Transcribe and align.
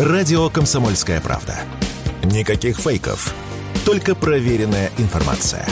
Радио 0.00 0.48
«Комсомольская 0.48 1.20
правда». 1.20 1.58
Никаких 2.24 2.78
фейков, 2.78 3.34
только 3.84 4.14
проверенная 4.14 4.90
информация. 4.96 5.66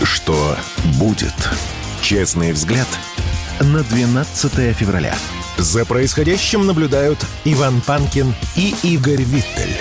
Что 0.00 0.56
будет? 1.00 1.34
Честный 2.02 2.52
взгляд 2.52 2.86
на 3.58 3.82
12 3.82 4.76
февраля. 4.76 5.16
За 5.58 5.84
происходящим 5.84 6.68
наблюдают 6.68 7.18
Иван 7.44 7.80
Панкин 7.80 8.32
и 8.54 8.72
Игорь 8.84 9.22
Виттель. 9.22 9.76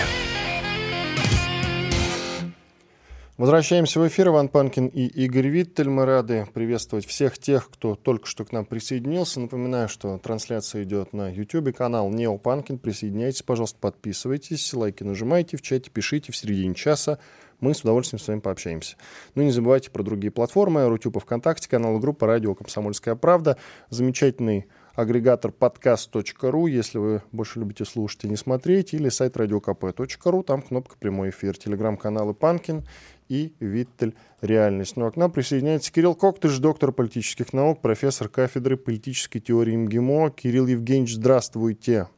Возвращаемся 3.40 4.02
в 4.02 4.08
эфир. 4.10 4.28
Иван 4.28 4.50
Панкин 4.50 4.88
и 4.88 5.06
Игорь 5.06 5.48
Виттель. 5.48 5.88
Мы 5.88 6.04
рады 6.04 6.46
приветствовать 6.54 7.06
всех 7.06 7.40
тех, 7.40 7.70
кто 7.72 7.96
только 7.96 8.28
что 8.28 8.44
к 8.44 8.52
нам 8.52 8.66
присоединился. 8.66 9.40
Напоминаю, 9.40 9.88
что 9.88 10.18
трансляция 10.18 10.84
идет 10.84 11.14
на 11.14 11.32
YouTube, 11.32 11.74
канал 11.74 12.10
Нео 12.10 12.38
Панкин. 12.38 12.80
Присоединяйтесь, 12.80 13.44
пожалуйста, 13.44 13.78
подписывайтесь, 13.80 14.74
лайки 14.74 15.04
нажимайте, 15.04 15.56
в 15.56 15.62
чате 15.62 15.90
пишите 15.90 16.34
в 16.34 16.36
середине 16.36 16.76
часа. 16.76 17.18
Мы 17.62 17.74
с 17.74 17.80
удовольствием 17.80 18.20
с 18.20 18.28
вами 18.28 18.42
пообщаемся. 18.42 18.98
Ну 19.36 19.44
и 19.44 19.46
не 19.46 19.52
забывайте 19.52 19.90
про 19.90 20.04
другие 20.04 20.32
платформы. 20.32 20.86
Рутюб 20.90 21.16
и 21.16 21.20
ВКонтакте, 21.22 21.70
канал 21.70 21.98
группа 22.00 22.28
«Радио 22.28 22.54
Комсомольская 22.56 23.16
правда». 23.16 23.56
Замечательный 23.90 24.68
агрегатор 24.96 25.54
подкаст.ру, 25.54 26.68
если 26.68 26.98
вы 26.98 27.22
больше 27.32 27.60
любите 27.60 27.86
слушать 27.86 28.26
и 28.26 28.30
не 28.30 28.36
смотреть, 28.36 28.94
или 28.94 29.08
сайт 29.08 29.38
radiokp.ru, 29.38 30.44
там 30.44 30.62
кнопка 30.62 30.98
«Прямой 31.00 31.30
эфир», 31.30 31.58
телеграм-каналы 31.58 32.34
«Панкин» 32.34 32.84
и 33.30 33.54
Виттель 33.60 34.16
«Реальность». 34.42 34.98
Ну 34.98 35.06
а 35.06 35.12
к 35.12 35.16
нам 35.16 35.32
присоединяется 35.32 35.94
Кирилл 35.94 36.16
Коктыш, 36.16 36.58
доктор 36.58 36.92
политических 36.92 37.54
наук, 37.54 37.80
профессор 37.82 38.28
кафедры 38.28 38.76
политической 38.76 39.40
теории 39.40 39.78
МГИМО. 39.78 40.32
Кирилл 40.32 40.68
Евгеньевич, 40.68 41.14
здравствуйте. 41.16 42.10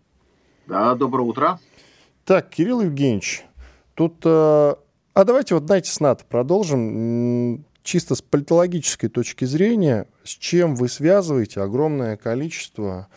Да, 0.67 0.95
доброе 0.95 1.23
утро. 1.23 1.59
Так, 2.25 2.49
Кирилл 2.49 2.81
Евгеньевич, 2.81 3.43
тут... 3.93 4.21
Э, 4.23 4.75
а 5.13 5.23
давайте 5.25 5.53
вот, 5.53 5.65
знаете, 5.65 5.91
с 5.91 5.99
НАТО 5.99 6.23
продолжим. 6.27 7.65
Чисто 7.83 8.13
с 8.13 8.21
политологической 8.21 9.09
точки 9.09 9.43
зрения, 9.45 10.07
с 10.23 10.29
чем 10.29 10.75
вы 10.75 10.87
связываете 10.87 11.61
огромное 11.61 12.15
количество 12.15 13.07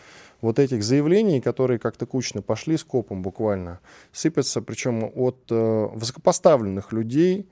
вот 0.41 0.59
этих 0.59 0.83
заявлений, 0.83 1.39
которые 1.39 1.79
как-то 1.79 2.05
кучно 2.05 2.41
пошли 2.41 2.75
скопом 2.77 3.21
буквально, 3.21 3.79
сыпятся, 4.11 4.61
причем 4.61 5.11
от 5.15 5.37
э, 5.49 5.87
высокопоставленных 5.93 6.91
людей, 6.93 7.47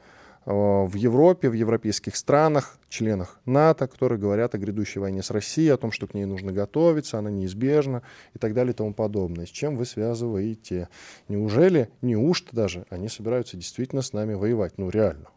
в 0.45 0.95
Европе, 0.95 1.49
в 1.49 1.53
европейских 1.53 2.15
странах, 2.15 2.77
членах 2.89 3.39
НАТО, 3.45 3.87
которые 3.87 4.19
говорят 4.19 4.55
о 4.55 4.57
грядущей 4.57 4.99
войне 4.99 5.23
с 5.23 5.31
Россией, 5.31 5.69
о 5.69 5.77
том, 5.77 5.91
что 5.91 6.07
к 6.07 6.13
ней 6.13 6.25
нужно 6.25 6.51
готовиться, 6.51 7.17
она 7.17 7.29
неизбежна 7.29 8.03
и 8.33 8.39
так 8.39 8.53
далее 8.53 8.73
и 8.73 8.75
тому 8.75 8.93
подобное. 8.93 9.45
С 9.45 9.49
чем 9.49 9.75
вы 9.77 9.85
связываете? 9.85 10.89
Неужели, 11.29 11.89
неужто 12.01 12.55
даже, 12.55 12.85
они 12.89 13.07
собираются 13.07 13.55
действительно 13.57 14.01
с 14.01 14.13
нами 14.13 14.33
воевать? 14.33 14.77
Ну, 14.77 14.89
реально. 14.89 15.27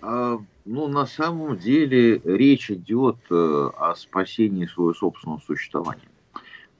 А, 0.00 0.38
ну, 0.64 0.86
на 0.86 1.06
самом 1.06 1.56
деле 1.58 2.18
речь 2.24 2.70
идет 2.70 3.16
э, 3.30 3.70
о 3.76 3.94
спасении 3.96 4.66
своего 4.66 4.94
собственного 4.94 5.40
существования. 5.40 6.02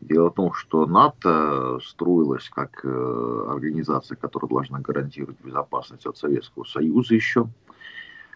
Дело 0.04 0.30
в 0.30 0.34
том, 0.34 0.52
что 0.52 0.84
НАТО 0.84 1.78
строилась 1.82 2.50
как 2.50 2.84
э, 2.84 3.46
организация, 3.48 4.16
которая 4.16 4.50
должна 4.50 4.78
гарантировать 4.78 5.40
безопасность 5.42 6.04
от 6.04 6.18
Советского 6.18 6.64
Союза 6.64 7.14
еще. 7.14 7.48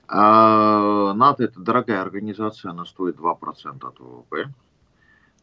А 0.09 1.13
НАТО 1.13 1.45
это 1.45 1.61
дорогая 1.61 2.01
организация, 2.01 2.71
она 2.71 2.87
стоит 2.87 3.17
2% 3.17 3.87
от 3.87 4.01
ВВП. 4.01 4.49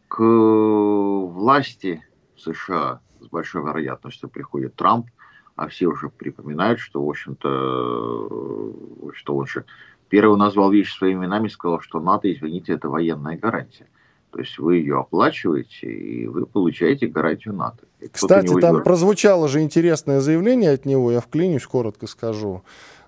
К 0.07 0.23
власти 0.23 2.03
США 2.37 3.01
с 3.19 3.27
большой 3.27 3.61
вероятностью 3.61 4.27
приходит 4.27 4.73
Трамп, 4.73 5.11
а 5.55 5.67
все 5.67 5.85
уже 5.85 6.09
припоминают, 6.09 6.79
что, 6.79 7.05
в 7.05 7.09
общем-то, 7.09 9.11
что 9.13 9.37
он 9.37 9.45
же 9.45 9.65
первый 10.09 10.39
назвал 10.39 10.71
вещи 10.71 10.97
своими 10.97 11.19
именами, 11.19 11.49
сказал, 11.49 11.81
что 11.81 11.99
НАТО, 11.99 12.33
извините, 12.33 12.73
это 12.73 12.89
военная 12.89 13.37
гарантия. 13.37 13.87
То 14.35 14.41
есть 14.41 14.57
вы 14.57 14.75
ее 14.75 14.99
оплачиваете, 14.99 15.87
и 15.87 16.27
вы 16.27 16.45
получаете 16.45 17.07
гарантию 17.07 17.53
НАТО. 17.53 17.85
И 18.01 18.09
Кстати, 18.09 18.53
там 18.59 18.83
прозвучало 18.83 19.47
же 19.47 19.61
интересное 19.61 20.19
заявление 20.19 20.71
от 20.71 20.83
него, 20.83 21.09
я 21.09 21.21
вклинюсь, 21.21 21.65
коротко 21.65 22.05
скажу. 22.05 22.61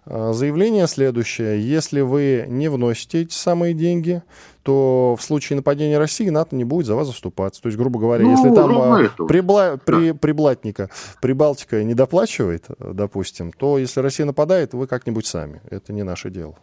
А, 0.05 0.31
заявление 0.31 0.87
следующее. 0.87 1.61
Если 1.61 1.99
вы 1.99 2.45
не 2.47 2.69
вносите 2.69 3.23
эти 3.23 3.33
самые 3.33 3.73
деньги, 3.73 4.23
то 4.63 5.17
в 5.19 5.21
случае 5.21 5.57
нападения 5.57 5.97
России 5.97 6.29
НАТО 6.29 6.55
не 6.55 6.63
будет 6.63 6.85
за 6.85 6.95
вас 6.95 7.07
заступаться. 7.07 7.61
То 7.61 7.67
есть, 7.67 7.77
грубо 7.77 7.99
говоря, 7.99 8.23
ну, 8.23 8.31
если 8.31 8.55
там 8.55 8.77
а, 8.77 9.25
прибла... 9.27 9.71
да. 9.71 9.77
при... 9.83 10.13
Приблатника, 10.13 10.89
Прибалтика 11.21 11.83
не 11.83 11.93
доплачивает, 11.93 12.67
допустим, 12.79 13.51
то 13.51 13.77
если 13.77 13.99
Россия 13.99 14.25
нападает, 14.25 14.73
вы 14.73 14.87
как-нибудь 14.87 15.25
сами. 15.25 15.61
Это 15.69 15.91
не 15.91 16.03
наше 16.03 16.29
дело. 16.29 16.55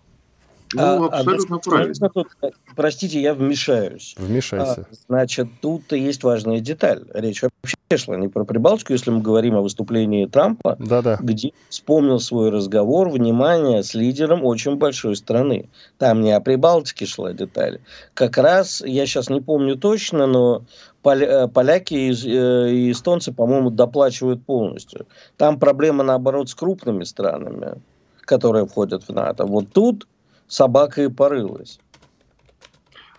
Ну, 0.72 0.82
а, 0.82 1.06
а 1.06 1.18
абсолютно 1.18 1.56
а, 1.56 1.58
правильно. 1.60 2.10
Тут, 2.10 2.28
простите, 2.74 3.20
я 3.20 3.34
вмешаюсь. 3.34 4.14
Вмешайся. 4.18 4.86
А, 4.90 4.94
значит, 5.08 5.48
тут 5.60 5.92
есть 5.92 6.24
важная 6.24 6.60
деталь. 6.60 7.04
Речь 7.12 7.42
вообще 7.42 7.76
шла 7.96 8.16
не 8.16 8.28
про 8.28 8.44
Прибалтику, 8.44 8.92
если 8.92 9.10
мы 9.10 9.20
говорим 9.20 9.56
о 9.56 9.60
выступлении 9.62 10.26
Трампа, 10.26 10.76
Да-да. 10.78 11.18
где 11.20 11.52
вспомнил 11.68 12.18
свой 12.18 12.50
разговор, 12.50 13.08
внимание, 13.08 13.82
с 13.82 13.94
лидером 13.94 14.44
очень 14.44 14.76
большой 14.76 15.16
страны. 15.16 15.68
Там 15.98 16.22
не 16.22 16.32
о 16.32 16.40
Прибалтике 16.40 17.06
шла 17.06 17.32
деталь. 17.32 17.80
Как 18.14 18.36
раз, 18.38 18.82
я 18.84 19.06
сейчас 19.06 19.30
не 19.30 19.40
помню 19.40 19.76
точно, 19.76 20.26
но 20.26 20.64
э, 21.04 21.46
поляки 21.48 21.94
и 21.94 22.10
э, 22.10 22.90
эстонцы, 22.90 23.32
по-моему, 23.32 23.70
доплачивают 23.70 24.44
полностью. 24.44 25.06
Там 25.36 25.58
проблема, 25.58 26.02
наоборот, 26.02 26.48
с 26.48 26.54
крупными 26.54 27.04
странами, 27.04 27.80
которые 28.22 28.66
входят 28.66 29.04
в 29.04 29.12
НАТО. 29.12 29.44
Вот 29.46 29.72
тут 29.72 30.06
собака 30.46 31.02
и 31.02 31.08
порылась. 31.08 31.78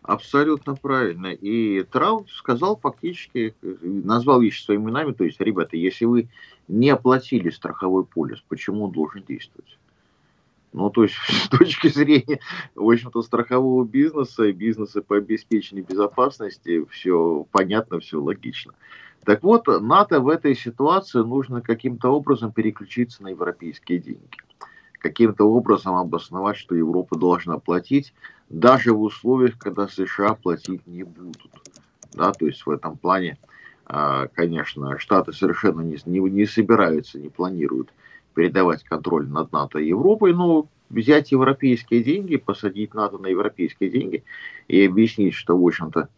Абсолютно 0.08 0.76
правильно. 0.76 1.28
И 1.28 1.82
Трамп 1.84 2.30
сказал 2.30 2.78
фактически, 2.78 3.56
назвал 3.82 4.40
вещи 4.40 4.64
своими 4.64 4.84
именами, 4.84 5.14
то 5.14 5.24
есть, 5.24 5.42
ребята, 5.42 5.78
если 5.78 6.06
вы 6.06 6.30
не 6.68 6.92
оплатили 6.92 7.50
страховой 7.50 8.06
полис, 8.06 8.40
почему 8.48 8.84
он 8.86 8.92
должен 8.92 9.24
действовать? 9.24 9.80
Ну, 10.74 10.92
то 10.92 11.04
есть, 11.04 11.16
с 11.28 11.50
точки 11.50 11.88
зрения, 11.88 12.40
в 12.76 12.88
общем-то, 12.88 13.24
страхового 13.24 13.84
бизнеса 13.84 14.52
бизнеса 14.52 15.02
по 15.02 15.18
обеспечению 15.18 15.86
безопасности, 15.86 16.86
все 16.92 17.48
понятно, 17.52 18.00
все 18.00 18.22
логично. 18.22 18.74
Так 19.24 19.42
вот, 19.42 19.66
НАТО 19.66 20.20
в 20.20 20.30
этой 20.30 20.56
ситуации 20.56 21.24
нужно 21.24 21.62
каким-то 21.62 22.10
образом 22.10 22.52
переключиться 22.52 23.24
на 23.24 23.30
европейские 23.30 23.98
деньги 23.98 24.45
каким-то 25.06 25.44
образом 25.44 25.94
обосновать, 25.96 26.58
что 26.58 26.74
Европа 26.74 27.16
должна 27.16 27.60
платить, 27.60 28.12
даже 28.50 28.92
в 28.92 29.02
условиях, 29.02 29.56
когда 29.60 29.88
США 29.88 30.34
платить 30.34 30.88
не 30.88 31.04
будут. 31.04 31.52
Да, 32.14 32.32
то 32.32 32.48
есть 32.48 32.66
в 32.66 32.72
этом 32.72 32.98
плане, 32.98 33.38
а, 33.86 34.28
конечно, 34.34 34.98
Штаты 34.98 35.32
совершенно 35.32 35.82
не, 35.82 36.00
не, 36.08 36.20
не 36.20 36.48
собираются, 36.48 37.20
не 37.20 37.30
планируют 37.30 37.94
передавать 38.34 38.84
контроль 38.84 39.28
над 39.28 39.52
НАТО 39.52 39.78
и 39.78 39.90
Европой, 39.90 40.34
но 40.34 40.68
взять 40.90 41.32
европейские 41.32 42.04
деньги, 42.04 42.38
посадить 42.38 42.96
НАТО 42.96 43.20
на 43.20 43.28
европейские 43.28 43.92
деньги 43.92 44.24
и 44.68 44.88
объяснить, 44.88 45.36
что, 45.36 45.56
в 45.56 45.64
общем-то, 45.64 46.10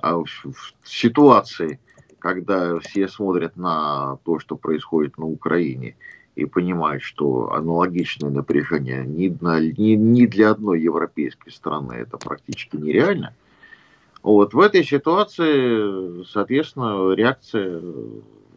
а, 0.00 0.16
в 0.16 0.74
ситуации, 0.82 1.78
когда 2.18 2.78
все 2.78 3.06
смотрят 3.06 3.54
на 3.56 4.16
то, 4.24 4.38
что 4.38 4.56
происходит 4.56 5.18
на 5.18 5.26
Украине, 5.26 5.94
и 6.36 6.44
понимает, 6.46 7.02
что 7.02 7.52
аналогичное 7.52 8.30
напряжение 8.30 9.04
ни, 9.04 9.26
ни, 9.28 9.94
ни 9.94 10.26
для 10.26 10.50
одной 10.50 10.80
европейской 10.80 11.50
страны 11.50 11.94
это 11.94 12.16
практически 12.16 12.76
нереально. 12.76 13.34
Вот 14.22 14.54
в 14.54 14.60
этой 14.60 14.84
ситуации, 14.84 16.24
соответственно, 16.24 17.12
реакция 17.14 17.80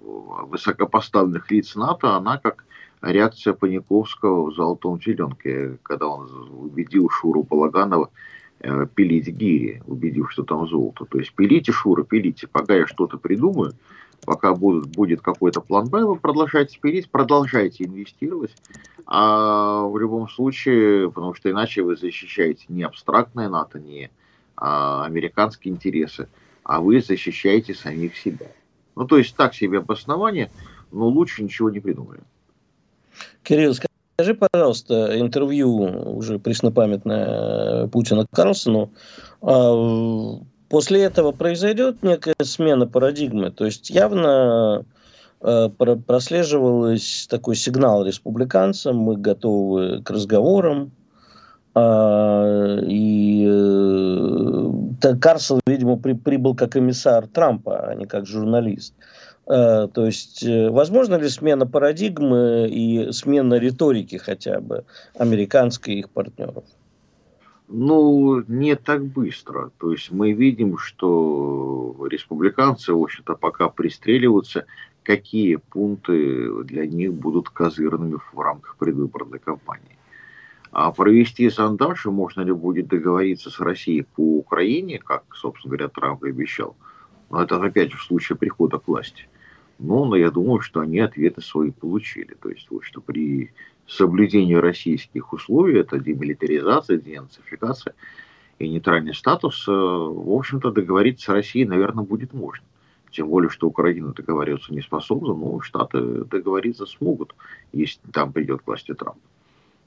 высокопоставленных 0.02 1.52
лиц 1.52 1.76
НАТО, 1.76 2.16
она 2.16 2.38
как 2.38 2.64
реакция 3.02 3.54
Паниковского 3.54 4.50
в 4.50 4.56
«Золотом 4.56 5.00
теленке», 5.00 5.78
когда 5.84 6.08
он 6.08 6.50
убедил 6.58 7.10
Шуру 7.10 7.44
Балаганова 7.44 8.10
э, 8.60 8.88
пилить 8.96 9.28
гири, 9.28 9.84
убедив, 9.86 10.32
что 10.32 10.44
там 10.44 10.68
золото. 10.68 11.06
То 11.06 11.20
есть 11.20 11.34
пилите, 11.34 11.72
Шура, 11.72 12.04
пилите, 12.04 12.48
пока 12.48 12.76
я 12.76 12.88
что-то 12.88 13.18
придумаю, 13.18 13.74
пока 14.26 14.54
будет, 14.54 14.88
будет 14.88 15.22
какой-то 15.22 15.62
план 15.62 15.90
Б, 15.90 16.06
вы 16.06 16.16
продолжаете 16.16 16.80
пилить, 16.80 17.10
продолжайте 17.10 17.86
инвестировать. 17.86 18.52
А 19.06 19.84
в 19.84 19.98
любом 19.98 20.28
случае, 20.28 21.10
потому 21.10 21.34
что 21.34 21.50
иначе 21.50 21.82
вы 21.82 21.96
защищаете 21.96 22.66
не 22.68 22.84
абстрактное 22.84 23.48
НАТО, 23.48 23.80
не 23.80 24.12
а, 24.58 25.06
американские 25.06 25.74
интересы, 25.74 26.28
а 26.64 26.82
вы 26.82 27.02
защищаете 27.02 27.74
самих 27.74 28.18
себя. 28.18 28.48
Ну, 28.96 29.06
то 29.06 29.18
есть 29.18 29.36
так 29.36 29.54
себе 29.54 29.78
обоснование, 29.78 30.52
но 30.92 31.08
лучше 31.08 31.44
ничего 31.44 31.70
не 31.70 31.80
придумали. 31.80 32.20
Кирилл, 33.44 33.74
скажи, 33.74 34.34
пожалуйста, 34.34 35.18
интервью 35.20 36.18
уже 36.18 36.40
преснопамятное 36.40 37.88
Путина 37.88 38.26
Карлсону, 38.30 38.92
а, 39.42 40.40
После 40.70 41.04
этого 41.04 41.32
произойдет 41.32 42.04
некая 42.04 42.36
смена 42.42 42.88
парадигмы. 42.88 43.52
То 43.52 43.66
есть 43.66 43.90
явно 43.90 44.86
э, 45.42 45.70
прослеживалось 45.70 47.28
такой 47.30 47.56
сигнал 47.56 48.06
республиканцам, 48.06 48.98
мы 48.98 49.16
готовы 49.16 50.02
к 50.04 50.10
разговорам. 50.10 50.92
Э, 51.74 52.80
и 52.86 53.48
э, 53.50 55.16
Карсел, 55.22 55.62
видимо, 55.66 55.98
при, 55.98 56.14
прибыл 56.14 56.54
как 56.54 56.74
комиссар 56.74 57.28
Трампа, 57.28 57.88
а 57.88 57.96
не 57.96 58.06
как 58.06 58.26
журналист. 58.26 58.94
Э, 59.48 59.88
то 59.94 60.06
есть, 60.06 60.44
э, 60.44 60.70
возможно 60.70 61.16
ли 61.16 61.30
смена 61.30 61.66
парадигмы 61.66 62.68
и 62.70 63.14
смена 63.14 63.56
риторики 63.56 64.18
хотя 64.18 64.60
бы 64.60 64.84
американской 65.18 65.94
и 65.94 66.00
их 66.00 66.10
партнеров? 66.10 66.66
Ну, 67.68 68.44
не 68.48 68.76
так 68.76 69.06
быстро. 69.06 69.72
То 69.78 69.92
есть 69.92 70.12
мы 70.12 70.32
видим, 70.32 70.78
что 70.78 72.08
республиканцы, 72.10 72.94
в 72.94 73.02
общем-то, 73.02 73.36
пока 73.36 73.68
пристреливаются, 73.68 74.66
какие 75.04 75.58
пункты 75.58 76.64
для 76.64 76.86
них 76.86 77.14
будут 77.14 77.50
козырными 77.50 78.18
в 78.32 78.40
рамках 78.40 78.78
предвыборной 78.78 79.40
кампании. 79.40 79.98
А 80.72 80.92
провести 80.92 81.50
зондаж, 81.50 82.06
можно 82.06 82.42
ли 82.42 82.54
будет 82.54 82.88
договориться 82.88 83.50
с 83.50 83.60
Россией 83.60 84.04
по 84.04 84.38
Украине, 84.38 85.00
как, 85.00 85.24
собственно 85.34 85.72
говоря, 85.76 85.90
Трамп 85.90 86.24
и 86.24 86.30
обещал. 86.30 86.76
Но 87.30 87.42
это 87.42 87.58
опять 87.62 87.92
же 87.92 87.98
в 87.98 88.04
случае 88.04 88.38
прихода 88.38 88.78
к 88.78 88.88
власти. 88.88 89.28
Но, 89.80 90.06
но 90.06 90.16
я 90.16 90.32
думаю, 90.32 90.62
что 90.62 90.80
они 90.80 91.00
ответы 91.00 91.42
свои 91.42 91.72
получили. 91.72 92.34
То 92.34 92.50
есть, 92.50 92.68
вот, 92.70 92.84
что 92.84 93.02
при 93.02 93.52
соблюдении 93.94 94.56
российских 94.56 95.34
условий, 95.34 95.80
это 95.80 96.00
демилитаризация, 96.00 96.98
денацификация 96.98 97.94
и 98.60 98.68
нейтральный 98.68 99.14
статус, 99.14 99.68
э, 99.68 99.72
в 99.72 100.32
общем-то, 100.32 100.72
договориться 100.72 101.26
с 101.26 101.30
Россией, 101.30 101.66
наверное, 101.66 102.04
будет 102.04 102.34
можно. 102.34 102.66
Тем 103.12 103.30
более, 103.30 103.50
что 103.50 103.68
Украина 103.68 104.14
договариваться 104.14 104.74
не 104.74 104.82
способна, 104.82 105.34
но 105.34 105.62
Штаты 105.62 106.26
договориться 106.26 106.86
смогут, 106.86 107.34
если 107.72 108.02
там 108.12 108.34
придет 108.34 108.62
к 108.62 108.68
власти 108.68 108.94
Трамп. 108.94 109.18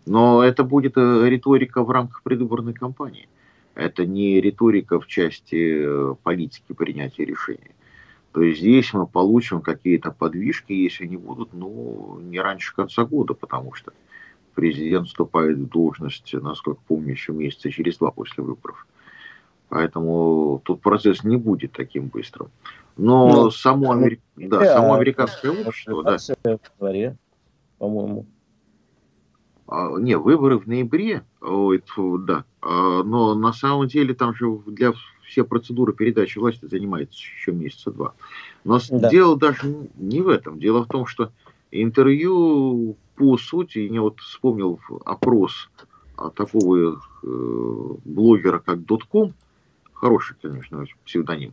Но 0.06 0.42
это 0.42 0.64
будет 0.64 0.96
э, 0.96 1.28
риторика 1.28 1.82
в 1.82 1.90
рамках 1.90 2.22
предвыборной 2.22 2.74
кампании. 2.74 3.28
Это 3.74 4.06
не 4.06 4.40
риторика 4.40 4.98
в 4.98 5.06
части 5.06 5.82
э, 5.84 6.14
политики 6.22 6.72
принятия 6.72 7.24
решений. 7.24 7.70
То 8.32 8.42
есть 8.42 8.60
здесь 8.60 8.92
мы 8.92 9.06
получим 9.06 9.60
какие-то 9.60 10.12
подвижки, 10.12 10.72
если 10.72 11.04
они 11.04 11.16
будут, 11.16 11.52
ну, 11.52 12.20
не 12.22 12.40
раньше 12.40 12.74
конца 12.74 13.04
года, 13.04 13.34
потому 13.34 13.74
что 13.74 13.92
президент 14.54 15.08
вступает 15.08 15.58
в 15.58 15.68
должность, 15.68 16.32
насколько 16.34 16.80
помню, 16.86 17.12
еще 17.12 17.32
месяца 17.32 17.70
через 17.70 17.98
два 17.98 18.10
после 18.12 18.44
выборов. 18.44 18.86
Поэтому 19.68 20.60
тут 20.64 20.80
процесс 20.80 21.24
не 21.24 21.36
будет 21.36 21.72
таким 21.72 22.08
быстрым. 22.08 22.50
Но 22.96 23.28
ну, 23.28 23.50
само, 23.50 23.94
ну, 23.94 24.00
Амери... 24.00 24.20
да, 24.36 24.64
само 24.74 24.94
американское 24.94 25.52
общество... 25.52 26.02
Да. 26.02 26.18
В 26.44 26.78
дворе, 26.78 27.16
по-моему. 27.78 28.26
А, 29.66 29.96
не, 29.98 30.18
выборы 30.18 30.58
в 30.58 30.66
ноябре, 30.66 31.22
ой, 31.40 31.82
да, 31.96 32.44
а, 32.60 33.02
но 33.04 33.34
на 33.36 33.52
самом 33.52 33.86
деле 33.86 34.14
там 34.14 34.34
же 34.34 34.58
для 34.66 34.92
все 35.30 35.44
процедуры 35.44 35.92
передачи 35.92 36.38
власти 36.38 36.66
занимает 36.66 37.12
еще 37.12 37.52
месяца 37.52 37.90
два. 37.90 38.14
Но 38.64 38.78
да. 38.90 39.08
дело 39.08 39.38
даже 39.38 39.88
не 39.96 40.20
в 40.20 40.28
этом. 40.28 40.58
Дело 40.58 40.84
в 40.84 40.88
том, 40.88 41.06
что 41.06 41.30
интервью 41.70 42.96
по 43.20 43.36
сути, 43.36 43.80
я 43.80 44.00
вот 44.00 44.18
вспомнил 44.20 44.80
опрос 45.04 45.68
такого 46.34 47.00
э, 47.22 47.94
блогера, 48.04 48.58
как 48.58 48.84
Дотком, 48.84 49.34
хороший, 49.92 50.36
конечно, 50.40 50.86
псевдоним, 51.04 51.52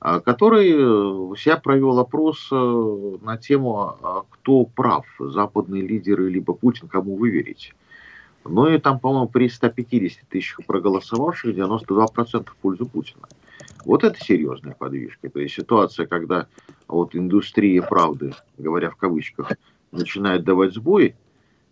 а, 0.00 0.18
который 0.18 0.70
э, 0.70 1.36
себя 1.36 1.56
провел 1.56 2.00
опрос 2.00 2.48
э, 2.50 3.16
на 3.22 3.36
тему, 3.38 3.96
а 4.02 4.24
кто 4.28 4.64
прав, 4.64 5.06
западные 5.20 5.82
лидеры 5.82 6.28
либо 6.28 6.52
Путин, 6.52 6.88
кому 6.88 7.16
вы 7.16 7.30
верите. 7.30 7.74
Ну 8.44 8.68
и 8.68 8.78
там, 8.78 8.98
по-моему, 8.98 9.28
при 9.28 9.48
150 9.48 10.28
тысячах 10.28 10.66
проголосовавших 10.66 11.56
92% 11.56 12.50
в 12.50 12.56
пользу 12.56 12.86
Путина. 12.86 13.26
Вот 13.84 14.04
это 14.04 14.22
серьезная 14.22 14.74
подвижка. 14.74 15.28
То 15.30 15.40
есть 15.40 15.54
ситуация, 15.54 16.06
когда 16.06 16.46
вот 16.86 17.14
индустрия 17.14 17.82
правды, 17.82 18.32
говоря 18.58 18.90
в 18.90 18.96
кавычках, 18.96 19.52
начинает 19.92 20.44
давать 20.44 20.74
сбои, 20.74 21.16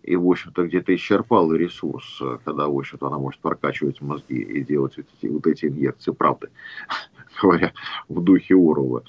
и, 0.02 0.16
в 0.16 0.28
общем-то, 0.28 0.66
где-то 0.66 0.94
исчерпала 0.94 1.54
ресурс, 1.54 2.20
когда, 2.44 2.66
в 2.66 2.76
общем-то, 2.76 3.06
она 3.06 3.18
может 3.18 3.40
прокачивать 3.40 4.00
мозги 4.00 4.40
и 4.40 4.64
делать 4.64 4.96
вот 4.96 5.06
эти, 5.16 5.30
вот 5.30 5.46
эти 5.46 5.66
инъекции 5.66 6.10
правды, 6.10 6.48
говоря 7.42 7.72
в 8.08 8.20
духе 8.20 8.54
Орова. 8.54 9.04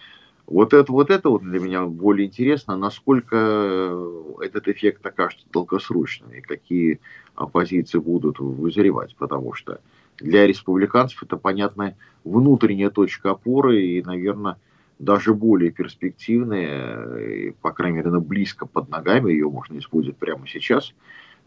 Вот 0.46 0.74
это, 0.74 0.92
вот 0.92 1.10
это 1.10 1.30
вот 1.30 1.42
для 1.42 1.60
меня 1.60 1.86
более 1.86 2.28
интересно, 2.28 2.76
насколько 2.76 3.98
этот 4.42 4.68
эффект 4.68 5.06
окажется 5.06 5.46
долгосрочным 5.52 6.32
и 6.32 6.42
какие 6.42 7.00
оппозиции 7.36 7.98
будут 7.98 8.40
вызревать, 8.40 9.16
потому 9.16 9.54
что 9.54 9.80
для 10.20 10.46
республиканцев 10.46 11.24
это, 11.24 11.38
понятно, 11.38 11.96
внутренняя 12.24 12.90
точка 12.90 13.32
опоры 13.32 13.82
и, 13.82 14.04
наверное, 14.04 14.58
даже 15.00 15.34
более 15.34 15.72
перспективная, 15.72 17.54
по 17.62 17.72
крайней 17.72 17.98
мере, 17.98 18.10
она 18.10 18.20
близко 18.20 18.66
под 18.66 18.90
ногами, 18.90 19.32
ее 19.32 19.50
можно 19.50 19.78
использовать 19.78 20.18
прямо 20.18 20.48
сейчас, 20.48 20.94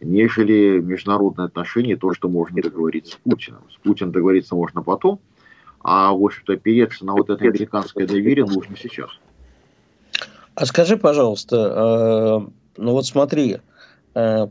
нежели 0.01 0.81
международные 0.81 1.47
отношения, 1.47 1.97
то, 1.97 2.13
что 2.13 2.29
можно 2.29 2.61
договориться 2.61 3.13
с 3.13 3.17
Путиным. 3.17 3.63
С 3.71 3.77
Путиным 3.77 4.13
договориться 4.13 4.55
можно 4.55 4.83
потом, 4.83 5.21
а, 5.89 6.13
в 6.13 6.25
общем-то, 6.25 6.55
опереться 6.55 7.05
на 7.05 7.13
вот 7.13 7.31
это 7.31 7.45
американское 7.45 8.09
доверие 8.09 8.45
нужно 8.45 8.77
сейчас. 8.77 9.09
А 10.57 10.67
скажи, 10.67 10.97
пожалуйста, 10.97 11.57
э, 11.57 12.51
ну 12.77 12.93
вот 12.93 13.07
смотри, 13.07 13.59
э, 14.17 14.47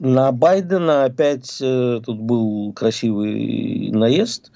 на 0.00 0.32
Байдена 0.32 1.04
опять 1.04 1.58
э, 1.62 2.00
тут 2.04 2.18
был 2.18 2.72
красивый 2.72 3.92
наезд. 3.92 4.50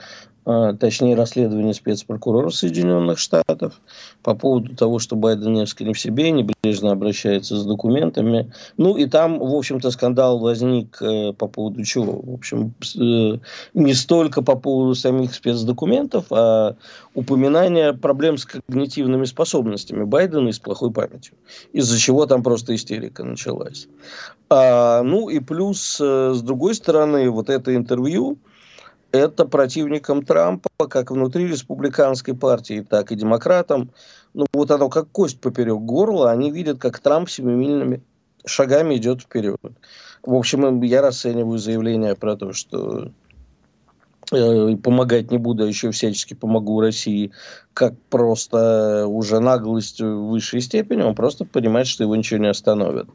А, 0.50 0.72
точнее 0.72 1.14
расследование 1.14 1.74
спецпрокурора 1.74 2.48
Соединенных 2.48 3.18
Штатов 3.18 3.82
по 4.22 4.34
поводу 4.34 4.74
того, 4.74 4.98
что 4.98 5.14
Байден 5.14 5.52
несколько 5.52 5.84
не 5.84 5.92
в 5.92 6.00
себе, 6.00 6.30
небрежно 6.30 6.92
обращается 6.92 7.54
с 7.54 7.66
документами. 7.66 8.50
Ну 8.78 8.96
и 8.96 9.04
там, 9.04 9.38
в 9.40 9.54
общем-то, 9.54 9.90
скандал 9.90 10.38
возник 10.38 11.02
э, 11.02 11.34
по 11.34 11.48
поводу 11.48 11.84
чего? 11.84 12.22
В 12.22 12.32
общем, 12.32 12.72
э, 12.98 13.38
не 13.74 13.92
столько 13.92 14.40
по 14.40 14.56
поводу 14.56 14.94
самих 14.94 15.34
спецдокументов, 15.34 16.24
а 16.30 16.76
упоминания 17.14 17.92
проблем 17.92 18.38
с 18.38 18.46
когнитивными 18.46 19.26
способностями 19.26 20.04
Байдена 20.04 20.48
и 20.48 20.52
с 20.52 20.58
плохой 20.58 20.90
памятью, 20.90 21.34
из-за 21.74 21.98
чего 21.98 22.24
там 22.24 22.42
просто 22.42 22.74
истерика 22.74 23.22
началась. 23.22 23.86
А, 24.48 25.02
ну 25.02 25.28
и 25.28 25.40
плюс, 25.40 25.98
э, 26.00 26.32
с 26.34 26.40
другой 26.40 26.74
стороны, 26.74 27.28
вот 27.28 27.50
это 27.50 27.76
интервью, 27.76 28.38
это 29.12 29.44
противникам 29.44 30.24
Трампа, 30.24 30.68
как 30.88 31.10
внутри 31.10 31.48
республиканской 31.48 32.34
партии, 32.34 32.86
так 32.88 33.12
и 33.12 33.16
демократам. 33.16 33.90
Ну, 34.34 34.46
вот 34.52 34.70
оно 34.70 34.88
как 34.88 35.08
кость 35.10 35.40
поперек 35.40 35.78
горла, 35.78 36.30
они 36.30 36.50
видят, 36.50 36.78
как 36.78 36.98
Трамп 36.98 37.28
семимильными 37.28 38.02
шагами 38.44 38.96
идет 38.96 39.22
вперед. 39.22 39.60
В 40.22 40.34
общем, 40.34 40.82
я 40.82 41.02
расцениваю 41.02 41.58
заявление 41.58 42.14
про 42.14 42.36
то, 42.36 42.52
что 42.52 43.10
помогать 44.30 45.30
не 45.30 45.38
буду, 45.38 45.64
а 45.64 45.66
еще 45.66 45.90
всячески 45.90 46.34
помогу 46.34 46.80
России, 46.80 47.32
как 47.72 47.94
просто 48.10 49.06
уже 49.06 49.40
наглость 49.40 50.00
в 50.00 50.28
высшей 50.28 50.60
степени, 50.60 51.02
он 51.02 51.14
просто 51.14 51.44
понимает, 51.44 51.86
что 51.86 52.02
его 52.02 52.16
ничего 52.16 52.40
не 52.40 52.48
остановит. 52.48 53.06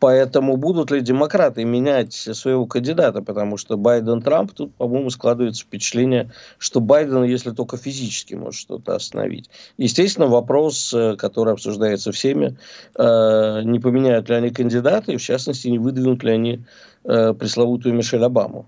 Поэтому 0.00 0.56
будут 0.56 0.90
ли 0.90 1.00
демократы 1.00 1.64
менять 1.64 2.12
своего 2.12 2.66
кандидата, 2.66 3.20
потому 3.22 3.56
что 3.56 3.76
Байден-Трамп, 3.76 4.52
тут, 4.52 4.74
по-моему, 4.74 5.10
складывается 5.10 5.64
впечатление, 5.64 6.32
что 6.58 6.80
Байден, 6.80 7.24
если 7.24 7.50
только 7.50 7.76
физически 7.76 8.34
может 8.34 8.60
что-то 8.60 8.94
остановить. 8.94 9.50
Естественно, 9.76 10.26
вопрос, 10.26 10.94
э, 10.94 11.16
который 11.16 11.52
обсуждается 11.52 12.12
всеми, 12.12 12.56
э, 12.96 13.62
не 13.64 13.78
поменяют 13.80 14.28
ли 14.28 14.36
они 14.36 14.50
кандидата, 14.50 15.12
и 15.12 15.16
в 15.16 15.22
частности, 15.22 15.68
не 15.68 15.78
выдвинут 15.78 16.22
ли 16.22 16.32
они 16.32 16.64
пресловутую 17.04 17.94
Мишель 17.94 18.24
Обаму. 18.24 18.66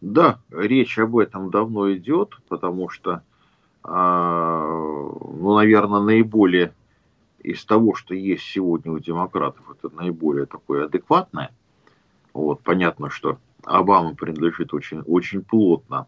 Да, 0.00 0.40
речь 0.50 0.98
об 0.98 1.18
этом 1.18 1.50
давно 1.50 1.92
идет, 1.92 2.38
потому 2.48 2.88
что, 2.88 3.22
а, 3.82 4.64
ну, 4.64 5.54
наверное, 5.56 6.00
наиболее 6.00 6.72
из 7.42 7.64
того, 7.64 7.94
что 7.94 8.14
есть 8.14 8.44
сегодня 8.44 8.92
у 8.92 8.98
демократов, 8.98 9.62
это 9.70 9.94
наиболее 9.94 10.46
такое 10.46 10.86
адекватное. 10.86 11.50
Вот, 12.32 12.62
понятно, 12.62 13.10
что 13.10 13.38
Обама 13.64 14.14
принадлежит 14.14 14.72
очень, 14.72 15.00
очень 15.00 15.42
плотно, 15.42 16.06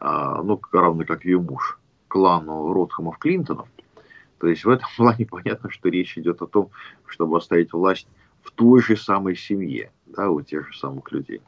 а, 0.00 0.42
ну, 0.42 0.60
равно 0.72 1.04
как 1.04 1.24
ее 1.24 1.40
муж, 1.40 1.78
клану 2.08 2.72
Ротхамов 2.72 3.18
Клинтонов. 3.18 3.68
То 4.38 4.48
есть 4.48 4.64
в 4.64 4.70
этом 4.70 4.88
плане 4.96 5.26
понятно, 5.26 5.70
что 5.70 5.88
речь 5.88 6.18
идет 6.18 6.42
о 6.42 6.46
том, 6.46 6.70
чтобы 7.06 7.36
оставить 7.36 7.72
власть 7.72 8.08
в 8.42 8.50
той 8.50 8.82
же 8.82 8.96
самой 8.96 9.36
семье, 9.36 9.92
да, 10.06 10.30
у 10.30 10.40
тех 10.40 10.72
же 10.72 10.78
самых 10.78 11.12
людей. 11.12 11.42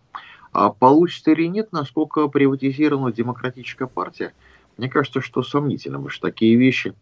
А 0.53 0.69
получится 0.71 1.33
или 1.33 1.47
нет, 1.47 1.73
насколько 1.73 2.29
приватизирована 2.29 3.13
демократическая 3.13 3.87
партия, 3.87 4.35
мне 4.77 4.89
кажется, 4.89 5.21
что 5.21 5.43
сомнительно, 5.43 5.97
потому 5.97 6.11
что 6.11 6.29
такие 6.29 6.57
вещи 6.57 6.95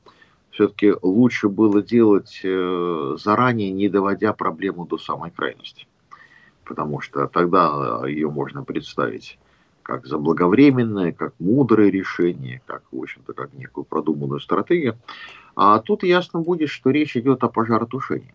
все-таки 0.51 0.95
лучше 1.03 1.49
было 1.49 1.83
делать 1.83 2.41
э, 2.43 3.17
заранее, 3.23 3.71
не 3.71 3.89
доводя 3.89 4.33
проблему 4.33 4.87
до 4.87 4.99
самой 4.99 5.31
крайности. 5.31 5.87
Потому 6.65 7.01
что 7.01 7.27
тогда 7.27 8.03
ее 8.07 8.31
можно 8.31 8.63
представить 8.63 9.39
как 9.83 10.07
заблаговременное, 10.07 11.13
как 11.13 11.35
мудрое 11.41 11.91
решение, 11.91 12.63
как, 12.67 12.83
в 12.93 13.01
общем-то, 13.01 13.33
как 13.33 13.53
некую 13.55 13.85
продуманную 13.85 14.39
стратегию. 14.39 14.97
А 15.57 15.79
тут 15.81 16.05
ясно 16.05 16.41
будет, 16.41 16.69
что 16.69 16.91
речь 16.91 17.17
идет 17.17 17.43
о 17.43 17.49
пожаротушении. 17.49 18.35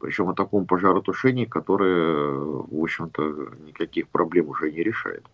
Причем 0.00 0.28
о 0.28 0.34
таком 0.34 0.66
пожаротушении, 0.66 1.44
которое, 1.44 2.32
в 2.34 2.82
общем-то, 2.82 3.52
никаких 3.66 4.08
проблем 4.08 4.48
уже 4.48 4.72
не 4.72 4.82
решает. 4.82 5.24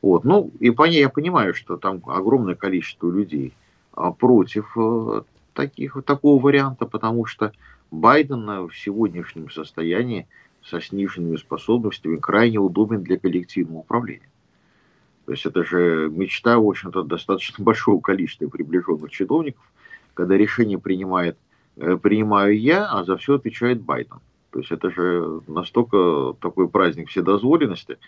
Вот. 0.00 0.24
Ну, 0.24 0.50
и 0.60 0.70
по 0.70 0.84
ней 0.84 1.00
я 1.00 1.08
понимаю, 1.08 1.54
что 1.54 1.76
там 1.76 2.00
огромное 2.06 2.54
количество 2.54 3.10
людей 3.10 3.52
а, 3.92 4.12
против 4.12 4.72
э, 4.76 5.22
таких, 5.54 5.96
такого 6.06 6.40
варианта, 6.40 6.86
потому 6.86 7.26
что 7.26 7.52
Байден 7.90 8.68
в 8.68 8.72
сегодняшнем 8.72 9.50
состоянии 9.50 10.26
со 10.64 10.80
сниженными 10.80 11.36
способностями 11.36 12.16
крайне 12.16 12.58
удобен 12.58 13.02
для 13.02 13.18
коллективного 13.18 13.80
управления. 13.80 14.30
То 15.26 15.32
есть 15.32 15.46
это 15.46 15.64
же 15.64 16.08
мечта, 16.10 16.58
в 16.58 16.66
общем-то, 16.66 17.02
достаточно 17.02 17.62
большого 17.64 18.00
количества 18.00 18.48
приближенных 18.48 19.10
чиновников, 19.10 19.64
когда 20.14 20.36
решение 20.36 20.78
принимает, 20.78 21.36
принимаю 22.02 22.58
я, 22.58 22.86
а 22.86 23.04
за 23.04 23.16
все 23.16 23.36
отвечает 23.36 23.80
Байден. 23.80 24.20
То 24.50 24.58
есть 24.58 24.72
это 24.72 24.90
же 24.90 25.40
настолько 25.46 26.34
такой 26.40 26.68
праздник 26.68 27.08
вседозволенности, 27.08 27.98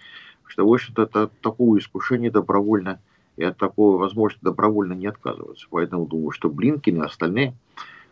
что, 0.46 0.68
в 0.68 0.72
общем-то, 0.72 1.02
от 1.02 1.32
такого 1.40 1.78
искушения 1.78 2.30
добровольно 2.30 3.00
и 3.36 3.44
от 3.44 3.56
такого 3.56 3.96
возможности 3.96 4.44
добровольно 4.44 4.92
не 4.92 5.06
отказываются. 5.06 5.66
Поэтому 5.70 6.06
думаю, 6.06 6.32
что 6.32 6.50
Блинкин 6.50 7.02
и 7.02 7.06
остальные, 7.06 7.54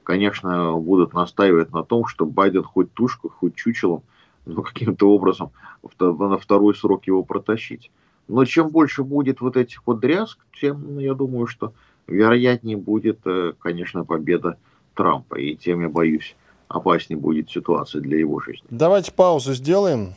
конечно, 0.05 0.73
будут 0.75 1.13
настаивать 1.13 1.73
на 1.73 1.83
том, 1.83 2.07
что 2.07 2.25
Байден 2.25 2.63
хоть 2.63 2.93
тушку, 2.95 3.29
хоть 3.29 3.57
чучелом, 3.57 4.03
но 4.47 4.63
каким-то 4.63 5.11
образом 5.11 5.51
на 5.99 6.39
второй 6.39 6.75
срок 6.75 7.07
его 7.07 7.23
протащить. 7.23 7.91
Но 8.29 8.45
чем 8.45 8.69
больше 8.69 9.03
будет 9.03 9.41
вот 9.41 9.57
этих 9.57 9.83
вот 9.87 9.99
дрязг, 9.99 10.39
тем, 10.59 10.99
я 10.99 11.15
думаю, 11.15 11.47
что 11.47 11.73
вероятнее 12.07 12.77
будет, 12.77 13.21
э, 13.25 13.55
конечно, 13.59 14.05
победа 14.05 14.57
Трампа. 15.01 15.37
И 15.37 15.57
тем, 15.57 15.81
я 15.81 15.89
боюсь, 15.89 16.37
опаснее 16.69 17.19
будет 17.19 17.51
ситуация 17.51 18.03
для 18.03 18.19
его 18.19 18.39
жизни. 18.41 18.67
Давайте 18.69 19.13
паузу 19.13 19.55
сделаем. 19.55 20.15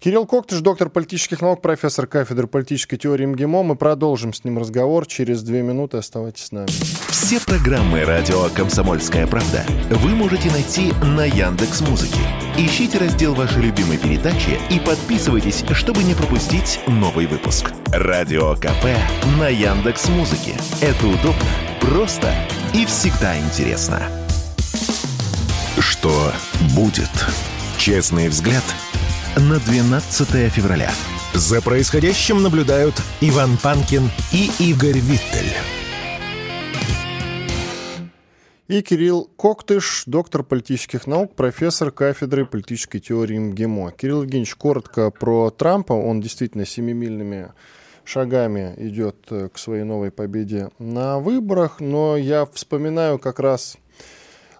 Кирилл 0.00 0.26
Коктыш, 0.26 0.60
доктор 0.60 0.88
политических 0.88 1.42
наук, 1.42 1.60
профессор 1.62 2.06
кафедры 2.06 2.46
политической 2.46 2.96
теории 2.96 3.26
МГИМО. 3.26 3.62
Мы 3.62 3.76
продолжим 3.76 4.32
с 4.32 4.42
ним 4.42 4.58
разговор 4.58 5.06
через 5.06 5.42
две 5.42 5.62
минуты. 5.62 5.98
Оставайтесь 5.98 6.46
с 6.46 6.52
нами. 6.52 6.68
Все 7.10 7.38
программы 7.38 8.04
радио 8.04 8.48
«Комсомольская 8.56 9.26
правда» 9.26 9.64
вы 9.90 10.10
можете 10.10 10.50
найти 10.50 10.92
на 11.16 11.26
Яндекс 11.26 11.82
Музыке. 11.82 12.18
Ищите 12.56 12.98
раздел 12.98 13.34
вашей 13.34 13.62
любимой 13.62 13.98
передачи 13.98 14.58
и 14.70 14.80
подписывайтесь, 14.80 15.64
чтобы 15.74 16.02
не 16.02 16.14
пропустить 16.14 16.80
новый 16.88 17.26
выпуск. 17.26 17.70
Радио 17.92 18.54
КП 18.56 18.86
на 19.38 19.48
Яндекс 19.48 20.08
Музыке. 20.08 20.56
Это 20.80 21.06
удобно, 21.06 21.46
просто 21.80 22.32
и 22.74 22.84
всегда 22.86 23.38
интересно. 23.38 24.08
Что 25.78 26.32
будет? 26.74 27.10
Честный 27.78 28.28
взгляд– 28.28 28.64
на 29.36 29.58
12 29.58 30.52
февраля. 30.52 30.90
За 31.34 31.62
происходящим 31.62 32.42
наблюдают 32.42 32.94
Иван 33.20 33.56
Панкин 33.62 34.10
и 34.32 34.50
Игорь 34.58 34.98
Виттель. 34.98 35.54
И 38.68 38.82
Кирилл 38.82 39.28
Коктыш, 39.36 40.04
доктор 40.06 40.42
политических 40.44 41.06
наук, 41.06 41.34
профессор 41.34 41.90
кафедры 41.90 42.46
политической 42.46 43.00
теории 43.00 43.38
МГИМО. 43.38 43.92
Кирилл 43.92 44.22
Евгеньевич, 44.22 44.54
коротко 44.54 45.10
про 45.10 45.50
Трампа. 45.50 45.92
Он 45.92 46.20
действительно 46.20 46.66
семимильными 46.66 47.52
шагами 48.04 48.74
идет 48.76 49.16
э, 49.30 49.48
к 49.52 49.58
своей 49.58 49.84
новой 49.84 50.10
победе 50.10 50.70
на 50.78 51.18
выборах, 51.18 51.80
но 51.80 52.16
я 52.16 52.46
вспоминаю 52.46 53.18
как 53.18 53.40
раз 53.40 53.76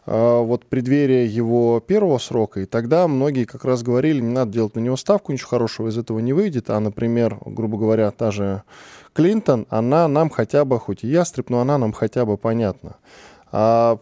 а, 0.07 0.41
вот 0.41 0.67
преддверие 0.67 1.27
его 1.27 1.79
первого 1.81 2.19
срока, 2.19 2.61
и 2.61 2.67
тогда 2.67 3.07
многие 3.07 3.45
как 3.45 3.65
раз 3.65 3.83
говорили, 3.83 4.21
не 4.21 4.33
надо 4.33 4.53
делать 4.53 4.75
на 4.75 4.81
него 4.81 4.97
ставку, 4.97 5.33
ничего 5.33 5.51
хорошего 5.51 5.89
из 5.89 5.99
этого 5.99 6.19
не 6.19 6.33
выйдет, 6.33 6.71
а, 6.71 6.81
например, 6.81 7.39
грубо 7.45 7.79
говоря, 7.79 8.11
та 8.11 8.31
же 8.31 8.65
Клинтон, 9.13 9.67
она 9.71 10.09
нам 10.09 10.31
хотя 10.31 10.65
бы, 10.65 10.81
хоть 10.81 11.05
и 11.05 11.09
ястреб, 11.09 11.51
но 11.51 11.61
она 11.61 11.79
нам 11.79 11.93
хотя 11.93 12.25
бы 12.25 12.37
понятна. 12.37 12.97
А 13.53 13.99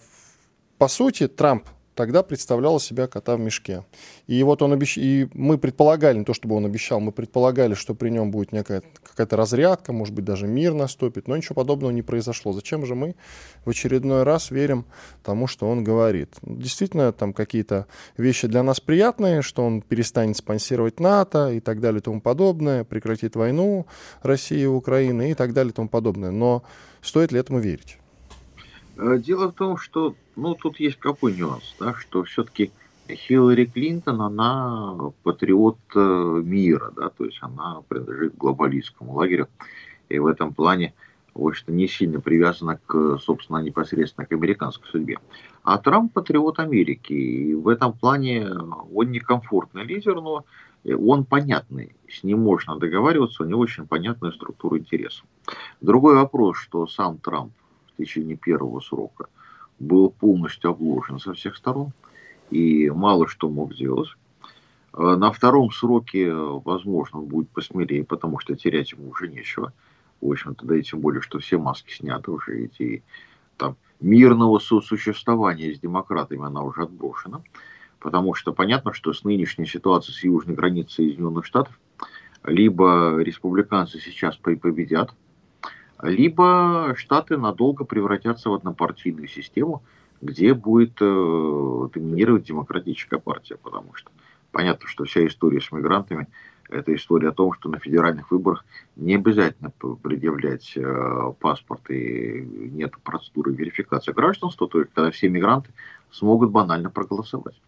по 0.79 0.89
сути, 0.89 1.29
Трамп 1.29 1.65
тогда 1.99 2.23
представляла 2.23 2.79
себя 2.79 3.09
кота 3.09 3.37
в 3.37 3.41
мешке. 3.41 3.85
И 4.29 4.41
вот 4.45 4.63
он 4.63 4.73
обещ... 4.73 4.97
и 4.99 5.29
мы 5.35 5.59
предполагали, 5.59 6.19
не 6.19 6.25
то 6.25 6.33
чтобы 6.33 6.55
он 6.55 6.65
обещал, 6.65 7.01
мы 7.01 7.11
предполагали, 7.11 7.75
что 7.75 7.93
при 7.93 8.11
нем 8.11 8.31
будет 8.31 8.53
некая 8.53 8.85
какая-то 9.03 9.37
разрядка, 9.37 9.93
может 9.93 10.15
быть, 10.15 10.25
даже 10.25 10.47
мир 10.47 10.75
наступит, 10.75 11.27
но 11.27 11.37
ничего 11.37 11.57
подобного 11.57 11.91
не 11.91 12.03
произошло. 12.03 12.53
Зачем 12.53 12.87
же 12.87 12.95
мы 12.95 13.17
в 13.65 13.71
очередной 13.71 14.23
раз 14.23 14.53
верим 14.53 14.85
тому, 15.25 15.49
что 15.49 15.69
он 15.69 15.83
говорит? 15.83 16.37
Действительно, 16.43 17.13
там 17.13 17.33
какие-то 17.33 17.89
вещи 18.17 18.47
для 18.47 18.63
нас 18.63 18.79
приятные, 18.79 19.43
что 19.43 19.67
он 19.67 19.83
перестанет 19.83 20.37
спонсировать 20.37 21.01
НАТО 21.01 21.51
и 21.51 21.59
так 21.59 21.81
далее 21.81 21.99
и 21.99 22.03
тому 22.03 22.21
подобное, 22.21 22.85
прекратит 22.85 23.35
войну 23.35 23.87
России 24.23 24.61
и 24.61 24.67
Украины 24.67 25.33
и 25.33 25.35
так 25.35 25.53
далее 25.53 25.73
и 25.73 25.75
тому 25.75 25.89
подобное. 25.89 26.31
Но 26.31 26.63
стоит 27.03 27.33
ли 27.33 27.41
этому 27.41 27.59
верить? 27.59 27.99
Э, 28.99 29.17
дело 29.19 29.49
в 29.49 29.55
том, 29.55 29.77
что, 29.77 30.15
ну, 30.35 30.55
тут 30.55 30.81
есть 30.81 30.99
какой 30.99 31.35
нюанс, 31.35 31.77
да, 31.79 31.95
что 31.95 32.25
все-таки 32.25 32.73
Хиллари 33.09 33.65
Клинтон, 33.65 34.21
она 34.21 35.13
патриот 35.23 35.79
э, 35.95 36.43
мира, 36.45 36.93
да, 36.97 37.09
то 37.09 37.25
есть 37.25 37.39
она 37.41 37.83
принадлежит 37.89 38.37
глобалистскому 38.37 39.15
лагерю, 39.15 39.49
и 40.09 40.19
в 40.19 40.27
этом 40.27 40.53
плане, 40.53 40.95
в 41.33 41.47
общем-то, 41.47 41.73
не 41.73 41.87
сильно 41.87 42.21
привязана 42.21 42.81
к, 42.87 43.19
собственно, 43.19 43.59
непосредственно 43.59 44.27
к 44.27 44.33
американской 44.33 44.89
судьбе. 44.91 45.19
А 45.63 45.79
Трамп 45.79 46.13
патриот 46.13 46.59
Америки, 46.59 47.13
и 47.13 47.55
в 47.55 47.69
этом 47.69 47.93
плане 47.93 48.49
он 48.93 49.13
некомфортный 49.13 49.85
лидер, 49.85 50.17
но 50.17 50.45
он 50.85 51.25
понятный, 51.25 51.95
с 52.09 52.25
ним 52.25 52.41
можно 52.41 52.77
договариваться, 52.77 53.45
у 53.45 53.47
него 53.47 53.61
очень 53.61 53.87
понятная 53.87 54.33
структура 54.33 54.77
интересов. 54.79 55.25
Другой 55.81 56.17
вопрос, 56.17 56.57
что 56.57 56.89
сам 56.89 57.19
Трамп 57.19 57.53
течение 57.99 58.37
первого 58.37 58.81
срока 58.81 59.27
был 59.79 60.11
полностью 60.11 60.71
обложен 60.71 61.19
со 61.19 61.35
всех 61.35 61.57
сторон 61.57 61.93
и 62.51 62.91
мало 62.91 63.29
что 63.29 63.49
мог 63.49 63.75
сделать. 63.75 64.09
А 64.93 65.17
на 65.17 65.31
втором 65.33 65.71
сроке, 65.71 66.33
возможно, 66.33 67.21
он 67.21 67.27
будет 67.27 67.51
посмелее, 67.51 68.05
потому 68.05 68.39
что 68.39 68.57
терять 68.57 68.93
ему 68.93 69.11
уже 69.11 69.29
нечего. 69.29 69.73
В 70.21 70.31
общем-то, 70.31 70.67
да 70.67 70.77
и 70.77 70.83
тем 70.83 71.01
более, 71.01 71.21
что 71.21 71.39
все 71.39 71.59
маски 71.59 71.93
сняты 71.93 72.31
уже, 72.31 72.65
эти 72.65 73.05
там 73.57 73.77
мирного 74.01 74.59
сосуществования 74.59 75.75
с 75.75 75.81
демократами 75.81 76.45
она 76.45 76.63
уже 76.63 76.83
отброшена. 76.83 77.43
Потому 78.01 78.35
что 78.35 78.53
понятно, 78.53 78.93
что 78.93 79.13
с 79.13 79.25
нынешней 79.25 79.67
ситуацией 79.67 80.17
с 80.17 80.25
южной 80.25 80.55
границей 80.55 81.07
Соединенных 81.07 81.45
Штатов 81.45 81.79
либо 82.45 83.19
республиканцы 83.19 83.99
сейчас 83.99 84.37
победят, 84.37 85.13
либо 86.03 86.95
Штаты 86.97 87.37
надолго 87.37 87.85
превратятся 87.85 88.51
в 88.51 88.55
однопартийную 88.55 89.29
систему, 89.29 89.83
где 90.21 90.55
будет 90.55 90.97
э, 91.01 91.89
доминировать 91.95 92.45
демократическая 92.45 93.19
партия, 93.19 93.57
потому 93.57 93.95
что 93.95 94.11
понятно, 94.53 94.89
что 94.89 95.05
вся 95.05 95.27
история 95.27 95.61
с 95.61 95.71
мигрантами– 95.73 96.29
это 96.69 96.95
история 96.95 97.29
о 97.29 97.33
том, 97.33 97.53
что 97.53 97.69
на 97.69 97.79
федеральных 97.79 98.31
выборах 98.31 98.65
не 98.97 99.15
обязательно 99.15 99.71
предъявлять 99.71 100.73
э, 100.77 101.33
паспорт 101.41 101.91
и 101.91 102.43
нет 102.73 102.95
процедуры 103.03 103.53
верификации 103.53 104.13
гражданства, 104.13 104.69
то 104.69 104.81
есть 104.81 104.93
когда 104.93 105.11
все 105.11 105.29
мигранты 105.29 105.71
смогут 106.11 106.51
банально 106.51 106.91
проголосовать. 106.91 107.61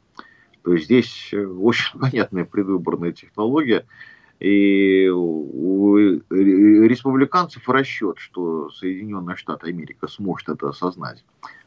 То 0.63 0.75
есть 0.75 0.87
здесь 0.87 1.31
э, 1.33 1.45
очень 1.45 1.99
понятная 1.99 2.45
предвыборная 2.45 3.13
технология– 3.13 3.85
и 4.41 5.07
у 5.09 5.97
республиканцев 6.41 7.69
расчет, 7.69 8.19
что 8.19 8.71
Соединенные 8.71 9.37
Штаты 9.37 9.69
Америки 9.69 9.99
сможет 10.09 10.49
это 10.49 10.71
осознать, 10.71 11.23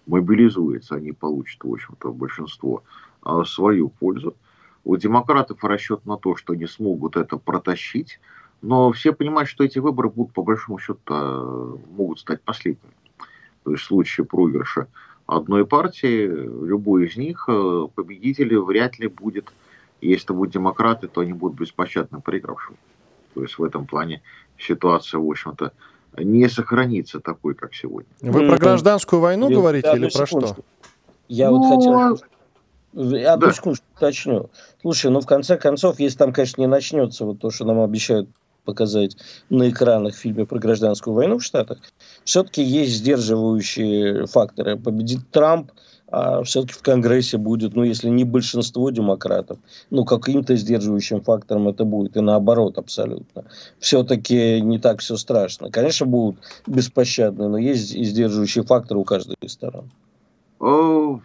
мобилизуется, 0.08 0.96
они 0.96 1.12
получат, 1.12 1.64
в 1.64 1.72
общем-то, 1.72 2.12
большинство 2.12 2.84
а, 3.22 3.44
в 3.44 3.46
свою 3.46 3.90
пользу. 3.90 4.36
У 4.84 4.98
демократов 4.98 5.64
расчет 5.64 6.06
на 6.06 6.18
то, 6.18 6.36
что 6.36 6.54
они 6.54 6.66
смогут 6.66 7.16
это 7.16 7.38
протащить, 7.38 8.20
но 8.62 8.92
все 8.92 9.14
понимают, 9.14 9.50
что 9.50 9.64
эти 9.64 9.80
выборы 9.80 10.10
будут, 10.10 10.34
по 10.34 10.42
большому 10.42 10.80
счету, 10.80 11.00
а, 11.08 11.78
могут 11.96 12.20
стать 12.20 12.42
последними. 12.42 12.94
То 13.64 13.72
есть 13.72 13.84
в 13.84 13.88
случае 13.88 14.26
проигрыша 14.26 14.88
одной 15.28 15.66
партии, 15.66 16.26
любой 16.26 17.06
из 17.06 17.18
них, 17.18 17.46
а, 17.48 17.88
победитель 17.88 18.58
вряд 18.58 18.98
ли 18.98 19.08
будет 19.08 19.54
если 20.10 20.26
это 20.26 20.34
будут 20.34 20.54
демократы, 20.54 21.08
то 21.08 21.22
они 21.22 21.34
будут 21.34 21.60
беспощадно 21.60 22.20
проигравшими. 22.20 22.78
То 23.34 23.42
есть 23.42 23.58
в 23.58 23.64
этом 23.64 23.86
плане 23.86 24.22
ситуация, 24.58 25.20
в 25.20 25.30
общем-то, 25.30 25.72
не 26.18 26.48
сохранится 26.48 27.20
такой, 27.20 27.56
как 27.56 27.74
сегодня. 27.74 28.10
Вы 28.22 28.48
про 28.48 28.58
гражданскую 28.58 29.20
войну 29.20 29.50
Я, 29.50 29.56
говорите 29.56 29.92
или 29.96 30.10
про 30.10 30.26
что? 30.26 30.56
Я 31.28 31.50
ну, 31.50 31.58
вот 31.58 31.76
хотел... 31.76 31.94
А 31.94 32.16
одну 32.96 33.48
да. 33.48 33.54
секундочку 33.54 33.88
уточню. 33.96 34.50
Слушай, 34.82 35.10
ну 35.10 35.20
в 35.20 35.26
конце 35.26 35.58
концов, 35.58 36.00
если 36.00 36.20
там, 36.20 36.32
конечно, 36.32 36.62
не 36.62 36.68
начнется 36.68 37.26
вот 37.26 37.40
то, 37.40 37.50
что 37.50 37.66
нам 37.66 37.80
обещают 37.80 38.30
показать 38.66 39.18
на 39.50 39.70
экранах 39.70 40.14
в 40.14 40.18
фильме 40.18 40.46
про 40.46 40.60
гражданскую 40.60 41.14
войну 41.14 41.40
в 41.40 41.44
Штатах, 41.44 41.80
все-таки 42.24 42.62
есть 42.62 42.94
сдерживающие 42.94 44.28
факторы. 44.28 44.78
Победит 44.78 45.30
Трамп, 45.32 45.72
а 46.16 46.44
все-таки 46.44 46.76
в 46.76 46.84
Конгрессе 46.84 47.40
будет, 47.40 47.76
ну, 47.76 47.84
если 47.84 48.08
не 48.08 48.24
большинство 48.24 48.92
демократов, 48.92 49.58
ну, 49.90 50.06
каким-то 50.06 50.56
сдерживающим 50.56 51.22
фактором 51.22 51.68
это 51.68 51.86
будет, 51.86 52.16
и 52.16 52.22
наоборот 52.22 52.78
абсолютно. 52.78 53.46
Все-таки 53.80 54.62
не 54.62 54.78
так 54.78 55.00
все 55.00 55.18
страшно. 55.18 55.72
Конечно, 55.72 56.06
будут 56.06 56.38
беспощадные, 56.68 57.50
но 57.50 57.58
есть 57.58 57.96
и 57.96 58.04
сдерживающие 58.04 58.64
факторы 58.64 59.00
у 59.00 59.04
каждой 59.04 59.38
из 59.42 59.54
сторон. 59.54 59.90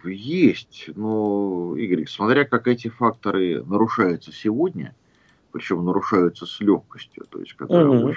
Есть, 0.05 0.89
но, 0.95 1.75
Игорь, 1.77 2.07
смотря 2.07 2.45
как 2.45 2.67
эти 2.67 2.87
факторы 2.87 3.63
нарушаются 3.63 4.31
сегодня, 4.31 4.95
причем 5.51 5.85
нарушаются 5.85 6.47
с 6.47 6.59
легкостью, 6.61 7.25
то 7.29 7.39
есть 7.39 7.53
когда 7.53 7.87
угу. 7.87 8.15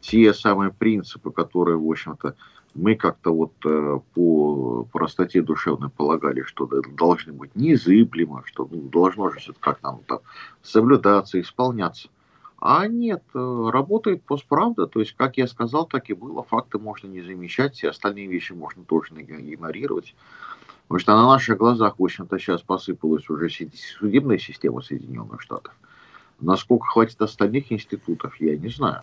те 0.00 0.32
самые 0.32 0.72
принципы, 0.72 1.30
которые, 1.32 1.76
в 1.76 1.86
общем-то, 1.86 2.34
мы 2.76 2.94
как-то 2.94 3.32
вот 3.32 3.52
э, 3.64 4.00
по 4.14 4.86
простоте 4.92 5.42
душевной 5.42 5.88
полагали, 5.88 6.42
что 6.42 6.66
это 6.66 6.88
должны 6.90 7.32
быть 7.32 7.54
незыблемо, 7.54 8.42
что 8.44 8.68
ну, 8.70 8.82
должно 8.82 9.30
же 9.30 9.38
все 9.38 9.52
как 9.58 9.82
нам 9.82 10.00
там 10.06 10.20
соблюдаться, 10.62 11.40
исполняться. 11.40 12.08
А 12.58 12.86
нет, 12.86 13.22
э, 13.34 13.70
работает 13.72 14.22
постправда, 14.22 14.86
то 14.86 15.00
есть, 15.00 15.14
как 15.16 15.36
я 15.36 15.46
сказал, 15.46 15.86
так 15.86 16.10
и 16.10 16.14
было. 16.14 16.42
Факты 16.42 16.78
можно 16.78 17.08
не 17.08 17.22
замечать, 17.22 17.74
все 17.74 17.90
остальные 17.90 18.26
вещи 18.26 18.52
можно 18.52 18.84
тоже 18.84 19.14
игнорировать. 19.14 20.14
Потому 20.88 21.00
что 21.00 21.16
на 21.16 21.26
наших 21.26 21.58
глазах, 21.58 21.98
в 21.98 22.04
общем-то, 22.04 22.38
сейчас 22.38 22.62
посыпалась 22.62 23.28
уже 23.28 23.48
судебная 23.48 24.38
система 24.38 24.82
Соединенных 24.82 25.40
Штатов. 25.40 25.74
Насколько 26.40 26.86
хватит 26.86 27.20
остальных 27.20 27.72
институтов, 27.72 28.40
я 28.40 28.56
не 28.56 28.68
знаю. 28.68 29.02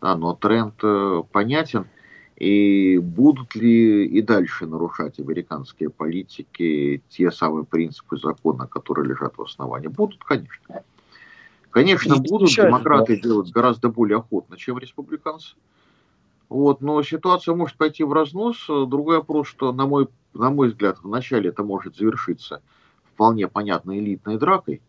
Да, 0.00 0.16
но 0.16 0.34
тренд 0.34 0.74
э, 0.82 1.22
понятен– 1.30 1.86
и 2.42 2.98
будут 2.98 3.54
ли 3.54 4.04
и 4.04 4.20
дальше 4.20 4.66
нарушать 4.66 5.20
американские 5.20 5.90
политики 5.90 7.00
те 7.08 7.30
самые 7.30 7.64
принципы 7.64 8.16
закона, 8.16 8.66
которые 8.66 9.08
лежат 9.10 9.38
в 9.38 9.42
основании? 9.42 9.86
Будут, 9.86 10.24
конечно. 10.24 10.82
Конечно, 11.70 12.16
будут. 12.16 12.50
Демократы 12.50 13.20
делать 13.20 13.52
гораздо 13.52 13.90
более 13.90 14.18
охотно, 14.18 14.56
чем 14.56 14.78
республиканцы. 14.78 15.54
Вот, 16.48 16.80
но 16.80 17.00
ситуация 17.04 17.54
может 17.54 17.76
пойти 17.76 18.02
в 18.02 18.12
разнос. 18.12 18.66
Другой 18.66 19.18
вопрос, 19.18 19.46
что, 19.46 19.72
на 19.72 19.86
мой, 19.86 20.08
на 20.34 20.50
мой 20.50 20.70
взгляд, 20.70 20.98
вначале 21.00 21.50
это 21.50 21.62
может 21.62 21.94
завершиться 21.94 22.60
вполне 23.04 23.46
понятной 23.46 24.00
элитной 24.00 24.36
дракой, 24.36 24.82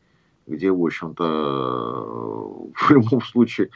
где, 0.48 0.72
в 0.72 0.83
общем-то, 0.83 1.24
в 2.74 2.89
любом 2.89 3.22
случае 3.22 3.69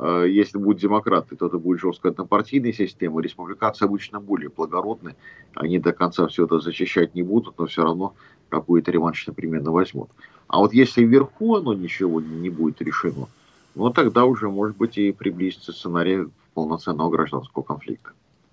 если 0.00 0.58
будут 0.58 0.80
демократы, 0.80 1.36
то 1.36 1.46
это 1.46 1.58
будет 1.58 1.80
жесткая 1.80 2.12
однопартийная 2.12 2.72
система. 2.72 3.20
Республиканцы 3.20 3.82
обычно 3.82 4.20
более 4.20 4.48
благородны. 4.48 5.16
Они 5.54 5.78
до 5.78 5.92
конца 5.92 6.26
все 6.28 6.44
это 6.44 6.60
защищать 6.60 7.14
не 7.14 7.22
будут, 7.22 7.58
но 7.58 7.66
все 7.66 7.82
равно 7.82 8.14
какой-то 8.48 8.90
реванш 8.90 9.26
непременно 9.26 9.72
возьмут. 9.72 10.10
А 10.46 10.58
вот 10.58 10.72
если 10.72 11.04
вверху 11.04 11.56
оно 11.56 11.74
ничего 11.74 12.20
не 12.20 12.48
будет 12.48 12.80
решено, 12.80 13.26
ну 13.74 13.90
тогда 13.90 14.24
уже, 14.24 14.48
может 14.48 14.76
быть, 14.76 14.98
и 14.98 15.12
приблизится 15.12 15.72
сценарий 15.72 16.28
полноценного 16.54 17.10
гражданского 17.10 17.62
конфликта. 17.62 18.10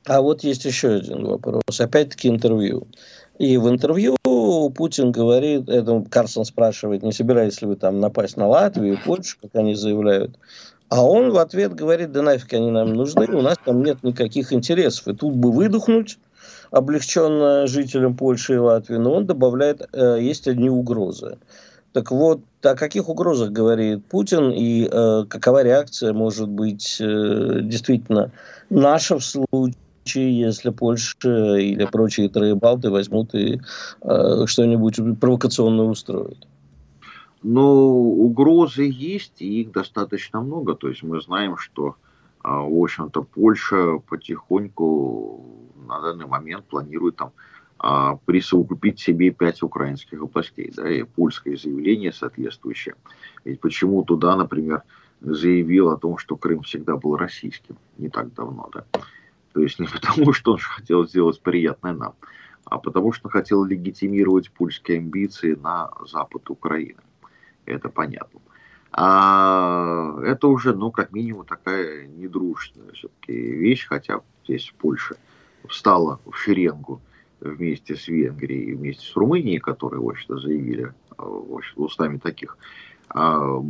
А 0.07 0.21
вот 0.21 0.43
есть 0.43 0.65
еще 0.65 0.89
один 0.89 1.25
вопрос. 1.25 1.63
Опять-таки 1.79 2.27
интервью. 2.29 2.87
И 3.39 3.57
в 3.57 3.67
интервью 3.67 4.17
Путин 4.23 5.11
говорит, 5.11 5.67
это 5.67 6.05
Карсон 6.09 6.45
спрашивает, 6.45 7.01
не 7.03 7.11
собираетесь 7.11 7.61
ли 7.61 7.67
вы 7.67 7.75
там 7.75 7.99
напасть 7.99 8.37
на 8.37 8.47
Латвию 8.47 8.99
Польшу, 9.03 9.37
как 9.41 9.55
они 9.55 9.73
заявляют. 9.75 10.37
А 10.89 11.03
он 11.03 11.31
в 11.31 11.37
ответ 11.37 11.73
говорит, 11.73 12.11
да 12.11 12.21
нафиг 12.21 12.53
они 12.53 12.71
нам 12.71 12.93
нужны, 12.93 13.27
у 13.27 13.41
нас 13.41 13.57
там 13.63 13.83
нет 13.83 14.03
никаких 14.03 14.53
интересов. 14.53 15.07
И 15.07 15.15
тут 15.15 15.33
бы 15.33 15.51
выдохнуть 15.51 16.19
облегченно 16.71 17.67
жителям 17.67 18.15
Польши 18.15 18.55
и 18.55 18.57
Латвии, 18.57 18.97
но 18.97 19.13
он 19.13 19.25
добавляет, 19.25 19.87
э, 19.93 20.19
есть 20.21 20.47
одни 20.47 20.69
угрозы. 20.69 21.37
Так 21.93 22.11
вот, 22.11 22.41
о 22.61 22.75
каких 22.75 23.07
угрозах 23.07 23.51
говорит 23.51 24.05
Путин 24.05 24.51
и 24.51 24.87
э, 24.91 25.23
какова 25.29 25.63
реакция 25.63 26.11
может 26.11 26.49
быть 26.49 26.97
э, 26.99 27.59
действительно 27.61 28.31
наша 28.69 29.17
в 29.17 29.23
случае, 29.23 30.37
если 30.39 30.71
Польша 30.71 31.55
или 31.57 31.85
прочие 31.85 32.27
троебалты 32.27 32.89
возьмут 32.89 33.33
и 33.33 33.61
э, 34.01 34.43
что-нибудь 34.45 34.99
провокационное 35.19 35.85
устроят? 35.85 36.45
Но 37.47 37.93
угрозы 37.93 38.89
есть, 38.91 39.39
и 39.39 39.61
их 39.61 39.71
достаточно 39.71 40.41
много. 40.41 40.73
То 40.73 40.89
есть 40.89 41.03
мы 41.03 41.21
знаем, 41.21 41.57
что, 41.57 41.95
а, 42.41 42.61
в 42.61 42.75
общем-то, 42.75 43.21
Польша 43.21 43.99
потихоньку 44.09 45.45
на 45.87 46.01
данный 46.01 46.25
момент 46.25 46.65
планирует 46.65 47.17
там 47.17 47.33
а, 47.77 48.15
присовокупить 48.25 48.99
себе 48.99 49.29
пять 49.29 49.61
украинских 49.61 50.23
областей, 50.23 50.73
да, 50.75 50.89
и 50.89 51.03
польское 51.03 51.55
заявление 51.55 52.11
соответствующее. 52.11 52.95
Ведь 53.43 53.59
почему 53.59 54.03
туда, 54.03 54.35
например, 54.35 54.81
заявил 55.21 55.91
о 55.91 55.97
том, 55.97 56.17
что 56.17 56.37
Крым 56.37 56.63
всегда 56.63 56.95
был 56.95 57.15
российским, 57.15 57.77
не 57.99 58.09
так 58.09 58.33
давно, 58.33 58.71
да. 58.73 58.85
То 59.53 59.61
есть 59.61 59.77
не 59.79 59.85
потому, 59.85 60.33
что 60.33 60.53
он 60.53 60.57
хотел 60.57 61.07
сделать 61.07 61.39
приятное 61.41 61.93
нам, 61.93 62.15
а 62.65 62.79
потому 62.79 63.11
что 63.11 63.29
хотел 63.29 63.63
легитимировать 63.63 64.49
польские 64.49 64.97
амбиции 64.97 65.53
на 65.53 65.91
запад 66.07 66.49
Украины 66.49 67.01
это 67.65 67.89
понятно. 67.89 68.39
А 68.91 70.17
это 70.23 70.47
уже, 70.47 70.73
ну, 70.73 70.91
как 70.91 71.11
минимум, 71.11 71.45
такая 71.45 72.07
недружная 72.07 72.91
все-таки 72.93 73.33
вещь, 73.33 73.87
хотя 73.87 74.21
здесь 74.45 74.73
Польша 74.79 75.17
встала 75.67 76.19
в 76.25 76.33
шеренгу 76.33 77.01
вместе 77.41 77.95
с 77.95 78.07
Венгрией 78.07 78.73
вместе 78.73 79.05
с 79.05 79.15
Румынией, 79.15 79.59
которые, 79.59 80.01
в 80.01 80.07
общем-то, 80.07 80.37
заявили 80.37 80.93
в 81.17 81.55
общем 81.55 81.83
устами 81.83 82.17
таких 82.17 82.57
а, 83.09 83.61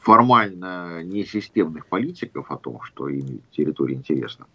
формально 0.00 1.02
несистемных 1.02 1.86
политиков 1.86 2.50
о 2.50 2.56
том, 2.56 2.82
что 2.82 3.08
им 3.08 3.40
территория 3.52 3.94
интересна. 3.94 4.46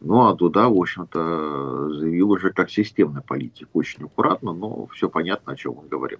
Ну, 0.00 0.26
а 0.26 0.34
туда, 0.34 0.68
в 0.68 0.76
общем-то, 0.78 1.90
заявил 1.94 2.30
уже 2.30 2.52
как 2.52 2.70
системный 2.70 3.20
политик. 3.20 3.68
Очень 3.74 4.04
аккуратно, 4.04 4.52
но 4.52 4.86
все 4.86 5.10
понятно, 5.10 5.52
о 5.52 5.56
чем 5.56 5.78
он 5.78 5.88
говорил. 5.88 6.18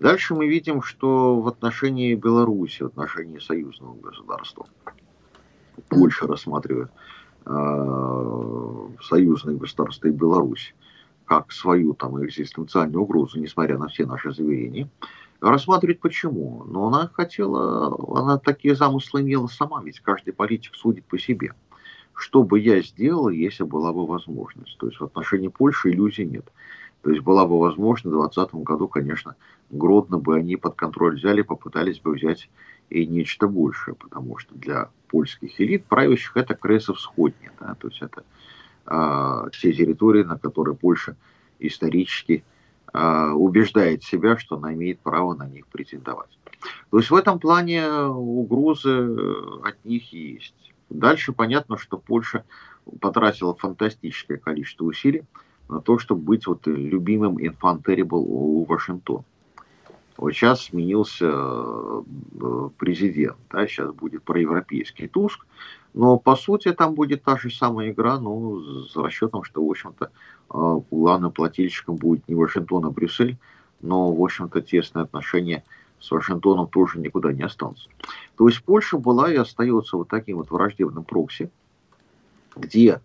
Дальше 0.00 0.34
мы 0.34 0.48
видим, 0.48 0.82
что 0.82 1.40
в 1.40 1.46
отношении 1.46 2.14
Беларуси, 2.14 2.82
в 2.82 2.86
отношении 2.86 3.38
союзного 3.38 3.94
государства, 4.00 4.66
Польша 5.88 6.26
рассматривает 6.26 6.90
э, 7.44 8.88
союзное 9.02 9.56
государство 9.56 10.08
и 10.08 10.10
Беларусь 10.10 10.74
как 11.26 11.52
свою 11.52 11.92
там 11.94 12.24
экзистенциальную 12.24 13.02
угрозу, 13.02 13.38
несмотря 13.38 13.78
на 13.78 13.88
все 13.88 14.06
наши 14.06 14.32
заверения. 14.32 14.88
Рассматривать 15.40 16.00
почему? 16.00 16.64
Но 16.66 16.88
она 16.88 17.08
хотела, 17.12 17.94
она 18.18 18.38
такие 18.38 18.74
замыслы 18.74 19.20
имела 19.20 19.46
сама, 19.46 19.82
ведь 19.82 20.00
каждый 20.00 20.32
политик 20.32 20.74
судит 20.74 21.04
по 21.04 21.18
себе. 21.18 21.52
Что 22.14 22.42
бы 22.42 22.58
я 22.58 22.82
сделал, 22.82 23.28
если 23.28 23.64
была 23.64 23.92
бы 23.92 24.06
возможность? 24.06 24.76
То 24.78 24.86
есть 24.86 24.98
в 24.98 25.04
отношении 25.04 25.48
Польши 25.48 25.90
иллюзий 25.90 26.24
нет. 26.24 26.50
То 27.02 27.10
есть 27.10 27.22
была 27.22 27.46
бы 27.46 27.58
возможность 27.58 28.14
в 28.14 28.18
2020 28.18 28.54
году, 28.56 28.88
конечно, 28.88 29.36
Гродно 29.70 30.18
бы 30.18 30.36
они 30.36 30.56
под 30.56 30.74
контроль 30.74 31.16
взяли, 31.16 31.42
попытались 31.42 32.00
бы 32.00 32.12
взять 32.12 32.50
и 32.90 33.06
нечто 33.06 33.46
большее, 33.46 33.94
потому 33.94 34.36
что 34.38 34.54
для 34.54 34.90
польских 35.08 35.60
элит 35.60 35.84
правящих 35.86 36.36
это 36.36 36.54
Кресов-Сходни, 36.54 37.50
да, 37.60 37.74
то 37.76 37.88
есть 37.88 38.02
это 38.02 38.24
э, 38.86 39.50
те 39.52 39.72
территории, 39.72 40.24
на 40.24 40.38
которые 40.38 40.74
Польша 40.76 41.16
исторически 41.60 42.44
э, 42.92 43.30
убеждает 43.30 44.02
себя, 44.02 44.36
что 44.36 44.56
она 44.56 44.74
имеет 44.74 44.98
право 44.98 45.34
на 45.34 45.46
них 45.46 45.66
претендовать. 45.68 46.36
То 46.90 46.98
есть 46.98 47.10
в 47.10 47.14
этом 47.14 47.38
плане 47.38 47.88
угрозы 47.88 49.16
от 49.62 49.84
них 49.84 50.12
есть. 50.12 50.72
Дальше 50.90 51.32
понятно, 51.32 51.78
что 51.78 51.96
Польша 51.96 52.44
потратила 53.00 53.54
фантастическое 53.54 54.36
количество 54.36 54.84
усилий 54.84 55.22
на 55.70 55.80
то, 55.80 55.98
чтобы 55.98 56.22
быть 56.22 56.46
вот 56.46 56.66
любимым 56.66 57.38
infant 57.38 58.08
у 58.10 58.64
Вашингтона. 58.64 59.24
Вот 60.16 60.32
сейчас 60.32 60.64
сменился 60.64 61.30
э, 61.32 62.02
президент, 62.76 63.38
да, 63.50 63.66
сейчас 63.66 63.90
будет 63.94 64.22
проевропейский 64.22 65.08
Туск, 65.08 65.46
но 65.94 66.18
по 66.18 66.36
сути 66.36 66.72
там 66.72 66.94
будет 66.94 67.22
та 67.22 67.38
же 67.38 67.50
самая 67.50 67.90
игра, 67.90 68.18
ну, 68.20 68.60
с 68.60 68.94
расчетом, 68.96 69.44
что, 69.44 69.64
в 69.64 69.70
общем-то, 69.70 70.10
э, 70.50 70.80
главным 70.90 71.32
плательщиком 71.32 71.96
будет 71.96 72.28
не 72.28 72.34
Вашингтон, 72.34 72.84
а 72.84 72.90
Брюссель, 72.90 73.38
но, 73.80 74.12
в 74.12 74.22
общем-то, 74.22 74.60
тесные 74.60 75.04
отношения 75.04 75.64
с 76.00 76.10
Вашингтоном 76.10 76.66
тоже 76.66 76.98
никуда 76.98 77.32
не 77.32 77.42
останутся. 77.42 77.88
То 78.36 78.46
есть 78.46 78.62
Польша 78.62 78.98
была 78.98 79.32
и 79.32 79.36
остается 79.36 79.96
вот 79.96 80.08
таким 80.08 80.36
вот 80.36 80.50
враждебным 80.50 81.04
прокси, 81.04 81.50
где 82.56 83.00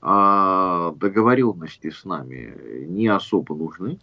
а, 0.00 0.92
договоренности 0.92 1.90
с 1.90 2.04
нами 2.04 2.86
не 2.86 3.08
особо 3.08 3.54
нужны, 3.54 3.98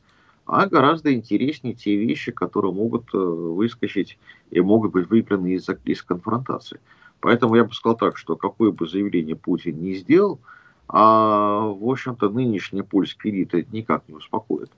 а 0.45 0.67
гораздо 0.67 1.13
интереснее 1.13 1.73
те 1.73 1.95
вещи, 1.95 2.31
которые 2.31 2.71
могут 2.71 3.13
э, 3.13 3.17
выскочить 3.17 4.19
и 4.51 4.61
могут 4.61 4.91
быть 4.91 5.09
выбраны 5.09 5.53
из, 5.53 5.67
из 5.85 6.03
конфронтации. 6.03 6.79
Поэтому 7.19 7.55
я 7.55 7.63
бы 7.63 7.73
сказал 7.73 7.97
так, 7.97 8.17
что 8.17 8.35
какое 8.35 8.71
бы 8.71 8.87
заявление 8.87 9.35
Путин 9.35 9.81
не 9.81 9.95
сделал, 9.95 10.39
а, 10.87 11.61
в 11.61 11.89
общем-то, 11.89 12.29
нынешняя 12.29 12.83
польская 12.83 13.31
элита 13.31 13.63
никак 13.71 14.07
не 14.07 14.15
успокоит. 14.15 14.69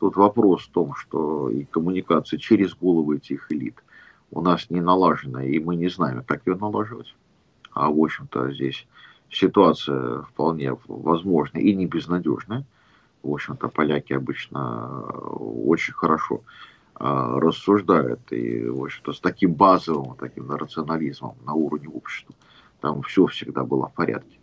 Тут 0.00 0.16
вопрос 0.16 0.62
в 0.62 0.70
том, 0.72 0.96
что 0.96 1.48
и 1.50 1.64
коммуникация 1.64 2.38
через 2.38 2.74
головы 2.74 3.18
этих 3.18 3.52
элит 3.52 3.76
у 4.32 4.40
нас 4.40 4.70
не 4.70 4.80
налажена, 4.80 5.44
и 5.44 5.60
мы 5.60 5.76
не 5.76 5.88
знаем, 5.88 6.24
как 6.26 6.46
ее 6.46 6.56
налаживать. 6.56 7.14
А, 7.72 7.90
в 7.90 8.00
общем-то, 8.00 8.50
здесь 8.50 8.88
ситуация 9.32 10.22
вполне 10.22 10.76
возможная 10.86 11.62
и 11.62 11.74
не 11.74 11.86
безнадежная. 11.86 12.64
В 13.22 13.32
общем-то, 13.32 13.68
поляки 13.68 14.12
обычно 14.12 15.00
очень 15.00 15.94
хорошо 15.94 16.42
а, 16.94 17.38
рассуждают 17.40 18.20
и, 18.30 18.66
в 18.66 18.82
общем-то, 18.82 19.12
с 19.12 19.20
таким 19.20 19.54
базовым, 19.54 20.16
таким 20.16 20.50
рационализмом 20.50 21.36
на 21.44 21.54
уровне 21.54 21.88
общества. 21.88 22.34
Там 22.80 23.02
все 23.02 23.26
всегда 23.26 23.64
было 23.64 23.88
в 23.88 23.94
порядке. 23.94 24.38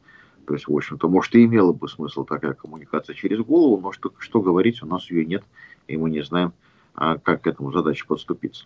То 0.48 0.54
есть, 0.56 0.68
в 0.68 0.76
общем-то, 0.76 1.08
может, 1.08 1.36
и 1.36 1.46
имела 1.46 1.74
бы 1.74 1.88
смысл 1.88 2.24
такая 2.24 2.54
коммуникация 2.54 3.14
через 3.14 3.40
голову, 3.40 3.80
но 3.80 3.92
что, 3.92 4.12
что 4.18 4.42
говорить, 4.42 4.82
у 4.82 4.88
нас 4.88 5.12
ее 5.12 5.26
нет, 5.26 5.44
и 5.88 5.96
мы 5.96 6.10
не 6.10 6.22
знаем, 6.22 6.54
а, 6.96 7.18
как 7.18 7.44
к 7.44 7.48
этому 7.48 7.72
задаче 7.72 8.06
подступиться. 8.08 8.66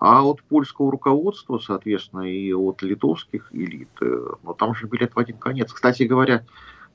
А 0.00 0.24
от 0.24 0.44
польского 0.44 0.92
руководства, 0.92 1.58
соответственно, 1.58 2.20
и 2.20 2.52
от 2.52 2.82
литовских 2.82 3.48
элит, 3.52 3.88
э, 4.00 4.26
ну, 4.44 4.54
там 4.54 4.72
же 4.76 4.86
билет 4.86 5.16
в 5.16 5.18
один 5.18 5.38
конец. 5.38 5.72
Кстати 5.72 6.04
говоря, 6.04 6.46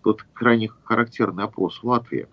тот 0.04 0.26
крайне 0.34 0.70
характерный 0.86 1.44
опрос 1.44 1.84
в 1.84 1.84
Латвии, 1.84 2.28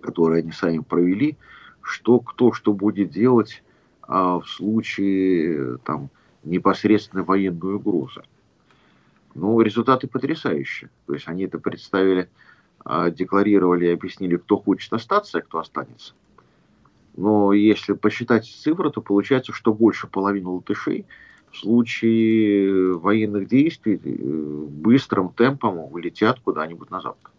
который 0.00 0.40
они 0.40 0.52
сами 0.52 0.78
провели, 0.78 1.36
что 1.82 2.20
кто 2.20 2.52
что 2.52 2.72
будет 2.72 3.10
делать 3.10 3.62
а, 4.02 4.40
в 4.40 4.48
случае 4.48 5.76
там, 5.84 6.08
непосредственной 6.42 7.24
военной 7.24 7.74
угрозы. 7.74 8.22
Ну, 9.34 9.60
результаты 9.60 10.08
потрясающие. 10.08 10.88
То 11.06 11.12
есть 11.12 11.28
они 11.28 11.44
это 11.44 11.58
представили, 11.58 12.30
а, 12.82 13.10
декларировали 13.10 13.86
и 13.86 13.92
объяснили, 13.92 14.36
кто 14.36 14.56
хочет 14.56 14.90
остаться, 14.94 15.38
а 15.38 15.42
кто 15.42 15.58
останется. 15.58 16.14
Но 17.20 17.52
если 17.52 17.92
посчитать 17.92 18.46
цифры, 18.46 18.90
то 18.90 19.02
получается, 19.02 19.52
что 19.52 19.74
больше 19.74 20.06
половины 20.06 20.48
латышей 20.48 21.04
в 21.50 21.58
случае 21.58 22.94
военных 22.94 23.46
действий 23.46 24.00
э, 24.02 24.66
быстрым 24.66 25.28
темпом 25.28 25.80
улетят 25.80 26.40
куда-нибудь 26.40 26.90
на 26.90 27.02
запад 27.02 27.30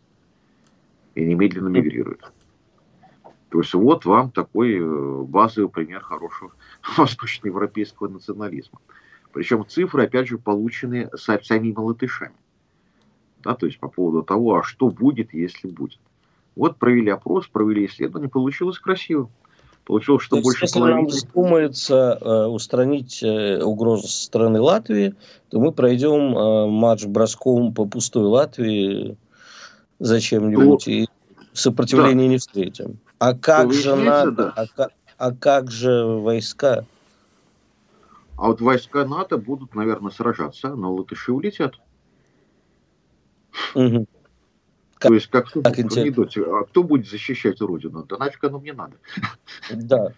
и 1.16 1.26
немедленно 1.26 1.70
мигрируют. 1.70 2.32
То 3.50 3.62
есть 3.62 3.74
вот 3.74 4.06
вам 4.06 4.30
такой 4.30 4.78
э, 4.78 5.24
базовый 5.24 5.72
пример 5.72 6.02
хорошего 6.02 6.52
восточноевропейского 6.98 8.08
национализма. 8.08 8.78
Причем 9.34 9.66
цифры, 9.68 10.04
опять 10.04 10.28
же, 10.28 10.38
получены 10.38 11.10
самими 11.16 11.74
латышами. 11.76 12.36
Да, 13.40 13.56
то 13.56 13.66
есть 13.66 13.80
по 13.80 13.88
поводу 13.88 14.22
того, 14.22 14.58
а 14.58 14.64
что 14.64 14.90
будет, 14.92 15.34
если 15.34 15.70
будет. 15.70 16.00
Вот 16.56 16.78
провели 16.78 17.10
опрос, 17.10 17.48
провели 17.48 17.88
исследование, 17.88 18.30
получилось 18.30 18.78
красиво. 18.78 19.32
Получилось, 19.86 20.24
что 20.24 20.38
то 20.38 20.42
больше 20.44 20.66
если 20.66 20.80
половины... 20.80 20.98
нам 21.02 21.08
вздумается 21.08 22.18
э, 22.22 22.46
устранить 22.46 23.24
э, 23.24 23.62
угрозу 23.64 24.08
со 24.08 24.24
стороны 24.24 24.62
Латвии, 24.62 25.16
то 25.50 25.60
мы 25.60 25.72
пройдем 25.72 26.38
э, 26.38 26.68
матч 26.68 27.06
броском 27.06 27.74
по 27.74 27.86
пустой 27.86 28.26
Латвии 28.26 29.18
зачем-нибудь 30.00 30.88
ну, 30.88 30.94
и 30.94 31.08
сопротивления 31.54 32.26
да. 32.26 32.30
не 32.30 32.38
встретим. 32.38 33.00
А 33.20 33.34
как 33.34 33.74
же 33.74 33.96
НАТО? 33.96 34.32
Да. 34.32 34.54
А, 34.56 34.66
как, 34.68 34.92
а 35.18 35.32
как 35.32 35.72
же 35.72 36.06
войска? 36.06 36.86
А 38.38 38.48
вот 38.48 38.62
войска 38.62 39.06
НАТО 39.06 39.38
будут, 39.38 39.76
наверное, 39.76 40.12
сражаться, 40.12 40.76
но 40.76 40.94
латыши 40.94 41.32
улетят. 41.32 41.76
Угу. 43.76 44.08
То 45.02 45.14
есть, 45.14 45.28
как, 45.28 45.52
как 45.52 45.80
анекдоте, 45.80 46.44
а 46.44 46.64
кто 46.66 46.84
будет 46.84 47.08
защищать 47.08 47.60
Родину? 47.60 48.06
Да 48.08 48.18
нафиг 48.18 48.44
оно 48.44 48.60
мне 48.60 48.74
надо. 48.74 48.94
Да. 49.72 50.14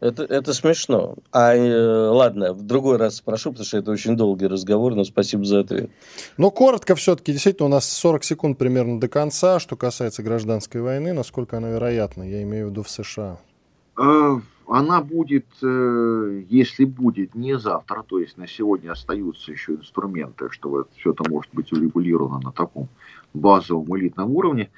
Это, 0.00 0.24
это 0.24 0.52
смешно. 0.52 1.16
А 1.32 1.54
э, 1.54 2.08
ладно, 2.08 2.52
в 2.52 2.62
другой 2.62 2.98
раз 2.98 3.16
спрошу, 3.16 3.50
потому 3.50 3.64
что 3.64 3.78
это 3.78 3.90
очень 3.90 4.16
долгий 4.16 4.46
разговор, 4.46 4.94
но 4.94 5.04
спасибо 5.04 5.44
за 5.44 5.60
ответ. 5.60 5.90
Но 6.36 6.50
коротко 6.50 6.94
все-таки, 6.94 7.32
действительно, 7.32 7.66
у 7.66 7.70
нас 7.70 7.90
40 7.90 8.24
секунд 8.24 8.58
примерно 8.58 9.00
до 9.00 9.08
конца, 9.08 9.58
что 9.58 9.74
касается 9.76 10.22
гражданской 10.22 10.82
войны, 10.82 11.14
насколько 11.14 11.56
она 11.56 11.70
вероятна, 11.70 12.24
я 12.24 12.42
имею 12.42 12.66
в 12.66 12.70
виду 12.70 12.82
в 12.82 12.90
США. 12.90 13.38
А, 13.96 14.40
она 14.68 15.00
будет, 15.00 15.46
э, 15.62 16.42
если 16.48 16.84
будет 16.84 17.34
не 17.34 17.58
завтра, 17.58 18.02
то 18.02 18.18
есть 18.18 18.36
на 18.36 18.46
сегодня 18.46 18.92
остаются 18.92 19.52
еще 19.52 19.74
инструменты, 19.74 20.50
что 20.50 20.86
все 20.96 21.12
это 21.12 21.28
может 21.30 21.54
быть 21.54 21.72
урегулировано 21.72 22.40
на 22.40 22.52
таком 22.52 22.88
базовом 23.36 23.96
элитном 23.96 24.30
уровне. 24.32 24.70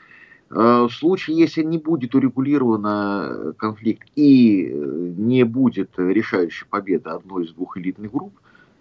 Э, 0.50 0.86
в 0.88 0.90
случае, 0.90 1.38
если 1.38 1.62
не 1.62 1.78
будет 1.78 2.14
урегулирован 2.14 3.54
конфликт 3.54 4.08
и 4.16 4.66
э, 4.66 5.12
не 5.16 5.44
будет 5.44 5.90
решающей 5.98 6.66
победы 6.66 7.10
одной 7.10 7.44
из 7.44 7.52
двух 7.52 7.76
элитных 7.76 8.12
групп, 8.12 8.34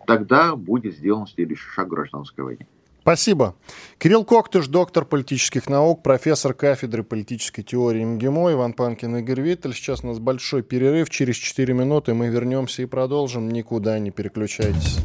тогда 0.06 0.56
будет 0.56 0.96
сделан 0.96 1.28
следующий 1.28 1.70
шаг 1.70 1.88
гражданской 1.90 2.44
войны. 2.44 2.68
Спасибо. 3.08 3.56
Кирилл 4.00 4.26
Коктыш, 4.26 4.68
доктор 4.68 5.06
политических 5.06 5.70
наук, 5.70 6.04
профессор 6.04 6.54
кафедры 6.54 7.04
политической 7.04 7.64
теории 7.64 8.04
МГИМО, 8.04 8.52
Иван 8.52 8.74
Панкин, 8.74 9.16
Игорь 9.16 9.40
Виттель. 9.40 9.74
Сейчас 9.74 10.04
у 10.04 10.08
нас 10.08 10.20
большой 10.20 10.62
перерыв. 10.62 11.10
Через 11.10 11.38
4 11.38 11.74
минуты 11.74 12.14
мы 12.14 12.28
вернемся 12.28 12.82
и 12.82 12.86
продолжим. 12.86 13.48
Никуда 13.48 13.98
не 14.00 14.12
переключайтесь. 14.12 14.98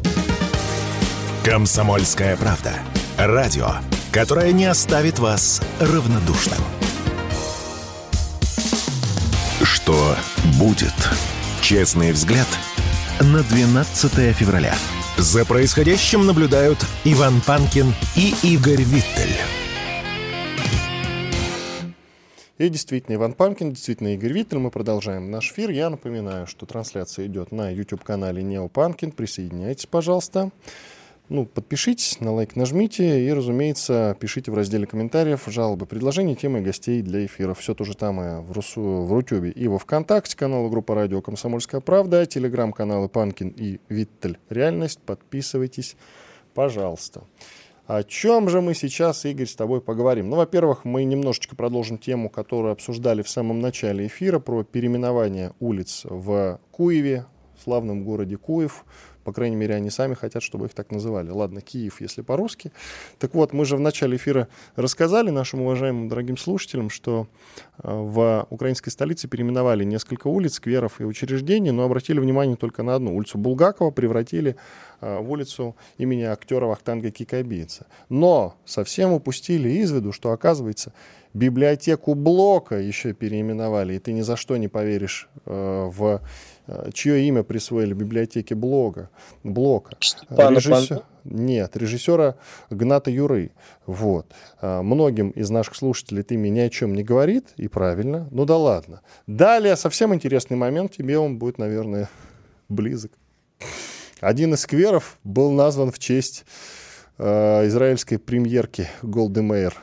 Комсомольская 1.44 2.36
правда. 2.36 2.72
Радио, 3.18 3.68
которое 4.10 4.52
не 4.52 4.64
оставит 4.64 5.18
вас 5.18 5.60
равнодушным. 5.80 6.58
Что 9.62 10.16
будет? 10.58 10.94
Честный 11.60 12.12
взгляд 12.12 12.46
на 13.20 13.42
12 13.42 14.34
февраля. 14.34 14.74
За 15.18 15.44
происходящим 15.44 16.26
наблюдают 16.26 16.78
Иван 17.04 17.42
Панкин 17.46 17.94
и 18.16 18.34
Игорь 18.42 18.82
Виттель. 18.82 19.36
И 22.58 22.68
действительно, 22.68 23.16
Иван 23.16 23.34
Панкин, 23.34 23.72
действительно, 23.72 24.14
Игорь 24.14 24.32
Виттель. 24.32 24.58
Мы 24.58 24.70
продолжаем 24.70 25.30
наш 25.30 25.50
эфир. 25.50 25.70
Я 25.70 25.90
напоминаю, 25.90 26.46
что 26.46 26.64
трансляция 26.64 27.26
идет 27.26 27.52
на 27.52 27.70
YouTube-канале 27.70 28.42
Нео 28.42 28.68
Панкин. 28.68 29.12
Присоединяйтесь, 29.12 29.86
пожалуйста. 29.86 30.50
Ну, 31.32 31.46
подпишитесь, 31.46 32.20
на 32.20 32.30
лайк 32.30 32.56
нажмите 32.56 33.24
и, 33.24 33.32
разумеется, 33.32 34.14
пишите 34.20 34.50
в 34.50 34.54
разделе 34.54 34.86
комментариев 34.86 35.44
жалобы, 35.46 35.86
предложения, 35.86 36.34
темы 36.34 36.60
гостей 36.60 37.00
для 37.00 37.24
эфира. 37.24 37.54
Все 37.54 37.74
то 37.74 37.84
же 37.84 37.94
самое 37.98 38.40
в, 38.40 38.52
Русу, 38.52 38.82
в 38.82 39.10
Рутюбе 39.10 39.48
и 39.48 39.66
во 39.66 39.78
Вконтакте, 39.78 40.36
канал 40.36 40.68
группа 40.68 40.94
радио 40.94 41.22
«Комсомольская 41.22 41.80
правда», 41.80 42.26
телеграм-каналы 42.26 43.08
«Панкин» 43.08 43.48
и 43.48 43.80
«Виттель. 43.88 44.36
Реальность». 44.50 45.00
Подписывайтесь, 45.06 45.96
пожалуйста. 46.52 47.22
О 47.86 48.02
чем 48.02 48.50
же 48.50 48.60
мы 48.60 48.74
сейчас, 48.74 49.24
Игорь, 49.24 49.46
с 49.46 49.56
тобой 49.56 49.80
поговорим? 49.80 50.28
Ну, 50.28 50.36
во-первых, 50.36 50.84
мы 50.84 51.04
немножечко 51.04 51.56
продолжим 51.56 51.96
тему, 51.96 52.28
которую 52.28 52.72
обсуждали 52.72 53.22
в 53.22 53.30
самом 53.30 53.60
начале 53.60 54.06
эфира, 54.06 54.38
про 54.38 54.64
переименование 54.64 55.54
улиц 55.60 56.02
в 56.04 56.60
Куеве, 56.72 57.24
славном 57.62 58.04
городе 58.04 58.36
Куев. 58.36 58.84
По 59.24 59.32
крайней 59.32 59.56
мере, 59.56 59.74
они 59.74 59.90
сами 59.90 60.14
хотят, 60.14 60.42
чтобы 60.42 60.66
их 60.66 60.74
так 60.74 60.90
называли. 60.90 61.30
Ладно, 61.30 61.60
Киев, 61.60 62.00
если 62.00 62.22
по-русски. 62.22 62.72
Так 63.18 63.34
вот, 63.34 63.52
мы 63.52 63.64
же 63.64 63.76
в 63.76 63.80
начале 63.80 64.16
эфира 64.16 64.48
рассказали 64.76 65.30
нашим 65.30 65.62
уважаемым 65.62 66.08
дорогим 66.08 66.36
слушателям, 66.36 66.90
что 66.90 67.26
э, 67.82 67.90
в 67.90 68.46
украинской 68.50 68.90
столице 68.90 69.28
переименовали 69.28 69.84
несколько 69.84 70.28
улиц, 70.28 70.54
скверов 70.54 71.00
и 71.00 71.04
учреждений, 71.04 71.70
но 71.70 71.84
обратили 71.84 72.20
внимание 72.20 72.56
только 72.56 72.82
на 72.82 72.94
одну. 72.94 73.14
Улицу 73.16 73.38
Булгакова 73.38 73.90
превратили 73.90 74.56
э, 75.00 75.18
в 75.18 75.30
улицу 75.30 75.76
имени 75.98 76.22
актера 76.22 76.66
Вахтанга 76.66 77.10
Кикабийца. 77.10 77.86
Но 78.08 78.56
совсем 78.64 79.12
упустили 79.12 79.68
из 79.68 79.92
виду, 79.92 80.12
что, 80.12 80.32
оказывается, 80.32 80.92
библиотеку 81.34 82.14
Блока 82.14 82.78
еще 82.78 83.12
переименовали, 83.12 83.94
и 83.94 83.98
ты 83.98 84.12
ни 84.12 84.20
за 84.20 84.36
что 84.36 84.56
не 84.56 84.68
поверишь 84.68 85.28
э, 85.46 85.90
в 85.90 86.20
чье 86.92 87.22
имя 87.28 87.42
присвоили 87.42 87.94
библиотеке 87.94 88.54
блога, 88.54 89.10
Блока. 89.42 89.96
Режиссер... 90.30 91.02
Нет, 91.24 91.76
режиссера 91.76 92.36
Гната 92.70 93.10
Юры. 93.10 93.52
Вот. 93.86 94.26
Э, 94.60 94.82
многим 94.82 95.30
из 95.30 95.50
наших 95.50 95.76
слушателей 95.76 96.22
это 96.22 96.34
имя 96.34 96.48
ни 96.48 96.58
о 96.60 96.68
чем 96.68 96.94
не 96.94 97.04
говорит, 97.04 97.48
и 97.56 97.68
правильно, 97.68 98.28
ну 98.30 98.44
да 98.44 98.56
ладно. 98.56 99.02
Далее 99.26 99.76
совсем 99.76 100.14
интересный 100.14 100.56
момент, 100.56 100.92
тебе 100.92 101.18
он 101.18 101.38
будет, 101.38 101.58
наверное, 101.58 102.08
близок. 102.68 103.12
Один 104.20 104.54
из 104.54 104.60
скверов 104.60 105.18
был 105.24 105.50
назван 105.52 105.90
в 105.92 105.98
честь 105.98 106.44
э, 107.18 107.66
израильской 107.68 108.18
премьерки 108.18 108.88
Голды 109.02 109.42
Мейер. 109.42 109.74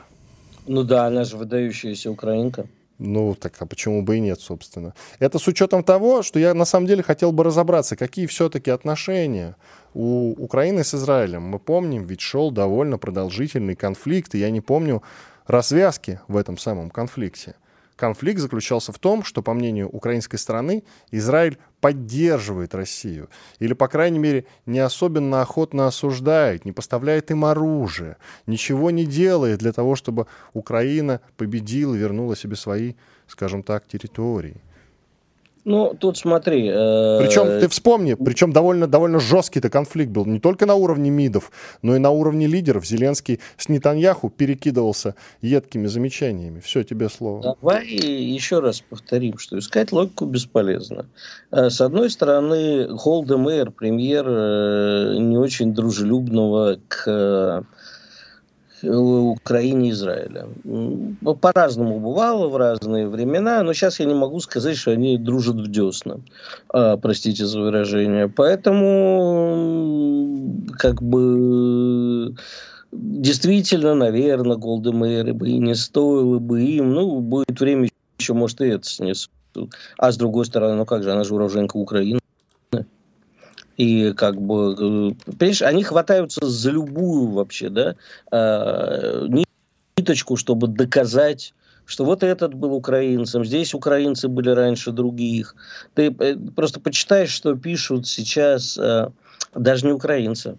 Ну 0.66 0.82
да, 0.82 1.06
она 1.06 1.24
же 1.24 1.36
выдающаяся 1.36 2.10
украинка. 2.10 2.66
Ну, 3.02 3.34
так 3.34 3.54
а 3.60 3.66
почему 3.66 4.02
бы 4.02 4.18
и 4.18 4.20
нет, 4.20 4.40
собственно? 4.40 4.94
Это 5.20 5.38
с 5.38 5.48
учетом 5.48 5.82
того, 5.82 6.22
что 6.22 6.38
я 6.38 6.52
на 6.52 6.66
самом 6.66 6.86
деле 6.86 7.02
хотел 7.02 7.32
бы 7.32 7.44
разобраться, 7.44 7.96
какие 7.96 8.26
все-таки 8.26 8.70
отношения 8.70 9.56
у 9.94 10.32
Украины 10.32 10.84
с 10.84 10.94
Израилем. 10.94 11.42
Мы 11.44 11.58
помним, 11.58 12.04
ведь 12.04 12.20
шел 12.20 12.50
довольно 12.50 12.98
продолжительный 12.98 13.74
конфликт, 13.74 14.34
и 14.34 14.38
я 14.38 14.50
не 14.50 14.60
помню 14.60 15.02
развязки 15.46 16.20
в 16.28 16.36
этом 16.36 16.58
самом 16.58 16.90
конфликте. 16.90 17.54
Конфликт 18.00 18.40
заключался 18.40 18.92
в 18.92 18.98
том, 18.98 19.22
что, 19.22 19.42
по 19.42 19.52
мнению 19.52 19.90
украинской 19.90 20.38
стороны, 20.38 20.84
Израиль 21.10 21.58
поддерживает 21.82 22.74
Россию. 22.74 23.28
Или, 23.58 23.74
по 23.74 23.88
крайней 23.88 24.18
мере, 24.18 24.46
не 24.64 24.78
особенно 24.78 25.42
охотно 25.42 25.86
осуждает, 25.86 26.64
не 26.64 26.72
поставляет 26.72 27.30
им 27.30 27.44
оружие, 27.44 28.16
ничего 28.46 28.90
не 28.90 29.04
делает 29.04 29.58
для 29.58 29.72
того, 29.72 29.96
чтобы 29.96 30.26
Украина 30.54 31.20
победила 31.36 31.94
вернула 31.94 32.36
себе 32.36 32.56
свои, 32.56 32.94
скажем 33.26 33.62
так, 33.62 33.86
территории. 33.86 34.62
Ну, 35.64 35.94
тут 35.98 36.16
смотри. 36.16 36.68
Э... 36.68 37.18
Причем, 37.20 37.60
ты 37.60 37.68
вспомни, 37.68 38.14
причем 38.14 38.52
довольно, 38.52 38.86
довольно 38.86 39.20
жесткий-то 39.20 39.68
конфликт 39.68 40.10
был. 40.10 40.24
Не 40.26 40.40
только 40.40 40.66
на 40.66 40.74
уровне 40.74 41.10
МИДов, 41.10 41.50
но 41.82 41.96
и 41.96 41.98
на 41.98 42.10
уровне 42.10 42.46
лидеров. 42.46 42.86
Зеленский 42.86 43.40
с 43.56 43.68
Нетаньяху 43.68 44.30
перекидывался 44.30 45.14
едкими 45.42 45.86
замечаниями. 45.86 46.60
Все, 46.60 46.82
тебе 46.82 47.08
слово. 47.08 47.56
Давай 47.60 47.86
еще 47.86 48.60
раз 48.60 48.80
повторим, 48.80 49.38
что 49.38 49.58
искать 49.58 49.92
логику 49.92 50.24
бесполезно. 50.24 51.06
Э, 51.50 51.68
с 51.68 51.80
одной 51.80 52.10
стороны, 52.10 52.96
Холде 52.96 53.36
Мейер, 53.36 53.70
премьер 53.70 54.24
э, 54.26 55.16
не 55.18 55.36
очень 55.36 55.74
дружелюбного 55.74 56.78
к 56.88 57.64
Украине 58.82 59.88
и 59.88 59.92
Израиля. 59.92 60.48
По-разному 61.40 62.00
бывало 62.00 62.48
в 62.48 62.56
разные 62.56 63.08
времена, 63.08 63.62
но 63.62 63.72
сейчас 63.72 64.00
я 64.00 64.06
не 64.06 64.14
могу 64.14 64.40
сказать, 64.40 64.76
что 64.76 64.92
они 64.92 65.18
дружат 65.18 65.56
в 65.56 65.70
десна. 65.70 66.20
А, 66.68 66.96
простите 66.96 67.46
за 67.46 67.60
выражение. 67.60 68.28
Поэтому, 68.28 69.86
как 70.78 71.02
бы, 71.02 72.34
действительно, 72.92 73.94
наверное, 73.94 74.56
Голдемейры 74.56 75.32
бы 75.34 75.48
и 75.48 75.58
не 75.58 75.74
стоило 75.74 76.38
бы 76.38 76.62
им. 76.62 76.92
Ну, 76.92 77.20
будет 77.20 77.60
время, 77.60 77.88
еще, 78.18 78.34
может, 78.34 78.60
и 78.60 78.66
это 78.66 78.88
снесут. 78.88 79.30
А 79.98 80.12
с 80.12 80.16
другой 80.16 80.46
стороны, 80.46 80.76
ну 80.76 80.86
как 80.86 81.02
же, 81.02 81.12
она 81.12 81.24
же 81.24 81.34
уроженка 81.34 81.76
Украины. 81.76 82.19
И 83.80 84.12
как 84.12 84.38
бы, 84.38 84.74
э, 84.74 85.32
понимаешь, 85.38 85.62
они 85.62 85.82
хватаются 85.84 86.46
за 86.46 86.70
любую 86.70 87.28
вообще, 87.28 87.70
да, 87.70 87.94
э, 88.30 89.26
ниточку, 89.96 90.36
чтобы 90.36 90.68
доказать 90.68 91.54
что 91.86 92.04
вот 92.04 92.22
этот 92.22 92.54
был 92.54 92.74
украинцем, 92.74 93.44
здесь 93.44 93.74
украинцы 93.74 94.28
были 94.28 94.50
раньше 94.50 94.92
других. 94.92 95.56
Ты 95.94 96.14
э, 96.20 96.36
просто 96.54 96.78
почитаешь, 96.78 97.30
что 97.30 97.56
пишут 97.56 98.06
сейчас 98.06 98.78
даже 99.54 99.86
не 99.86 99.92
украинцы. 99.92 100.56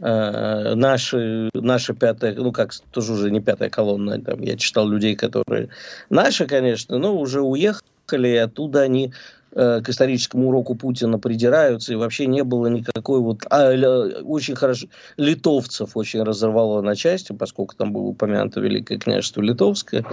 Наши, 0.00 1.50
наша 1.54 1.94
пятая, 1.94 2.34
ну 2.34 2.50
как, 2.50 2.72
тоже 2.90 3.12
уже 3.12 3.30
не 3.30 3.40
пятая 3.40 3.70
колонна, 3.70 4.20
там, 4.20 4.42
я 4.42 4.56
читал 4.56 4.88
людей, 4.88 5.14
которые... 5.14 5.68
Наши, 6.10 6.46
конечно, 6.46 6.98
но 6.98 7.16
уже 7.16 7.40
уехали, 7.40 8.28
и 8.28 8.36
оттуда 8.36 8.80
они 8.80 9.12
Э, 9.56 9.80
к 9.82 9.88
историческому 9.88 10.48
уроку 10.48 10.74
Путина 10.74 11.18
придираются, 11.20 11.92
и 11.92 11.96
вообще 11.96 12.26
не 12.26 12.42
было 12.42 12.66
никакой 12.66 13.20
вот... 13.20 13.42
А, 13.50 13.70
очень 14.24 14.56
хорошо... 14.56 14.88
Литовцев 15.16 15.96
очень 15.96 16.24
разорвало 16.24 16.80
на 16.82 16.96
части, 16.96 17.32
поскольку 17.32 17.76
там 17.76 17.92
было 17.92 18.02
упомянуто 18.02 18.60
Великое 18.60 18.98
княжество 18.98 19.40
Литовское, 19.42 20.04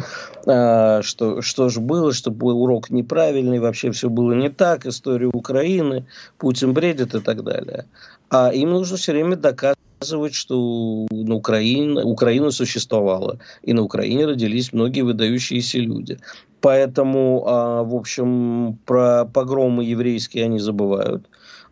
а, 0.45 1.01
что, 1.01 1.41
что 1.41 1.69
же 1.69 1.79
было, 1.79 2.13
что 2.13 2.29
был 2.29 2.61
урок 2.61 2.91
неправильный, 2.91 3.59
вообще 3.59 3.91
все 3.91 4.09
было 4.09 4.33
не 4.33 4.49
так, 4.49 4.85
история 4.85 5.27
Украины, 5.33 6.05
Путин 6.37 6.73
бредит 6.73 7.15
и 7.15 7.19
так 7.19 7.43
далее. 7.43 7.85
А 8.29 8.51
им 8.53 8.69
нужно 8.69 8.97
все 8.97 9.11
время 9.11 9.37
доказывать, 9.37 10.35
что 10.35 11.07
на 11.09 11.33
Украине, 11.33 12.03
Украина 12.03 12.51
существовала, 12.51 13.39
и 13.63 13.73
на 13.73 13.81
Украине 13.81 14.27
родились 14.27 14.71
многие 14.71 15.01
выдающиеся 15.01 15.79
люди. 15.79 16.19
Поэтому, 16.61 17.43
а, 17.47 17.83
в 17.83 17.95
общем, 17.95 18.77
про 18.85 19.25
погромы 19.25 19.83
еврейские 19.83 20.45
они 20.45 20.59
забывают. 20.59 21.27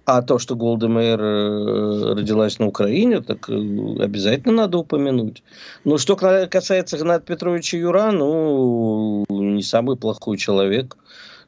А 0.06 0.24
то, 0.24 0.40
что 0.40 0.56
Голдемейр 0.56 1.22
э, 1.22 2.14
родилась 2.16 2.58
на 2.58 2.66
Украине, 2.66 3.22
так 3.22 3.48
э, 3.48 3.54
обязательно 3.54 4.56
надо 4.56 4.80
упомянуть. 4.80 5.44
Ну, 5.84 6.00
что 6.00 6.16
касается 6.16 6.98
Гната 6.98 7.24
Петровича 7.26 7.78
Юра, 7.78 8.12
ну, 8.12 9.24
не 9.30 9.62
самый 9.62 9.98
плохой 9.98 10.38
человек. 10.38 10.98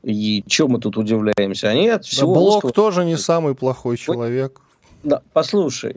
И 0.03 0.43
чем 0.45 0.71
мы 0.71 0.79
тут 0.79 0.97
удивляемся? 0.97 1.69
Они 1.69 1.89
от 1.89 2.05
всего... 2.05 2.35
Да, 2.35 2.39
Блок 2.39 2.63
русского... 2.63 2.71
тоже 2.71 3.03
не 3.03 3.17
самый 3.17 3.55
плохой 3.55 3.97
человек. 3.97 4.61
Да, 5.01 5.23
послушай, 5.33 5.95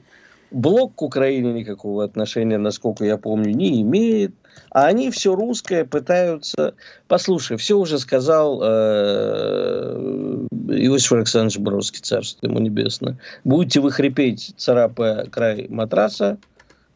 Блок 0.54 0.94
к 0.94 1.02
Украине 1.02 1.52
никакого 1.52 2.04
отношения, 2.04 2.58
насколько 2.58 3.04
я 3.04 3.18
помню, 3.18 3.52
не 3.52 3.82
имеет. 3.82 4.32
А 4.70 4.86
они 4.86 5.10
все 5.10 5.34
русское 5.34 5.84
пытаются... 5.84 6.74
Послушай, 7.08 7.56
все 7.56 7.76
уже 7.76 7.98
сказал 7.98 8.60
э, 8.62 10.46
Иосиф 10.68 11.10
Александрович 11.10 11.58
Бродский, 11.58 12.00
царство 12.02 12.46
ему 12.46 12.60
небесное. 12.60 13.18
Будете 13.42 13.80
вы 13.80 13.90
хрипеть, 13.90 14.54
царапая 14.56 15.26
край 15.26 15.66
матраса, 15.68 16.38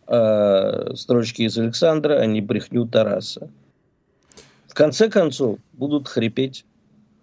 э, 0.06 0.94
строчки 0.94 1.42
из 1.42 1.58
Александра, 1.58 2.14
а 2.14 2.26
не 2.26 2.40
Тараса. 2.86 3.50
В 4.68 4.74
конце 4.74 5.08
концов, 5.08 5.58
будут 5.72 6.06
хрипеть 6.06 6.64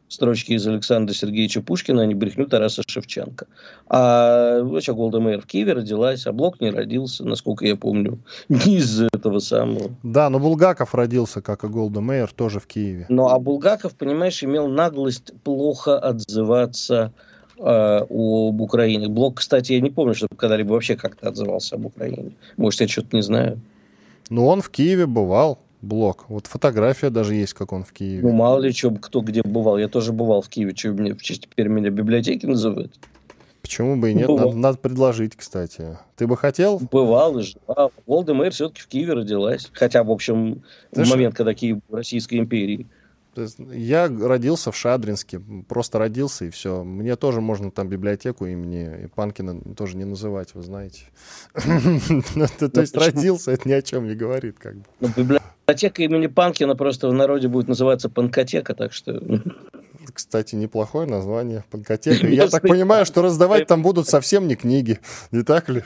строчки 0.08 0.54
из 0.54 0.68
Александра 0.68 1.14
Сергеевича 1.14 1.62
Пушкина, 1.62 2.04
а 2.04 2.06
не 2.06 2.16
брехню 2.16 2.46
Тараса 2.48 2.84
Шевченко. 2.88 3.48
А 3.88 4.62
вообще 4.62 4.94
Голда 4.94 5.20
Мейер 5.20 5.42
в 5.42 5.46
Киеве 5.46 5.74
родилась, 5.74 6.26
а 6.28 6.34
Блок 6.34 6.62
не 6.62 6.70
родился, 6.70 7.26
насколько 7.26 7.66
я 7.66 7.76
помню, 7.76 8.20
не 8.50 8.78
из 8.78 9.02
этого 9.02 9.40
самого. 9.40 9.92
Да, 10.04 10.30
но 10.30 10.40
Булгаков 10.40 10.94
родился, 10.96 11.42
как 11.42 11.64
и 11.64 11.68
Голда 11.68 12.02
Мейер, 12.02 12.32
тоже 12.32 12.60
в 12.60 12.68
Киеве. 12.68 13.06
Ну, 13.10 13.28
а 13.28 13.40
Булгаков, 13.40 13.96
понимаешь, 13.96 14.44
имел 14.44 14.68
наглость 14.68 15.34
плохо 15.44 15.98
отзываться 15.98 17.12
э, 17.58 17.62
об 17.62 18.62
Украине. 18.62 19.08
Блок, 19.08 19.40
кстати, 19.40 19.74
я 19.74 19.82
не 19.82 19.90
помню, 19.90 20.14
чтобы 20.14 20.36
когда-либо 20.36 20.74
вообще 20.74 20.96
как-то 20.96 21.30
отзывался 21.30 21.76
об 21.76 21.86
Украине. 21.86 22.34
Может, 22.58 22.82
я 22.82 22.88
что-то 22.88 23.16
не 23.16 23.22
знаю. 23.22 23.60
Ну, 24.30 24.48
он 24.48 24.62
в 24.62 24.70
Киеве 24.70 25.06
бывал 25.06 25.60
блок. 25.86 26.26
Вот 26.28 26.48
фотография 26.48 27.10
даже 27.10 27.36
есть, 27.36 27.54
как 27.54 27.72
он 27.72 27.84
в 27.84 27.94
Киеве. 27.94 28.22
Ну, 28.22 28.32
мало 28.32 28.60
ли 28.60 28.72
что, 28.72 28.92
кто 28.92 29.22
где 29.22 29.42
бывал. 29.44 29.78
Я 29.78 29.88
тоже 29.88 30.12
бывал 30.12 30.42
в 30.42 30.50
Киеве. 30.50 30.76
Что 30.76 30.90
мне 30.90 31.16
теперь 31.16 31.68
меня 31.68 31.90
библиотеки 31.90 32.46
называют? 32.46 33.00
Почему 33.62 33.96
бы 33.96 34.12
и 34.12 34.14
нет? 34.14 34.30
Надо, 34.30 34.54
надо 34.54 34.78
предложить, 34.78 35.36
кстати. 35.36 35.98
Ты 36.18 36.28
бы 36.28 36.38
хотел? 36.38 36.80
Бывал 36.92 37.40
и 37.40 37.42
жил. 37.42 37.60
Волдемейр 38.06 38.52
все-таки 38.52 38.82
в 38.82 38.88
Киеве 38.88 39.14
родилась. 39.14 39.70
Хотя, 39.74 40.04
в 40.04 40.12
общем, 40.12 40.62
Ты 40.92 41.04
в 41.04 41.10
момент, 41.10 41.34
когда 41.34 41.56
Киев 41.56 41.80
был 41.88 41.98
Российской 41.98 42.38
империи. 42.38 42.86
Я 43.58 44.08
родился 44.08 44.72
в 44.72 44.78
Шадринске, 44.78 45.42
просто 45.68 46.00
родился 46.00 46.46
и 46.46 46.50
все. 46.50 46.84
Мне 46.84 47.16
тоже 47.16 47.42
можно 47.42 47.72
там 47.72 47.88
библиотеку 47.90 48.46
имени 48.46 49.10
Панкина 49.16 49.76
тоже 49.76 49.98
не 49.98 50.06
называть, 50.06 50.54
вы 50.56 50.62
знаете. 50.62 51.04
Ну, 52.36 52.70
то 52.70 52.82
есть 52.82 52.96
родился, 52.96 53.52
это 53.52 53.68
ни 53.68 53.74
о 53.74 53.82
чем 53.82 54.08
не 54.08 54.16
говорит. 54.16 54.58
как 54.60 54.76
бы. 54.76 54.84
Ну, 55.00 55.10
библиотека 55.16 56.04
имени 56.04 56.28
Панкина 56.28 56.76
просто 56.76 57.08
в 57.10 57.14
народе 57.14 57.48
будет 57.48 57.68
называться 57.68 58.10
Панкотека, 58.10 58.74
так 58.76 58.94
что... 58.94 59.22
Кстати, 60.16 60.56
неплохое 60.56 61.06
название, 61.06 61.66
Панкотека. 61.70 62.26
Я 62.28 62.48
так 62.48 62.62
понимаю, 62.62 63.06
что 63.06 63.22
раздавать 63.22 63.68
там 63.68 63.84
будут 63.84 64.08
совсем 64.08 64.48
не 64.48 64.56
книги, 64.56 65.00
не 65.32 65.44
так 65.44 65.68
ли? 65.68 65.84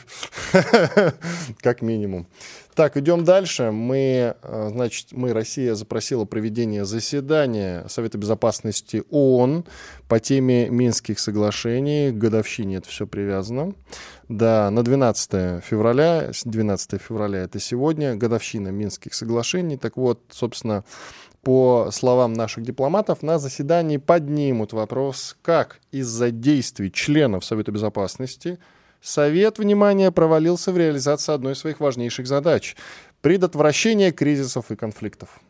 Как 1.62 1.82
минимум. 1.82 2.28
Так, 2.76 2.96
идем 2.96 3.26
дальше. 3.26 3.72
Мы, 3.72 4.36
э, 4.42 4.70
значит, 4.72 5.08
мы, 5.12 5.34
Россия, 5.34 5.74
запросила 5.74 6.26
проведение 6.26 6.86
заседания 6.86 7.86
Совета 7.90 8.20
Безопасности 8.20 9.04
ООН 9.10 9.66
по 10.08 10.20
теме 10.20 10.70
Минских 10.70 11.20
соглашений. 11.20 12.12
К 12.12 12.16
годовщине 12.16 12.78
это 12.78 12.88
все 12.88 13.08
привязано. 13.08 13.74
Да, 14.30 14.70
на 14.70 14.84
12 14.84 15.64
февраля, 15.64 16.32
12 16.46 17.02
февраля 17.02 17.40
это 17.40 17.60
сегодня, 17.60 18.16
годовщина 18.16 18.70
Минских 18.70 19.16
соглашений. 19.16 19.76
Так 19.76 19.98
вот, 19.98 20.22
собственно, 20.30 20.86
по 21.42 21.90
словам 21.92 22.34
наших 22.34 22.64
дипломатов, 22.64 23.24
на 23.24 23.40
заседании 23.40 23.98
поднимут 23.98 24.74
вопрос, 24.74 25.38
как 25.42 25.80
из-за 25.92 26.32
действий 26.32 26.92
членов 26.92 27.46
Совета 27.46 27.72
Безопасности– 27.72 28.60
Совет, 29.02 29.60
внимание, 29.60 30.12
провалился 30.12 30.72
в 30.72 30.78
реализации 30.78 31.34
одной 31.34 31.54
из 31.54 31.60
своих 31.60 31.80
важнейших 31.80 32.28
задач– 32.28 32.76
предотвращение 33.22 34.12
кризисов 34.12 34.72
и 34.72 34.76
конфликтов. 34.76 35.42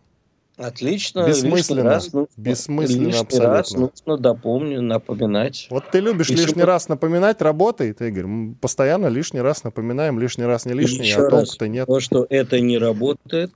Отлично. 0.58 1.26
Бессмысленно. 1.26 1.84
Раз, 1.84 2.12
ну, 2.12 2.28
Бессмысленно 2.36 3.06
лишний 3.06 3.22
абсолютно. 3.22 3.54
раз 3.54 3.72
нужно 3.72 4.18
допомню, 4.18 4.82
напоминать. 4.82 5.68
Вот 5.70 5.90
ты 5.90 6.00
любишь 6.00 6.30
Если 6.30 6.48
лишний 6.48 6.64
раз 6.64 6.90
напоминать, 6.90 7.42
работает, 7.42 8.02
Игорь. 8.02 8.26
Мы 8.26 8.56
постоянно 8.56 9.08
лишний 9.08 9.40
раз 9.40 9.64
напоминаем, 9.64 10.20
лишний 10.20 10.44
раз 10.44 10.66
не 10.66 10.74
лишний, 10.74 11.08
Еще 11.08 11.28
а 11.28 11.30
толку-то 11.30 11.68
нет. 11.70 11.88
То, 11.88 12.00
что 12.02 12.28
это 12.30 12.60
не 12.60 12.78
работает, 12.78 13.54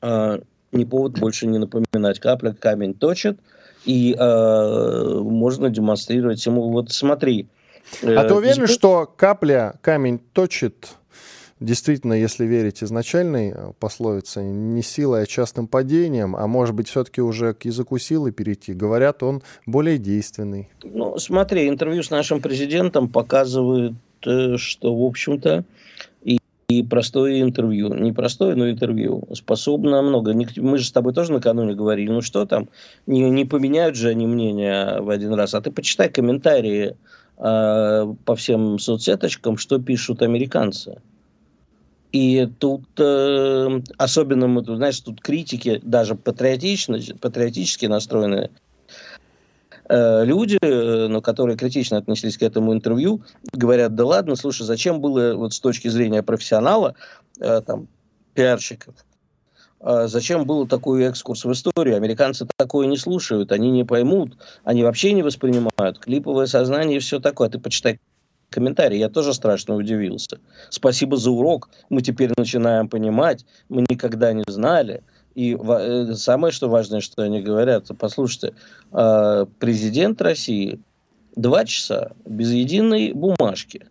а, 0.00 0.40
не 0.72 0.84
повод 0.84 1.18
больше 1.18 1.46
не 1.46 1.58
напоминать. 1.58 2.18
Капля 2.18 2.56
камень 2.58 2.94
точит, 2.94 3.38
и 3.84 4.16
а, 4.18 5.20
можно 5.20 5.70
демонстрировать 5.70 6.44
ему. 6.46 6.70
Вот 6.70 6.90
смотри. 6.92 7.48
А 8.02 8.24
э, 8.24 8.28
ты 8.28 8.34
уверен, 8.34 8.66
здесь- 8.66 8.70
что 8.70 9.06
капля 9.16 9.74
камень 9.82 10.18
точит? 10.32 10.88
Действительно, 11.60 12.14
если 12.14 12.44
верить 12.44 12.82
изначальной 12.82 13.52
э, 13.54 13.72
пословице, 13.78 14.42
не 14.42 14.82
силой, 14.82 15.22
а 15.22 15.26
частым 15.26 15.68
падением, 15.68 16.34
а 16.34 16.48
может 16.48 16.74
быть, 16.74 16.88
все-таки 16.88 17.20
уже 17.20 17.54
к 17.54 17.64
языку 17.64 17.98
силы 17.98 18.32
перейти. 18.32 18.72
Говорят, 18.72 19.22
он 19.22 19.42
более 19.64 19.98
действенный. 19.98 20.70
Ну, 20.82 21.16
смотри, 21.18 21.68
интервью 21.68 22.02
с 22.02 22.10
нашим 22.10 22.40
президентом 22.40 23.08
показывает, 23.08 23.92
э, 24.26 24.56
что, 24.56 24.92
в 24.92 25.04
общем-то, 25.04 25.64
и, 26.78 26.82
простое 26.82 27.42
интервью, 27.42 27.92
не 27.94 28.12
простое, 28.12 28.54
но 28.54 28.70
интервью, 28.70 29.24
способно 29.34 30.02
много. 30.02 30.34
Мы 30.56 30.78
же 30.78 30.84
с 30.84 30.92
тобой 30.92 31.12
тоже 31.12 31.32
накануне 31.32 31.74
говорили, 31.74 32.10
ну 32.10 32.22
что 32.22 32.46
там, 32.46 32.68
не, 33.06 33.28
не 33.30 33.44
поменяют 33.44 33.96
же 33.96 34.08
они 34.08 34.26
мнение 34.26 35.00
в 35.00 35.10
один 35.10 35.34
раз. 35.34 35.54
А 35.54 35.60
ты 35.60 35.70
почитай 35.70 36.08
комментарии 36.08 36.96
э, 37.38 38.14
по 38.24 38.36
всем 38.36 38.78
соцсеточкам, 38.78 39.56
что 39.56 39.78
пишут 39.78 40.22
американцы. 40.22 41.00
И 42.12 42.48
тут 42.58 42.84
э, 42.98 43.80
особенно, 43.96 44.46
мы 44.46 44.64
знаешь, 44.64 45.00
тут 45.00 45.20
критики 45.20 45.80
даже 45.82 46.14
патриотично, 46.14 46.98
патриотически 47.20 47.86
настроенные 47.86 48.50
люди, 49.88 50.58
э, 50.60 51.06
ну, 51.08 51.20
которые 51.20 51.56
критично 51.56 51.98
отнеслись 51.98 52.38
к 52.38 52.42
этому 52.42 52.72
интервью, 52.72 53.22
говорят, 53.52 53.94
да 53.94 54.04
ладно, 54.04 54.36
слушай, 54.36 54.64
зачем 54.64 55.00
было 55.00 55.34
вот 55.34 55.52
с 55.52 55.60
точки 55.60 55.88
зрения 55.88 56.22
профессионала, 56.22 56.94
э, 57.40 57.60
там, 57.60 57.88
пиарщиков, 58.34 58.94
э, 59.80 60.06
зачем 60.08 60.46
было 60.46 60.66
такой 60.66 61.04
экскурс 61.04 61.44
в 61.44 61.52
историю? 61.52 61.96
Американцы 61.96 62.46
такое 62.56 62.86
не 62.86 62.96
слушают, 62.96 63.52
они 63.52 63.70
не 63.70 63.84
поймут, 63.84 64.36
они 64.64 64.82
вообще 64.82 65.12
не 65.12 65.22
воспринимают. 65.22 65.98
Клиповое 65.98 66.46
сознание 66.46 66.98
и 66.98 67.00
все 67.00 67.18
такое. 67.18 67.48
Ты 67.48 67.58
почитай 67.58 67.98
комментарии, 68.52 68.98
я 68.98 69.08
тоже 69.08 69.34
страшно 69.34 69.74
удивился. 69.74 70.38
Спасибо 70.70 71.16
за 71.16 71.30
урок, 71.30 71.70
мы 71.88 72.02
теперь 72.02 72.30
начинаем 72.36 72.88
понимать, 72.88 73.44
мы 73.68 73.84
никогда 73.88 74.32
не 74.32 74.44
знали. 74.46 75.02
И 75.34 75.56
э, 75.58 76.14
самое, 76.14 76.52
что 76.52 76.68
важное, 76.68 77.00
что 77.00 77.22
они 77.22 77.40
говорят, 77.40 77.90
послушайте, 77.98 78.54
э, 78.92 79.46
президент 79.58 80.20
России 80.20 80.80
два 81.36 81.64
часа 81.64 82.12
без 82.26 82.50
единой 82.50 83.12
бумажки 83.12 83.86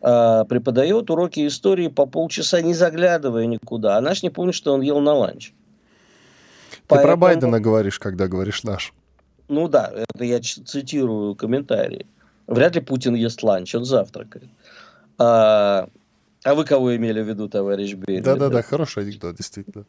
э, 0.00 0.44
преподает 0.48 1.10
уроки 1.10 1.46
истории 1.46 1.88
по 1.88 2.06
полчаса, 2.06 2.62
не 2.62 2.74
заглядывая 2.74 3.46
никуда. 3.46 3.98
А 3.98 4.00
наш 4.00 4.22
не 4.22 4.30
помнит, 4.30 4.54
что 4.54 4.72
он 4.72 4.80
ел 4.80 5.00
на 5.00 5.12
ланч. 5.14 5.52
Ты 6.70 6.76
про 6.86 6.96
Поэтому- 6.96 7.16
Байдена 7.18 7.60
говоришь, 7.60 7.98
когда 7.98 8.26
говоришь 8.26 8.62
наш. 8.64 8.94
Ну 9.48 9.68
да, 9.68 9.92
это 9.92 10.24
я 10.24 10.40
цитирую 10.40 11.34
комментарии. 11.34 12.06
Вряд 12.46 12.74
ли 12.74 12.80
Путин 12.80 13.14
ест 13.14 13.42
ланч, 13.42 13.74
он 13.74 13.84
завтракает. 13.84 14.48
А, 15.18 15.88
а 16.44 16.54
вы 16.54 16.64
кого 16.64 16.96
имели 16.96 17.20
в 17.20 17.28
виду, 17.28 17.48
товарищ 17.48 17.94
Берия? 17.94 18.22
Да-да-да, 18.22 18.62
хороший 18.62 19.02
анекдот, 19.02 19.36
действительно. 19.36 19.84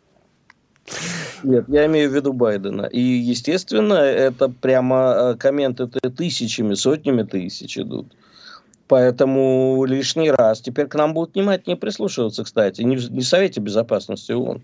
Нет, 1.44 1.66
я 1.68 1.86
имею 1.86 2.10
в 2.10 2.14
виду 2.14 2.34
Байдена. 2.34 2.84
И, 2.84 3.00
естественно, 3.00 3.94
это 3.94 4.50
прямо 4.50 5.16
э, 5.16 5.36
комменты 5.38 5.88
тысячами, 5.88 6.74
сотнями 6.74 7.24
тысяч 7.24 7.78
идут. 7.78 8.14
Поэтому 8.88 9.86
лишний 9.86 10.30
раз. 10.30 10.62
Теперь 10.62 10.88
к 10.88 10.96
нам 10.96 11.14
будут 11.14 11.36
внимательнее 11.36 11.78
прислушиваться, 11.78 12.44
кстати. 12.44 12.82
Не 12.82 12.98
в, 12.98 13.12
не 13.12 13.22
в 13.22 13.28
Совете 13.28 13.62
Безопасности 13.62 14.34
ООН. 14.34 14.62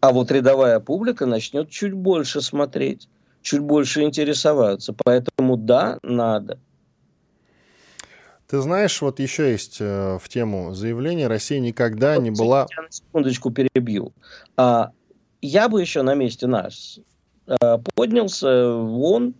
А 0.00 0.12
вот 0.12 0.30
рядовая 0.30 0.80
публика 0.80 1.26
начнет 1.26 1.68
чуть 1.68 1.92
больше 1.92 2.40
смотреть, 2.40 3.08
чуть 3.42 3.60
больше 3.60 4.02
интересоваться. 4.02 4.94
Поэтому 5.04 5.56
да, 5.56 5.98
надо. 6.02 6.58
Ты 8.46 8.60
знаешь, 8.60 9.00
вот 9.00 9.18
еще 9.18 9.50
есть 9.50 9.78
э, 9.80 10.18
в 10.22 10.28
тему 10.28 10.74
заявления, 10.74 11.26
Россия 11.26 11.58
никогда 11.58 12.18
не 12.18 12.30
была... 12.30 12.66
Я 12.76 12.82
на 12.82 12.92
секундочку 12.92 13.50
перебью. 13.50 14.12
А, 14.56 14.90
я 15.42 15.68
бы 15.68 15.80
еще 15.80 16.02
на 16.02 16.14
месте 16.14 16.46
нас 16.46 17.00
а, 17.46 17.78
поднялся 17.94 18.72
вон 18.72 19.34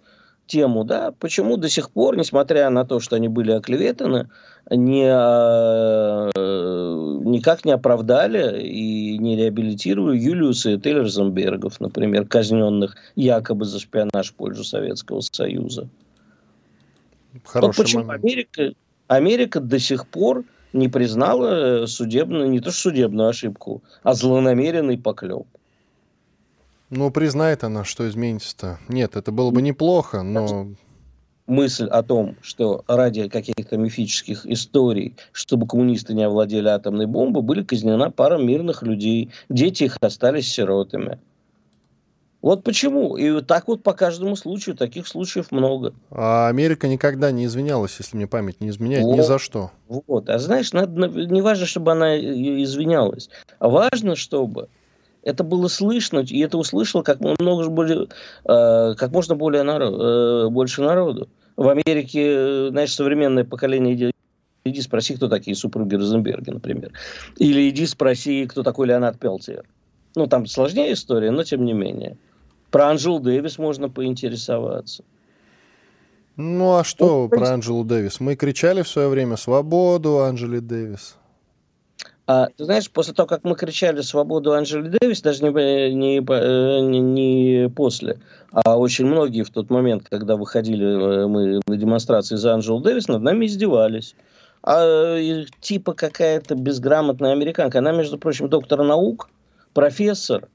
тему, 0.46 0.84
да, 0.84 1.14
почему 1.18 1.56
до 1.56 1.68
сих 1.70 1.90
пор, 1.90 2.16
несмотря 2.16 2.68
на 2.68 2.84
то, 2.84 3.00
что 3.00 3.16
они 3.16 3.28
были 3.28 3.52
оклеветаны, 3.52 4.28
не, 4.68 5.08
а, 5.08 6.30
никак 6.34 7.64
не 7.64 7.72
оправдали 7.72 8.60
и 8.62 9.16
не 9.18 9.36
реабилитировали 9.36 10.18
Юлиуса 10.18 10.72
и 10.72 10.78
Теллерзенбергов, 10.78 11.80
например, 11.80 12.26
казненных 12.26 12.96
якобы 13.14 13.64
за 13.64 13.78
шпионаж 13.78 14.30
в 14.30 14.34
пользу 14.34 14.64
Советского 14.64 15.20
Союза. 15.20 15.88
Вот 17.32 17.42
Хороший 17.44 17.82
почему 17.82 18.04
момент. 18.04 18.24
Америка, 18.24 18.74
Америка 19.06 19.60
до 19.60 19.78
сих 19.78 20.06
пор 20.06 20.44
не 20.72 20.88
признала 20.88 21.86
судебную, 21.86 22.50
не 22.50 22.60
то 22.60 22.70
что 22.70 22.90
судебную 22.90 23.28
ошибку, 23.28 23.82
а 24.02 24.14
злонамеренный 24.14 24.98
поклеп. 24.98 25.46
Ну, 26.94 27.10
признает 27.10 27.64
она, 27.64 27.84
что 27.84 28.06
изменится-то. 28.06 28.78
Нет, 28.86 29.16
это 29.16 29.32
было 29.32 29.50
бы 29.50 29.62
неплохо, 29.62 30.20
но... 30.22 30.68
Мысль 31.46 31.86
о 31.86 32.02
том, 32.02 32.36
что 32.42 32.84
ради 32.86 33.30
каких-то 33.30 33.78
мифических 33.78 34.44
историй, 34.44 35.16
чтобы 35.32 35.66
коммунисты 35.66 36.12
не 36.12 36.22
овладели 36.22 36.68
атомной 36.68 37.06
бомбой, 37.06 37.42
были 37.42 37.62
казнена 37.62 38.10
пара 38.10 38.36
мирных 38.36 38.82
людей. 38.82 39.30
Дети 39.48 39.84
их 39.84 39.96
остались 40.02 40.52
сиротами. 40.52 41.18
Вот 42.42 42.62
почему. 42.62 43.16
И 43.16 43.30
вот 43.30 43.46
так 43.46 43.68
вот 43.68 43.82
по 43.82 43.94
каждому 43.94 44.36
случаю, 44.36 44.76
таких 44.76 45.06
случаев 45.06 45.50
много. 45.50 45.94
А 46.10 46.48
Америка 46.48 46.88
никогда 46.88 47.30
не 47.30 47.46
извинялась, 47.46 47.96
если 47.98 48.18
мне 48.18 48.26
память 48.26 48.60
не 48.60 48.68
изменяет, 48.68 49.06
ни 49.06 49.16
Вот. 49.16 49.26
за 49.26 49.38
что. 49.38 49.70
Вот. 49.88 50.28
А 50.28 50.38
знаешь, 50.38 50.74
надо, 50.74 51.08
не 51.08 51.40
важно, 51.40 51.64
чтобы 51.64 51.92
она 51.92 52.18
извинялась, 52.18 53.30
а 53.60 53.70
важно, 53.70 54.14
чтобы 54.14 54.68
это 55.22 55.44
было 55.44 55.68
слышно, 55.68 56.20
и 56.20 56.40
это 56.40 56.58
услышало 56.58 57.02
как 57.02 57.20
много 57.20 57.68
более, 57.68 58.08
э, 58.44 58.94
как 58.94 59.10
можно 59.12 59.36
более 59.36 59.62
народ, 59.62 59.94
э, 60.00 60.48
больше 60.48 60.82
народу. 60.82 61.28
В 61.56 61.68
Америке, 61.68 62.22
э, 62.24 62.68
знаешь, 62.70 62.94
современное 62.94 63.44
поколение 63.44 63.94
иди, 63.94 64.10
иди 64.64 64.80
спроси, 64.80 65.14
кто 65.14 65.28
такие 65.28 65.54
супруги 65.54 65.94
Розенберги, 65.94 66.50
например. 66.50 66.92
Или 67.36 67.68
иди 67.68 67.86
спроси, 67.86 68.46
кто 68.46 68.62
такой 68.62 68.88
Леонард 68.88 69.18
Пелтер. 69.18 69.64
Ну, 70.14 70.26
там 70.26 70.46
сложнее 70.46 70.92
история, 70.92 71.30
но 71.30 71.44
тем 71.44 71.64
не 71.64 71.72
менее. 71.72 72.18
Про 72.70 72.88
Анжелу 72.88 73.20
Дэвис 73.20 73.58
можно 73.58 73.88
поинтересоваться. 73.88 75.04
Ну, 76.36 76.76
а 76.76 76.84
что 76.84 77.22
Вот, 77.22 77.30
про 77.30 77.50
Анджелу 77.50 77.84
Дэвис? 77.84 78.18
Мы 78.20 78.36
кричали 78.36 78.82
в 78.82 78.88
свое 78.88 79.08
время 79.08 79.36
«Свободу 79.36 80.20
Анджели 80.20 80.58
Дэвис». 80.58 81.16
А, 82.32 82.48
ты 82.56 82.64
знаешь, 82.64 82.90
после 82.90 83.12
того, 83.12 83.26
как 83.26 83.44
мы 83.44 83.54
кричали 83.56 84.00
«Свободу 84.00 84.54
Анджели 84.54 84.88
Дэвис», 84.88 85.20
даже 85.20 85.44
не, 85.44 85.92
не, 85.92 86.18
э, 86.18 86.80
не, 86.80 87.00
не 87.00 87.68
после, 87.68 88.20
а 88.52 88.78
очень 88.78 89.04
многие 89.04 89.42
в 89.42 89.50
тот 89.50 89.68
момент, 89.68 90.06
когда 90.08 90.36
выходили 90.36 90.86
э, 90.86 91.26
мы 91.26 91.60
на 91.66 91.76
демонстрации 91.76 92.36
за 92.36 92.54
Анджелу 92.54 92.80
Дэвис, 92.80 93.08
над 93.08 93.20
нами 93.20 93.44
издевались. 93.44 94.14
А 94.62 95.18
типа 95.60 95.92
какая-то 95.92 96.54
безграмотная 96.54 97.32
американка, 97.32 97.80
она, 97.80 97.92
между 97.92 98.16
прочим, 98.16 98.48
доктор 98.48 98.82
наук, 98.82 99.28
профессор, 99.74 100.48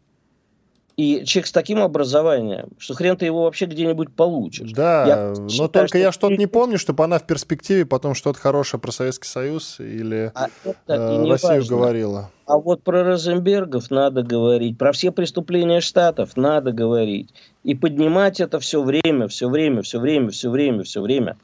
и 0.97 1.23
человек 1.25 1.47
с 1.47 1.51
таким 1.51 1.79
образованием, 1.79 2.69
что 2.79 2.95
хрен 2.95 3.15
ты 3.15 3.25
его 3.25 3.43
вообще 3.43 3.67
где-нибудь 3.67 4.15
получишь. 4.15 4.71
Да, 4.71 5.05
Я 5.07 5.33
но 5.37 5.47
считаю, 5.47 5.69
только 5.69 5.87
что 5.89 5.97
я 5.99 6.11
что-то 6.11 6.35
не 6.35 6.47
помню, 6.47 6.79
чтобы 6.79 7.03
она 7.03 7.19
в 7.19 7.27
перспективе 7.27 7.85
потом 7.85 8.15
что-то 8.15 8.39
хорошее 8.39 8.81
про 8.81 8.91
Советский 8.91 9.27
Союз 9.27 9.79
или 9.79 10.31
А 10.33 10.47
э, 10.87 11.25
Россию 11.29 11.51
важно. 11.59 11.77
говорила. 11.77 12.31
А 12.47 12.57
вот 12.57 12.81
про 12.81 13.03
Розенбергов 13.03 13.91
надо 13.91 14.23
говорить, 14.23 14.79
про 14.79 14.91
все 14.91 15.11
преступления 15.11 15.81
штатов 15.81 16.35
надо 16.35 16.71
говорить. 16.71 17.29
И 17.63 17.75
поднимать 17.75 18.39
это 18.39 18.59
все 18.59 18.81
время, 18.81 19.27
все 19.27 19.49
время, 19.49 19.83
все 19.83 19.99
время, 19.99 20.31
все 20.31 20.49
время, 20.49 20.83
все 20.83 21.01
время. 21.01 21.37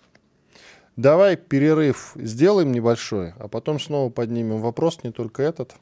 Давай 0.95 1.37
перерыв 1.37 2.11
сделаем 2.15 2.71
небольшой, 2.71 3.33
а 3.39 3.47
потом 3.47 3.79
снова 3.79 4.11
поднимем 4.11 4.59
вопрос, 4.59 4.99
не 5.03 5.11
только 5.11 5.41
этот. 5.41 5.73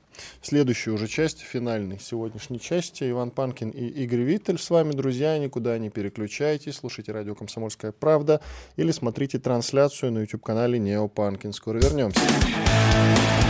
В 0.41 0.45
уже 0.93 1.07
части, 1.07 1.43
финальной 1.43 1.99
сегодняшней 1.99 2.61
части, 2.61 3.09
Иван 3.09 3.31
Панкин 3.31 3.71
и 3.71 3.87
Игорь 3.87 4.21
Виттель 4.21 4.57
с 4.57 4.69
вами, 4.69 4.93
друзья, 4.93 5.37
никуда 5.37 5.77
не 5.79 5.89
переключайтесь, 5.89 6.77
слушайте 6.77 7.11
радио 7.11 7.35
«Комсомольская 7.35 7.91
правда» 7.91 8.39
или 8.77 8.91
смотрите 8.91 9.37
трансляцию 9.37 10.13
на 10.13 10.19
YouTube-канале 10.19 10.79
Нео 10.79 11.09
Панкин. 11.09 11.51
Скоро 11.51 11.79
вернемся. 11.79 12.21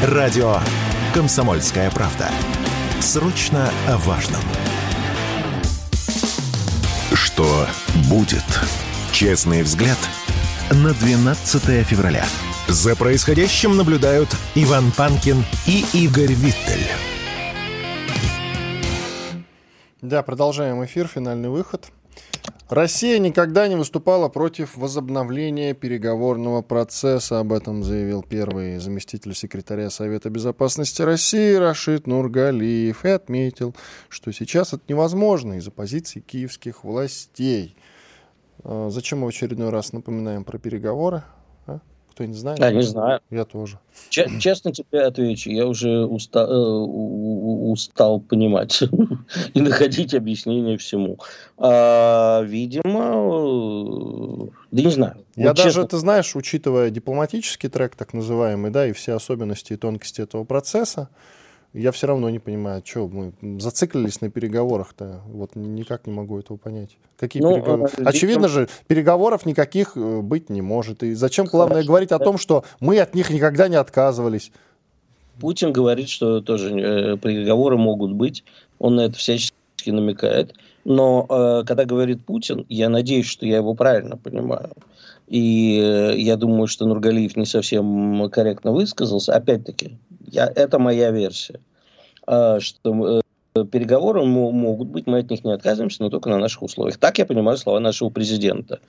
Радио 0.03 0.57
«Комсомольская 1.14 1.91
правда». 1.91 2.30
Срочно 3.01 3.70
о 3.88 3.97
важном. 3.97 4.41
что 7.14 7.68
будет. 8.09 8.43
Честный 9.12 9.64
взгляд 9.64 9.97
на 10.74 10.93
12 10.93 11.86
февраля. 11.86 12.26
За 12.67 12.95
происходящим 12.95 13.76
наблюдают 13.76 14.30
Иван 14.55 14.91
Панкин 14.95 15.43
и 15.67 15.84
Игорь 15.93 16.34
Виттель. 16.34 16.88
Да, 20.01 20.24
продолжаем 20.24 20.84
эфир, 20.86 21.07
финальный 21.07 21.49
выход. 21.49 21.91
Россия 22.69 23.19
никогда 23.19 23.67
не 23.67 23.76
выступала 23.76 24.30
против 24.30 24.78
возобновления 24.78 25.74
переговорного 25.74 26.61
процесса. 26.61 27.39
Об 27.39 27.51
этом 27.51 27.84
заявил 27.84 28.24
первый 28.24 28.78
заместитель 28.78 29.36
секретаря 29.36 29.89
Совета 29.89 30.30
Безопасности 30.30 31.01
России 31.01 31.53
Рашид 31.55 32.07
Нургалиев 32.07 33.03
и 33.03 33.09
отметил, 33.09 33.76
что 34.07 34.32
сейчас 34.32 34.72
это 34.72 34.84
невозможно 34.88 35.55
из-за 35.55 35.72
позиции 35.72 36.22
киевских 36.22 36.86
властей. 36.86 37.76
А 38.64 38.89
зачем 38.89 39.20
мы 39.20 39.26
в 39.26 39.30
очередной 39.30 39.70
раз 39.70 39.93
напоминаем 39.93 40.43
про 40.43 40.57
переговоры? 40.57 41.24
Кто 42.12 42.26
не 42.26 42.34
знает? 42.34 42.59
Я 42.59 42.72
не 42.72 42.82
знаю. 42.82 43.22
Я 43.30 43.45
тоже. 43.45 43.80
честно 44.09 44.74
тебе 44.74 45.03
отвечу, 45.03 45.49
я 45.49 45.66
уже 45.66 46.05
уста, 46.05 46.41
э, 46.41 46.53
устал 46.53 48.20
понимать 48.20 48.84
и 49.53 49.62
находить 49.62 50.14
объяснение 50.14 50.78
всему. 50.78 51.20
А, 51.57 52.41
видимо, 52.41 54.45
э, 54.45 54.49
да 54.72 54.82
не 54.82 54.91
знаю. 54.91 55.26
Я 55.38 55.49
вот 55.49 55.57
даже, 55.57 55.70
честно... 55.70 55.88
ты 55.88 55.97
знаешь, 55.97 56.36
учитывая 56.36 56.89
дипломатический 56.89 57.70
трек, 57.70 57.95
так 57.95 58.14
называемый, 58.14 58.72
да, 58.72 58.88
и 58.88 58.91
все 58.91 59.14
особенности 59.14 59.74
и 59.74 59.78
тонкости 59.78 60.22
этого 60.22 60.43
процесса, 60.43 61.07
я 61.74 61.91
все 61.91 62.07
равно 62.07 62.30
не 62.30 62.39
понимаю, 62.39 62.84
что 62.86 63.07
мы 63.07 63.34
зациклились 63.59 64.19
на 64.22 64.30
переговорах-то. 64.30 65.22
Вот 65.28 65.55
никак 65.55 66.05
не 66.05 66.13
могу 66.13 66.39
этого 66.39 66.57
понять. 66.57 66.97
Какие 67.17 67.41
ну, 67.41 67.55
переговоры? 67.55 67.91
А, 67.97 68.09
Очевидно 68.09 68.47
же, 68.49 68.67
переговоров 68.88 69.45
никаких 69.45 69.95
э, 69.95 70.22
быть 70.22 70.49
не 70.49 70.61
может. 70.61 71.03
И 71.03 71.13
зачем, 71.13 71.45
главное, 71.45 71.76
Хорошо. 71.76 71.88
говорить 71.88 72.11
о 72.11 72.19
том, 72.19 72.38
что 72.38 72.65
мы 72.80 72.99
от 72.99 73.15
них 73.15 73.30
никогда 73.30 73.69
не 73.69 73.78
отказывались? 73.78 74.51
Путин 75.39 75.72
говорит, 75.72 76.09
что 76.09 76.41
тоже 76.41 76.72
э, 76.72 77.17
переговоры 77.17 77.78
могут 77.78 78.11
быть. 78.13 78.43
Он 78.78 78.95
на 78.95 79.01
это 79.01 79.15
всячески 79.15 79.53
намекает. 79.86 80.53
Но 80.84 81.26
э, 81.30 81.63
когда 81.65 81.86
говорит 81.86 82.26
Путин, 82.26 82.65
я 82.67 82.89
надеюсь, 82.89 83.28
что 83.28 83.45
я 83.45 83.57
его 83.57 83.74
правильно 83.76 84.17
понимаю. 84.17 84.72
И 85.28 85.80
э, 85.80 86.17
я 86.17 86.36
думаю, 86.36 86.67
что 86.67 86.86
Нургалиев 86.86 87.38
не 87.38 87.45
совсем 87.45 88.30
корректно 88.30 88.74
высказался. 88.74 89.34
Опять-таки, 89.34 89.97
я, 90.32 90.51
это 90.55 90.79
моя 90.79 91.11
версия, 91.11 91.59
а, 92.25 92.59
что 92.59 93.21
э, 93.55 93.65
переговоры 93.65 94.23
могут 94.23 94.88
быть, 94.88 95.07
мы 95.07 95.19
от 95.19 95.29
них 95.29 95.43
не 95.43 95.53
отказываемся, 95.53 96.03
но 96.03 96.09
только 96.09 96.29
на 96.29 96.38
наших 96.38 96.63
условиях. 96.63 96.97
Так 96.97 97.17
я 97.17 97.25
понимаю 97.25 97.57
слова 97.57 97.79
нашего 97.79 98.09
президента. 98.09 98.79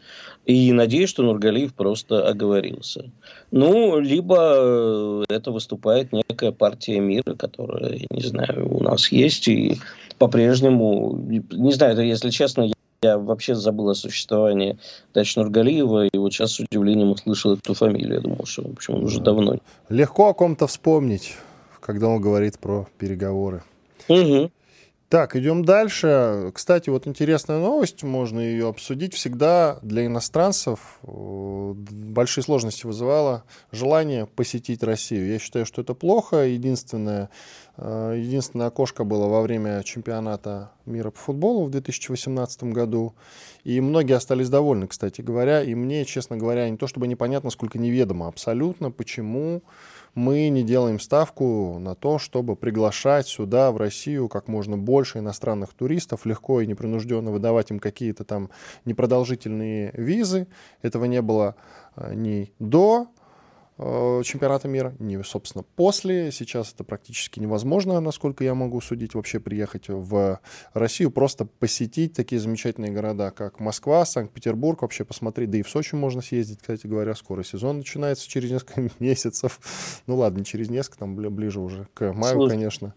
И 0.47 0.73
надеюсь, 0.73 1.11
что 1.11 1.23
Нургалиев 1.23 1.75
просто 1.75 2.29
оговорился. 2.29 3.11
Ну, 3.51 3.99
либо 3.99 5.25
это 5.29 5.51
выступает 5.51 6.13
некая 6.13 6.53
партия 6.53 7.01
мира, 7.01 7.35
которая, 7.35 7.99
не 8.11 8.23
знаю, 8.23 8.69
у 8.73 8.83
нас 8.83 9.11
есть, 9.11 9.49
и 9.49 9.79
по-прежнему, 10.19 11.19
не 11.19 11.73
знаю, 11.73 12.07
если 12.07 12.31
честно, 12.31 12.71
я 13.03 13.19
вообще 13.19 13.55
забыл 13.55 13.91
о 13.91 13.95
существовании 13.95 14.79
Дач 15.13 15.35
Нургалиева, 15.37 16.07
и 16.07 16.19
вот 16.19 16.33
сейчас 16.33 16.53
с 16.53 16.61
удивлением 16.61 17.11
услышал 17.11 17.55
эту 17.55 17.75
фамилию. 17.75 18.15
Я 18.15 18.21
думал, 18.21 18.47
что, 18.47 18.63
в 18.63 18.73
общем, 18.73 18.95
он 18.95 19.05
уже 19.05 19.21
давно. 19.21 19.59
Легко 19.89 20.29
о 20.29 20.35
ком-то 20.35 20.69
вспомнить, 20.69 21.35
когда 21.81 22.07
он 22.09 22.21
говорит 22.21 22.59
про 22.61 22.87
переговоры. 22.99 23.65
Угу. 24.09 24.51
Так, 25.13 25.37
идем 25.37 25.63
дальше. 25.63 26.53
Кстати, 26.55 26.89
вот 26.89 27.07
интересная 27.07 27.59
новость, 27.59 28.03
можно 28.03 28.41
ее 28.41 28.67
обсудить. 28.67 29.13
Всегда 29.13 29.79
для 29.83 30.07
иностранцев 30.07 31.01
э, 31.03 31.73
большие 31.77 32.43
сложности 32.43 32.87
вызывало 32.87 33.45
желание 33.73 34.25
посетить 34.25 34.83
Россию. 34.83 35.29
Я 35.29 35.39
считаю, 35.39 35.67
что 35.67 35.83
это 35.83 35.93
плохо. 35.93 36.47
Единственное, 36.47 37.29
э, 37.77 38.15
единственное 38.17 38.69
окошко 38.69 39.05
было 39.05 39.27
во 39.27 39.43
время 39.43 39.83
чемпионата 39.83 40.71
мира 40.87 41.11
по 41.11 41.19
футболу 41.19 41.67
в 41.67 41.71
2018 41.71 42.63
году. 42.73 43.15
И 43.65 43.83
многие 43.83 44.15
остались 44.15 44.49
довольны, 44.49 44.87
кстати 44.87 45.21
говоря. 45.21 45.63
И 45.63 45.75
мне, 45.75 46.07
честно 46.07 46.39
говоря, 46.39 46.71
не 46.71 46.79
то 46.79 46.87
чтобы 46.87 47.07
непонятно, 47.07 47.51
сколько 47.51 47.79
неведомо 47.79 48.29
абсолютно, 48.29 48.91
почему 48.91 49.63
мы 50.15 50.49
не 50.51 50.63
делаем 50.63 51.01
ставку 51.01 51.79
на 51.79 51.95
то, 51.95 52.19
чтобы 52.19 52.55
приглашать 52.55 53.27
сюда, 53.27 53.73
в 53.73 53.77
Россию, 53.79 54.29
как 54.29 54.47
можно 54.47 54.77
больше 54.77 55.19
иностранных 55.19 55.73
туристов, 55.73 56.27
легко 56.27 56.61
и 56.61 56.67
непринужденно 56.67 57.31
выдавать 57.31 57.71
им 57.71 57.79
какие-то 57.79 58.25
там 58.25 58.51
непродолжительные 58.85 59.93
визы. 59.95 60.49
Этого 60.83 61.07
не 61.07 61.23
было 61.23 61.57
э, 61.97 62.15
ни 62.15 62.53
до 62.59 63.09
чемпионата 64.25 64.69
мира, 64.69 64.95
не, 64.99 65.23
собственно, 65.23 65.65
после. 65.77 66.31
Сейчас 66.33 66.73
это 66.73 66.85
практически 66.85 67.41
невозможно, 67.41 68.01
насколько 68.01 68.45
я 68.45 68.55
могу 68.55 68.81
судить, 68.81 69.15
вообще 69.15 69.41
приехать 69.41 69.89
в 69.89 70.41
Россию, 70.75 71.11
просто 71.11 71.45
посетить 71.45 72.13
такие 72.13 72.41
замечательные 72.41 72.93
города, 72.93 73.31
как 73.31 73.61
Москва, 73.61 74.05
Санкт-Петербург, 74.05 74.83
вообще 74.83 75.05
посмотреть, 75.05 75.51
да 75.51 75.59
и 75.59 75.63
в 75.63 75.69
Сочи 75.69 75.95
можно 75.95 76.23
съездить, 76.23 76.61
кстати 76.61 76.87
говоря, 76.87 77.15
скоро 77.15 77.43
сезон 77.43 77.79
начинается 77.79 78.29
через 78.29 78.51
несколько 78.51 78.91
месяцев. 78.99 79.61
Ну 80.07 80.17
ладно, 80.17 80.45
через 80.45 80.71
несколько, 80.71 80.99
там 80.99 81.15
ближе 81.15 81.61
уже 81.61 81.87
к 81.95 82.13
маю, 82.13 82.35
Слушай, 82.35 82.51
конечно. 82.51 82.95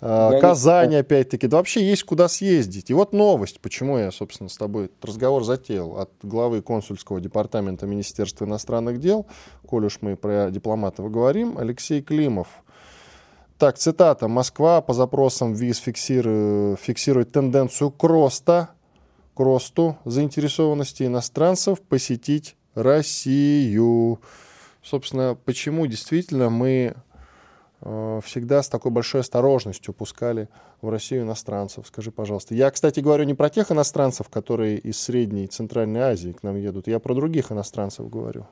А, 0.00 0.38
Казань, 0.40 0.94
опять-таки. 0.94 1.46
Да 1.46 1.56
вообще 1.56 1.84
есть 1.84 2.04
куда 2.04 2.28
съездить. 2.28 2.90
И 2.90 2.94
вот 2.94 3.12
новость, 3.12 3.60
почему 3.60 3.98
я, 3.98 4.10
собственно, 4.10 4.48
с 4.48 4.56
тобой 4.56 4.86
этот 4.86 5.04
разговор 5.04 5.44
затеял 5.44 5.98
от 5.98 6.10
главы 6.22 6.62
консульского 6.62 7.20
департамента 7.20 7.86
Министерства 7.86 8.44
иностранных 8.44 9.00
дел, 9.00 9.26
коль 9.66 9.86
уж 9.86 9.98
мы 10.00 10.16
про 10.16 10.50
дипломатов 10.50 11.10
говорим, 11.10 11.58
Алексей 11.58 12.02
Климов. 12.02 12.48
Так, 13.58 13.76
цитата. 13.76 14.28
«Москва 14.28 14.80
по 14.80 14.92
запросам 14.92 15.52
виз 15.52 15.78
фиксирует, 15.78 16.78
фиксирует 16.78 17.32
тенденцию 17.32 17.90
к 17.90 18.04
росту, 18.04 18.68
к 19.34 19.40
росту 19.40 19.96
заинтересованности 20.04 21.02
иностранцев 21.02 21.80
посетить 21.80 22.54
Россию». 22.76 24.20
Собственно, 24.80 25.36
почему 25.44 25.88
действительно 25.88 26.50
мы 26.50 26.94
всегда 27.80 28.62
с 28.62 28.68
такой 28.68 28.90
большой 28.90 29.20
осторожностью 29.20 29.94
пускали 29.94 30.48
в 30.82 30.88
Россию 30.88 31.22
иностранцев. 31.22 31.86
Скажи, 31.86 32.10
пожалуйста. 32.10 32.54
Я, 32.54 32.70
кстати, 32.70 33.00
говорю 33.00 33.24
не 33.24 33.34
про 33.34 33.50
тех 33.50 33.70
иностранцев, 33.70 34.28
которые 34.28 34.78
из 34.78 34.98
Средней 35.00 35.44
и 35.44 35.46
Центральной 35.46 36.00
Азии 36.00 36.32
к 36.32 36.42
нам 36.42 36.56
едут. 36.56 36.88
Я 36.88 36.98
про 36.98 37.14
других 37.14 37.52
иностранцев 37.52 38.10
говорю. 38.10 38.46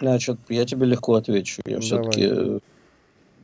Значит, 0.00 0.38
я 0.48 0.64
тебе 0.66 0.86
легко 0.86 1.14
отвечу. 1.14 1.62
Я 1.64 1.80
все-таки 1.80 2.24
э, 2.24 2.58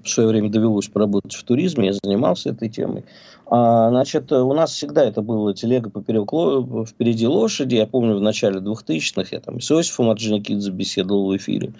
в 0.03 0.09
свое 0.09 0.29
время 0.29 0.51
довелось 0.51 0.89
поработать 0.89 1.35
в 1.35 1.45
туризме, 1.45 1.87
я 1.87 1.93
занимался 1.93 2.51
этой 2.51 2.69
темой. 2.69 3.05
А, 3.53 3.89
значит, 3.91 4.31
у 4.31 4.55
нас 4.55 4.71
всегда 4.71 5.05
это 5.05 5.23
было 5.23 5.53
телега 5.53 5.91
поперек 5.91 6.31
впереди 6.89 7.27
лошади. 7.27 7.75
Я 7.75 7.87
помню, 7.87 8.17
в 8.17 8.21
начале 8.21 8.61
2000-х 8.61 9.29
я 9.33 9.41
там 9.41 9.61
с 9.61 9.73
Иосифом 9.73 10.09
Орджоникидзе 10.09 10.71
беседовал 10.71 11.33
в 11.33 11.37
эфире, 11.37 11.73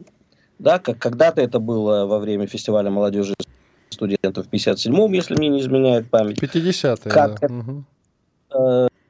Да, 0.59 0.77
как 0.77 0.99
когда-то 0.99 1.41
это 1.41 1.59
было 1.59 2.05
во 2.05 2.19
время 2.19 2.45
фестиваля 2.45 2.91
молодежи 2.91 3.33
студентов 3.89 4.47
в 4.47 4.49
57-м, 4.49 5.11
если 5.13 5.35
мне 5.35 5.49
не 5.49 5.61
изменяет 5.61 6.09
память. 6.09 6.41
50-е, 6.41 7.11
как, 7.11 7.39
да. 7.39 7.47
Угу. 7.47 7.83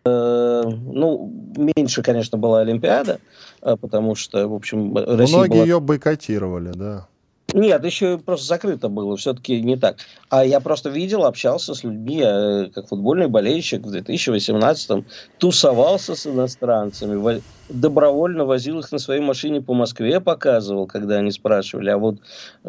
Э, 0.06 0.64
ну, 0.66 1.32
меньше, 1.76 2.02
конечно, 2.02 2.38
была 2.38 2.62
Олимпиада, 2.62 3.20
э, 3.62 3.76
потому 3.80 4.16
что, 4.16 4.48
в 4.48 4.54
общем, 4.54 4.96
Россия 4.96 5.38
Многие 5.38 5.50
была... 5.50 5.64
ее 5.64 5.80
бойкотировали, 5.80 6.72
да. 6.74 7.08
Нет, 7.54 7.84
еще 7.84 8.20
просто 8.20 8.46
закрыто 8.46 8.90
было, 8.90 9.18
все-таки 9.18 9.62
не 9.62 9.76
так. 9.76 9.98
А 10.30 10.46
я 10.46 10.60
просто 10.60 10.90
видел, 10.90 11.26
общался 11.26 11.74
с 11.74 11.84
людьми, 11.84 12.18
я, 12.18 12.70
как 12.74 12.88
футбольный 12.88 13.28
болельщик 13.28 13.82
в 13.82 13.94
2018-м, 13.94 15.06
тусовался 15.40 16.16
с 16.16 16.28
иностранцами, 16.28 17.42
добровольно 17.70 18.46
возил 18.46 18.80
их 18.80 18.92
на 18.92 19.00
своей 19.00 19.22
машине 19.22 19.62
по 19.62 19.74
Москве, 19.74 20.20
показывал, 20.20 20.86
когда 20.86 21.16
они 21.16 21.32
спрашивали. 21.32 21.90
А 21.90 21.98
вот 21.98 22.18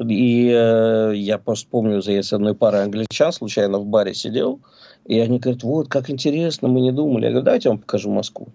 и 0.01 0.51
э, 0.51 1.12
я 1.14 1.39
просто 1.39 1.68
помню, 1.68 2.01
я 2.05 2.22
с 2.22 2.33
одной 2.33 2.55
парой 2.55 2.85
англичан 2.85 3.33
случайно 3.33 3.78
в 3.78 3.87
баре 3.87 4.14
сидел, 4.14 4.61
и 5.05 5.18
они 5.18 5.39
говорят, 5.39 5.62
вот, 5.62 5.89
как 5.89 6.09
интересно, 6.09 6.68
мы 6.68 6.81
не 6.81 6.93
думали. 6.93 7.24
Я 7.24 7.31
говорю, 7.31 7.45
давайте 7.45 7.68
я 7.68 7.72
вам 7.72 7.81
покажу 7.81 8.11
Москву. 8.11 8.49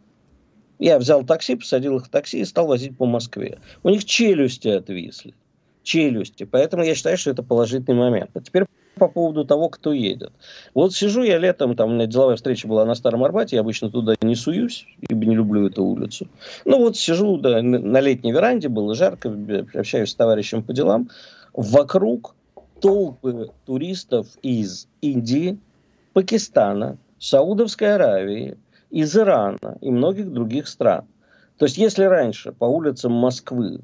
Я 0.80 0.98
взял 0.98 1.24
такси, 1.24 1.56
посадил 1.56 1.98
их 1.98 2.08
в 2.08 2.10
такси 2.10 2.40
и 2.40 2.46
стал 2.46 2.68
возить 2.68 2.98
по 2.98 3.06
Москве. 3.06 3.60
У 3.84 3.90
них 3.90 4.06
челюсти 4.06 4.70
отвисли 4.70 5.34
челюсти. 5.86 6.44
Поэтому 6.44 6.84
я 6.84 6.96
считаю, 6.96 7.18
что 7.18 7.32
это 7.32 7.44
положительный 7.44 7.98
момент. 7.98 8.32
А 8.34 8.42
теперь 8.42 8.66
по 8.96 9.08
поводу 9.08 9.46
того, 9.46 9.70
кто 9.70 9.94
едет. 9.94 10.32
Вот 10.74 10.94
сижу 10.94 11.24
я 11.24 11.38
летом, 11.38 11.76
там 11.76 11.92
у 11.92 11.94
меня 11.94 12.08
деловая 12.08 12.36
встреча 12.36 12.68
была 12.68 12.86
на 12.86 12.96
Старом 12.96 13.24
Арбате, 13.24 13.58
я 13.58 13.62
обычно 13.62 13.90
туда 13.90 14.16
не 14.22 14.36
суюсь, 14.36 14.86
ибо 15.02 15.26
не 15.26 15.36
люблю 15.36 15.68
эту 15.68 15.84
улицу. 15.84 16.28
Ну 16.64 16.80
вот 16.80 16.98
сижу 16.98 17.38
да, 17.38 17.62
на 17.62 18.00
летней 18.00 18.32
веранде, 18.32 18.70
было 18.70 18.96
жарко, 18.96 19.34
общаюсь 19.74 20.10
с 20.10 20.16
товарищем 20.16 20.64
по 20.64 20.74
делам. 20.74 21.10
Вокруг 21.54 22.36
толпы 22.82 23.50
туристов 23.66 24.28
из 24.42 24.88
Индии, 25.02 25.58
Пакистана, 26.14 26.98
Саудовской 27.20 27.96
Аравии, 27.96 28.58
из 28.92 29.16
Ирана 29.18 29.78
и 29.82 29.90
многих 29.90 30.32
других 30.32 30.68
стран. 30.68 31.06
То 31.58 31.66
есть 31.66 31.78
если 31.78 32.04
раньше 32.04 32.52
по 32.52 32.66
улицам 32.66 33.12
Москвы 33.12 33.82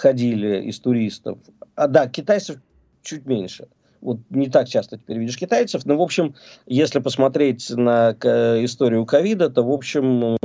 ходили 0.00 0.62
из 0.62 0.80
туристов. 0.80 1.38
А 1.74 1.86
да, 1.86 2.08
китайцев 2.08 2.58
чуть 3.02 3.26
меньше. 3.26 3.68
Вот 4.00 4.18
не 4.30 4.48
так 4.48 4.66
часто 4.66 4.96
теперь 4.96 5.18
видишь 5.18 5.36
китайцев, 5.36 5.84
но, 5.84 5.96
в 5.96 6.00
общем, 6.00 6.34
если 6.66 7.00
посмотреть 7.00 7.68
на 7.68 8.12
историю 8.64 9.04
ковида, 9.04 9.50
то, 9.50 9.62
в 9.62 9.70
общем, 9.70 10.38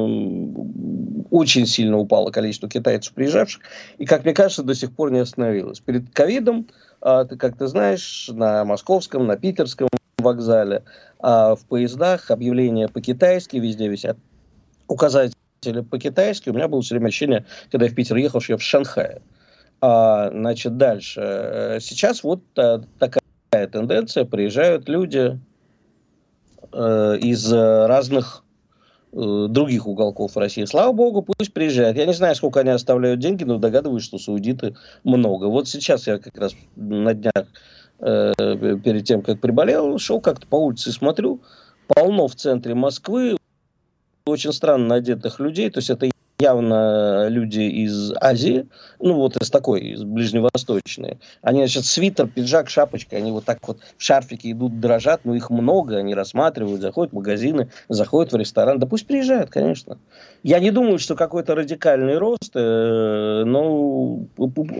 очень 1.31 1.65
сильно 1.65 1.97
упало 1.97 2.31
количество 2.31 2.67
китайцев 2.67 3.13
приезжавших, 3.13 3.61
и, 3.97 4.05
как 4.05 4.25
мне 4.25 4.33
кажется, 4.33 4.61
до 4.61 4.75
сих 4.75 4.91
пор 4.93 5.11
не 5.11 5.19
остановилось. 5.19 5.79
Перед 5.79 6.09
ковидом, 6.11 6.67
а, 6.99 7.23
как 7.23 7.57
ты 7.57 7.67
знаешь, 7.67 8.29
на 8.33 8.65
московском, 8.65 9.25
на 9.25 9.37
питерском 9.37 9.87
вокзале, 10.17 10.83
а 11.19 11.55
в 11.55 11.65
поездах 11.65 12.31
объявления 12.31 12.89
по-китайски 12.89 13.55
везде 13.55 13.87
висят 13.87 14.17
указатели 14.87 15.33
по-китайски. 15.89 16.49
У 16.49 16.53
меня 16.53 16.67
было 16.67 16.81
все 16.81 16.95
время 16.95 17.07
ощущение, 17.07 17.45
когда 17.71 17.85
я 17.85 17.91
в 17.91 17.95
Питер 17.95 18.17
ехал, 18.17 18.41
что 18.41 18.53
я 18.53 18.57
в 18.57 18.61
Шанхае. 18.61 19.21
А, 19.87 20.31
значит, 20.31 20.77
дальше. 20.77 21.21
Э, 21.21 21.79
сейчас 21.79 22.23
вот 22.23 22.41
а, 22.57 22.81
такая 22.97 23.67
тенденция. 23.67 24.25
Приезжают 24.25 24.89
люди 24.89 25.39
э, 26.71 27.17
из 27.21 27.53
разных 27.53 28.43
э, 29.13 29.45
других 29.47 29.85
уголков 29.85 30.35
России. 30.37 30.65
Слава 30.65 30.91
богу, 30.91 31.21
пусть 31.21 31.53
приезжают. 31.53 31.97
Я 31.97 32.07
не 32.07 32.13
знаю, 32.13 32.33
сколько 32.33 32.61
они 32.61 32.71
оставляют 32.71 33.19
деньги, 33.19 33.43
но 33.43 33.59
догадываюсь, 33.59 34.03
что 34.03 34.17
саудиты 34.17 34.75
много. 35.03 35.45
Вот 35.45 35.67
сейчас 35.67 36.07
я 36.07 36.17
как 36.17 36.35
раз 36.35 36.55
на 36.75 37.13
днях 37.13 37.45
э, 37.99 38.33
перед 38.83 39.05
тем, 39.05 39.21
как 39.21 39.39
приболел, 39.39 39.99
шел 39.99 40.19
как-то 40.19 40.47
по 40.47 40.55
улице 40.55 40.91
смотрю, 40.91 41.41
полно 41.85 42.27
в 42.27 42.33
центре 42.33 42.73
Москвы 42.73 43.37
очень 44.25 44.51
странно 44.51 44.95
одетых 44.95 45.39
людей, 45.39 45.69
то 45.69 45.77
есть 45.77 45.91
это 45.91 46.09
явно 46.39 47.27
люди 47.29 47.61
из 47.61 48.13
Азии, 48.19 48.67
ну 48.99 49.13
вот 49.13 49.37
из 49.37 49.49
такой, 49.49 49.81
из 49.81 50.03
ближневосточной. 50.03 51.19
Они, 51.41 51.59
значит, 51.59 51.85
свитер, 51.85 52.27
пиджак, 52.27 52.69
шапочка, 52.69 53.15
они 53.15 53.31
вот 53.31 53.45
так 53.45 53.59
вот 53.67 53.79
в 53.97 54.03
шарфике 54.03 54.51
идут, 54.51 54.79
дрожат, 54.79 55.21
но 55.23 55.35
их 55.35 55.49
много, 55.49 55.97
они 55.97 56.13
рассматривают, 56.13 56.81
заходят 56.81 57.13
в 57.13 57.15
магазины, 57.15 57.69
заходят 57.87 58.33
в 58.33 58.35
ресторан. 58.35 58.79
Да 58.79 58.87
пусть 58.87 59.07
приезжают, 59.07 59.49
конечно. 59.49 59.97
Я 60.43 60.59
не 60.59 60.71
думаю, 60.71 60.99
что 60.99 61.15
какой-то 61.15 61.55
радикальный 61.55 62.17
рост, 62.17 62.51
э, 62.53 63.43
но 63.45 64.25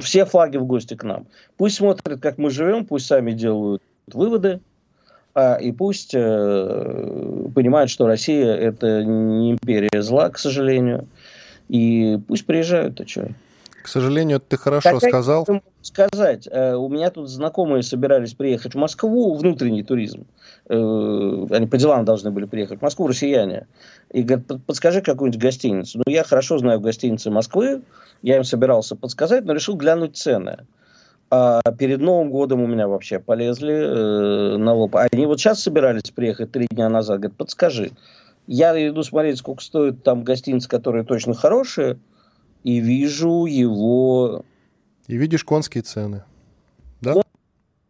все 0.02 0.26
флаги 0.26 0.58
в 0.58 0.66
гости 0.66 0.96
к 0.96 1.04
нам. 1.04 1.28
Пусть 1.58 1.78
смотрят, 1.78 2.20
как 2.22 2.38
мы 2.38 2.50
живем, 2.50 2.86
пусть 2.86 3.08
сами 3.08 3.32
делают 3.32 3.82
выводы, 4.08 4.60
а, 5.38 5.56
и 5.56 5.74
пусть 5.74 6.12
э, 6.14 7.50
понимают, 7.54 7.92
что 7.92 8.08
Россия 8.08 8.54
это 8.54 9.04
не 9.04 9.52
империя 9.52 10.02
зла, 10.02 10.30
к 10.30 10.38
сожалению, 10.38 11.10
и 11.68 12.20
пусть 12.28 12.46
приезжают, 12.46 13.00
а 13.02 13.08
что? 13.08 13.30
К 13.86 13.88
сожалению, 13.88 14.40
ты 14.40 14.58
хорошо 14.58 15.00
как 15.00 15.10
сказал. 15.10 15.48
Сказать, 15.84 16.48
э, 16.52 16.74
у 16.74 16.90
меня 16.90 17.12
тут 17.12 17.30
знакомые 17.30 17.84
собирались 17.84 18.34
приехать 18.34 18.74
в 18.74 18.78
Москву, 18.80 19.36
внутренний 19.36 19.84
туризм. 19.84 20.26
Э, 20.68 21.46
они 21.52 21.68
по 21.68 21.78
делам 21.78 22.04
должны 22.04 22.32
были 22.32 22.46
приехать 22.46 22.80
в 22.80 22.82
Москву, 22.82 23.08
россияне. 23.08 23.68
И 24.12 24.24
говорят, 24.24 24.66
подскажи 24.66 25.02
какую-нибудь 25.02 25.40
гостиницу. 25.40 26.00
Ну, 26.00 26.12
я 26.12 26.24
хорошо 26.24 26.58
знаю 26.58 26.80
гостиницы 26.80 27.30
Москвы, 27.30 27.84
я 28.24 28.38
им 28.38 28.44
собирался 28.44 28.96
подсказать, 28.96 29.46
но 29.46 29.54
решил 29.54 29.76
глянуть 29.76 30.18
цены. 30.18 30.66
А 31.30 31.62
перед 31.78 32.00
Новым 32.00 32.32
годом 32.32 32.62
у 32.64 32.68
меня 32.68 32.88
вообще 32.88 33.20
полезли 33.20 33.74
э, 33.74 34.58
на 34.58 34.74
лоб. 34.74 34.96
Они 34.96 35.28
вот 35.28 35.40
сейчас 35.40 35.62
собирались 35.62 36.10
приехать 36.10 36.52
три 36.52 36.66
дня 36.72 36.90
назад. 36.90 37.20
Говорят, 37.20 37.38
подскажи. 37.38 37.92
Я 38.48 38.88
иду 38.88 39.04
смотреть, 39.04 39.40
сколько 39.40 39.64
стоит 39.64 40.04
там 40.04 40.24
гостиницы, 40.24 40.70
которые 40.70 41.04
точно 41.04 41.34
хорошие, 41.34 42.00
и 42.64 42.80
вижу 42.80 43.46
его... 43.46 44.44
И 45.08 45.18
видишь 45.18 45.44
конские 45.44 45.84
цены, 45.84 46.24
да? 47.02 47.22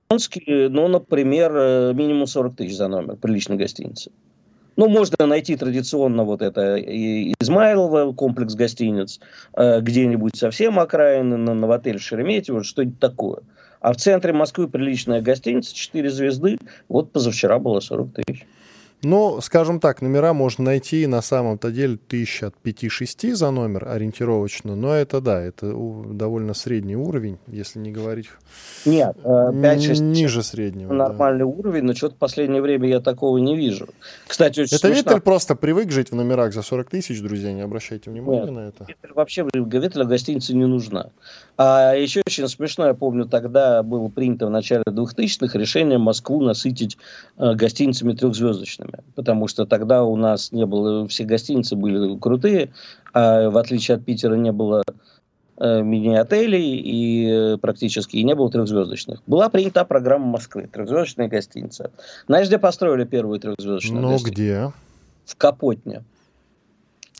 Конские, 0.10 0.70
ну, 0.70 0.88
например, 0.88 1.51
э, 1.56 1.93
минимум 1.93 2.28
40 2.28 2.56
тысяч 2.56 2.76
за 2.76 2.88
номер, 2.88 3.16
приличной 3.16 3.58
гостиницы. 3.58 4.12
Ну, 4.76 4.89
можно 4.89 5.26
найти 5.26 5.56
традиционно 5.56 6.24
вот 6.24 6.41
это 6.41 6.78
Измайлово, 6.78 8.12
комплекс 8.14 8.56
гостиниц, 8.56 9.20
э, 9.53 9.80
где-нибудь 9.80 10.36
совсем 10.36 10.80
окраины, 10.80 11.38
на, 11.38 11.53
на 11.53 11.74
отель 11.74 11.99
Шереметьево, 11.99 12.64
что-нибудь 12.64 12.99
такое. 12.99 13.39
А 13.80 13.93
в 13.93 13.97
центре 13.97 14.34
Москвы 14.34 14.68
приличная 14.68 15.22
гостиница, 15.22 15.74
4 15.74 16.10
звезды, 16.10 16.58
вот 16.89 17.12
позавчера 17.12 17.60
было 17.60 17.80
40 17.80 18.14
тысяч. 18.14 18.45
Ну, 19.06 19.39
скажем 19.39 19.80
так, 19.80 20.01
номера 20.01 20.34
можно 20.34 20.64
найти 20.64 21.06
на 21.06 21.22
самом-то 21.22 21.70
деле 21.70 21.97
тысяч 21.97 22.41
от 22.41 22.56
5-6 22.64 23.36
за 23.36 23.51
номер 23.51 23.88
ориентировочно, 23.88 24.76
но 24.76 24.95
это 24.95 25.22
да, 25.22 25.43
это 25.43 25.68
довольно 25.68 26.56
средний 26.56 26.95
уровень, 26.95 27.38
если 27.45 27.78
не 27.78 27.91
говорить 27.91 28.30
Нет, 28.84 29.16
5-6 29.24 29.93
э, 29.93 30.03
ниже 30.03 30.41
среднего. 30.41 30.91
Нормальный 30.91 31.41
да. 31.41 31.45
уровень, 31.45 31.84
но 31.84 31.93
что-то 31.93 32.16
в 32.16 32.18
последнее 32.18 32.64
время 32.64 32.89
я 32.89 32.99
такого 32.99 33.38
не 33.38 33.56
вижу. 33.56 33.89
Кстати, 34.26 34.62
очень 34.62 34.76
Это 34.76 34.88
смешно. 34.88 35.12
Виттель 35.12 35.22
просто 35.22 35.56
привык 35.56 35.91
жить 35.91 36.10
в 36.10 36.16
номерах 36.16 36.51
за 36.51 36.64
40 36.64 36.89
тысяч, 36.89 37.22
друзья, 37.22 37.53
не 37.53 37.62
обращайте 37.62 38.10
внимания 38.10 38.45
Нет, 38.45 38.51
на 38.51 38.60
это. 38.70 38.86
Виттель 38.88 39.14
вообще 39.14 39.47
Виттеля 39.53 40.06
гостиница 40.06 40.56
не 40.56 40.66
нужна. 40.66 41.12
А 41.58 41.93
еще 41.93 42.24
очень 42.26 42.47
смешно, 42.47 42.88
я 42.88 42.95
помню, 42.95 43.26
тогда 43.26 43.84
было 43.84 44.08
принято 44.08 44.47
в 44.47 44.49
начале 44.49 44.82
2000-х 44.88 45.60
решение 45.60 45.99
Москву 45.99 46.41
насытить 46.41 46.97
э, 47.38 47.53
гостиницами 47.53 48.14
трехзвездочными 48.14 48.95
потому 49.16 49.48
что 49.48 49.66
тогда 49.66 50.04
у 50.04 50.16
нас 50.16 50.52
не 50.52 50.66
было, 50.66 51.08
все 51.08 51.24
гостиницы 51.24 51.76
были 51.76 52.18
крутые, 52.18 52.72
а 53.14 53.50
в 53.50 53.58
отличие 53.58 53.96
от 53.96 54.06
Питера 54.06 54.36
не 54.36 54.52
было 54.52 54.84
э, 55.58 55.82
мини-отелей 55.82 56.78
и 56.78 57.30
э, 57.30 57.58
практически 57.58 58.18
и 58.18 58.24
не 58.24 58.36
было 58.36 58.52
трехзвездочных. 58.52 59.22
Была 59.28 59.50
принята 59.50 59.86
программа 59.86 60.26
Москвы, 60.26 60.70
трехзвездочная 60.72 61.28
гостиница. 61.28 61.91
Знаешь, 62.28 62.48
где 62.48 62.58
построили 62.58 63.06
первую 63.06 63.39
трехзвездочную 63.39 64.02
ну, 64.02 64.12
гостиницу? 64.12 64.34
где? 64.34 64.72
В 65.26 65.36
Капотне. 65.36 66.04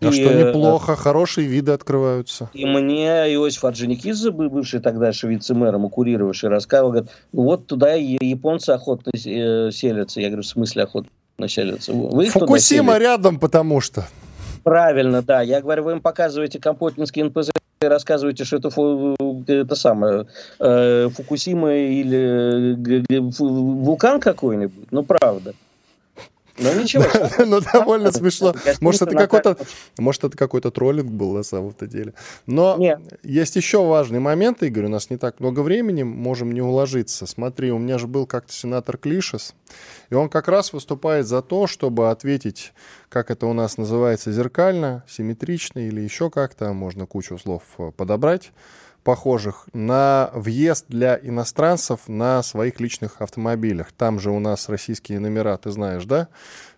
А 0.02 0.08
и, 0.08 0.12
что 0.12 0.30
э, 0.32 0.48
неплохо, 0.48 0.96
хорошие 0.96 1.48
виды 1.48 1.72
открываются. 1.72 2.50
И 2.54 2.66
мне 2.66 3.34
Иосиф 3.34 3.64
Орджоникидзе, 3.64 4.32
бывший 4.32 4.82
тогда 4.82 5.12
вице-мэром 5.12 5.88
и 5.88 5.90
курировавший, 5.90 6.50
рассказывал, 6.50 6.92
говорит, 6.92 7.12
вот 7.32 7.68
туда 7.68 7.94
японцы 7.94 8.72
охотно 8.72 9.12
селятся. 9.16 10.20
Я 10.20 10.28
говорю, 10.28 10.44
в 10.44 10.48
смысле 10.48 10.84
охотно 10.84 11.10
населятся. 11.38 11.94
Вы 11.94 12.30
Фукусима 12.30 12.98
рядом, 12.98 13.40
потому 13.40 13.82
что. 13.82 14.08
Правильно, 14.64 15.22
да. 15.22 15.42
Я 15.42 15.62
говорю, 15.62 15.84
вы 15.84 15.92
им 15.94 16.02
показываете 16.02 16.60
Компотинский 16.60 17.22
НПЗ 17.24 17.52
и 17.82 17.86
рассказываете, 17.86 18.46
что 18.46 18.58
это, 18.58 18.70
фу, 18.70 19.16
это 19.48 19.76
самое, 19.76 20.26
э, 20.60 21.10
Фукусима 21.10 21.74
или 21.76 22.74
э, 23.16 23.20
вулкан 23.20 24.20
какой-нибудь. 24.20 24.88
Ну, 24.92 25.04
правда. 25.04 25.54
Ну 26.58 26.74
ничего. 26.74 27.06
Ну 27.46 27.60
довольно 27.62 28.12
смешно. 28.12 28.56
Может 28.82 29.04
это 29.04 29.16
какой-то, 29.16 29.58
может 29.98 30.24
это 30.24 30.38
какой-то 30.38 30.72
троллинг 30.72 31.12
был 31.12 31.34
на 31.34 31.44
самом-то 31.44 31.88
деле. 31.88 32.14
Но 32.46 32.78
есть 33.24 33.56
еще 33.56 33.86
важный 33.86 34.20
момент, 34.20 34.64
Игорь, 34.64 34.86
у 34.86 34.90
нас 34.90 35.10
не 35.10 35.18
так 35.18 35.40
много 35.40 35.62
времени, 35.62 36.04
можем 36.04 36.52
не 36.54 36.62
уложиться. 36.62 37.26
Смотри, 37.26 37.72
у 37.72 37.78
меня 37.78 37.98
же 37.98 38.08
был 38.08 38.26
как-то 38.26 38.54
сенатор 38.54 38.98
Клишес, 38.98 39.54
и 40.10 40.16
он 40.16 40.30
как 40.30 40.48
раз 40.48 40.74
выступает 40.74 41.28
за 41.28 41.42
то, 41.42 41.68
чтобы 41.68 42.10
ответить, 42.10 42.74
как 43.10 43.32
это 43.32 43.48
у 43.48 43.54
нас 43.54 43.78
называется, 43.78 44.32
зеркально, 44.32 45.04
симметрично 45.08 45.80
или 45.80 46.02
еще 46.02 46.30
как-то, 46.30 46.74
можно 46.74 47.06
кучу 47.06 47.38
слов 47.38 47.64
э, 47.78 47.92
подобрать 47.96 48.52
похожих 49.06 49.68
на 49.72 50.32
въезд 50.34 50.86
для 50.90 51.18
иностранцев 51.22 52.02
на 52.08 52.42
своих 52.42 52.80
личных 52.80 53.22
автомобилях. 53.22 53.92
Там 53.96 54.20
же 54.20 54.32
у 54.32 54.40
нас 54.40 54.68
российские 54.68 55.20
номера, 55.20 55.56
ты 55.58 55.70
знаешь, 55.70 56.06
да? 56.06 56.28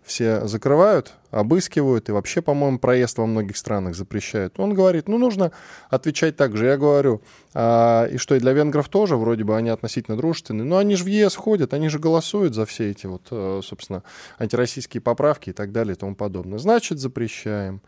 Все 0.04 0.46
закрывают, 0.46 1.14
обыскивают, 1.32 2.10
и 2.10 2.12
вообще, 2.12 2.42
по-моему, 2.42 2.80
проезд 2.80 3.18
во 3.18 3.26
многих 3.26 3.58
странах 3.58 3.96
запрещают. 3.96 4.60
Он 4.60 4.74
говорит, 4.74 5.08
ну, 5.08 5.18
нужно 5.18 5.52
отвечать 5.90 6.36
так 6.36 6.56
же. 6.56 6.66
Я 6.66 6.78
говорю, 6.78 7.22
а, 7.54 8.06
и 8.06 8.18
что 8.18 8.36
и 8.36 8.40
для 8.40 8.54
венгров 8.54 8.88
тоже, 8.90 9.18
вроде 9.18 9.44
бы 9.44 9.56
они 9.56 9.70
относительно 9.70 10.18
дружественные, 10.18 10.66
но 10.66 10.78
они 10.78 10.96
же 10.96 11.04
в 11.04 11.08
ЕС 11.08 11.36
ходят, 11.36 11.74
они 11.74 11.90
же 11.90 12.00
голосуют 12.00 12.54
за 12.54 12.66
все 12.66 12.92
эти 12.92 13.08
вот, 13.08 13.24
э, 13.32 13.62
собственно, 13.64 14.04
антироссийские 14.38 15.02
поправки 15.02 15.50
и 15.50 15.54
так 15.54 15.72
далее 15.72 15.96
и 15.96 15.98
тому 15.98 16.16
подобное. 16.16 16.60
Значит, 16.60 17.00
запрещаем. 17.00 17.82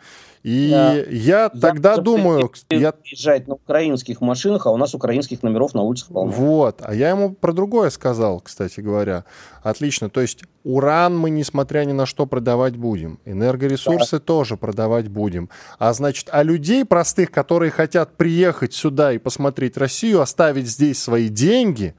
И 0.43 0.69
да. 0.71 0.95
я 0.95 1.49
тогда 1.49 1.95
я 1.95 1.97
думаю... 2.01 2.51
Я... 2.69 2.93
Езжать 3.03 3.47
на 3.47 3.55
украинских 3.55 4.21
машинах, 4.21 4.65
а 4.67 4.71
у 4.71 4.77
нас 4.77 4.93
украинских 4.93 5.43
номеров 5.43 5.73
на 5.73 5.81
улицах 5.81 6.09
полно. 6.09 6.31
Вот. 6.31 6.81
А 6.81 6.93
я 6.93 7.09
ему 7.09 7.33
про 7.33 7.51
другое 7.51 7.89
сказал, 7.89 8.39
кстати 8.39 8.79
говоря. 8.79 9.25
Отлично. 9.61 10.09
То 10.09 10.21
есть 10.21 10.43
уран 10.63 11.17
мы, 11.17 11.29
несмотря 11.29 11.83
ни 11.83 11.91
на 11.91 12.05
что, 12.05 12.25
продавать 12.25 12.77
будем. 12.77 13.19
Энергоресурсы 13.31 14.17
да. 14.17 14.19
тоже 14.19 14.57
продавать 14.57 15.07
будем. 15.07 15.49
А 15.77 15.93
значит, 15.93 16.29
а 16.31 16.43
людей 16.43 16.83
простых, 16.83 17.31
которые 17.31 17.71
хотят 17.71 18.17
приехать 18.17 18.73
сюда 18.73 19.13
и 19.13 19.17
посмотреть 19.17 19.77
Россию, 19.77 20.21
оставить 20.21 20.67
здесь 20.67 21.01
свои 21.01 21.29
деньги... 21.29 21.95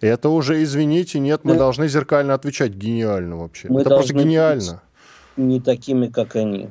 Это 0.00 0.30
уже, 0.30 0.62
извините, 0.62 1.18
нет, 1.18 1.40
мы, 1.44 1.52
мы 1.52 1.58
должны 1.58 1.86
зеркально 1.86 2.32
отвечать. 2.32 2.72
Гениально 2.72 3.36
вообще. 3.36 3.68
Мы 3.68 3.82
Это 3.82 3.90
просто 3.90 4.14
гениально. 4.14 4.80
Не 5.36 5.60
такими, 5.60 6.06
как 6.06 6.36
они. 6.36 6.70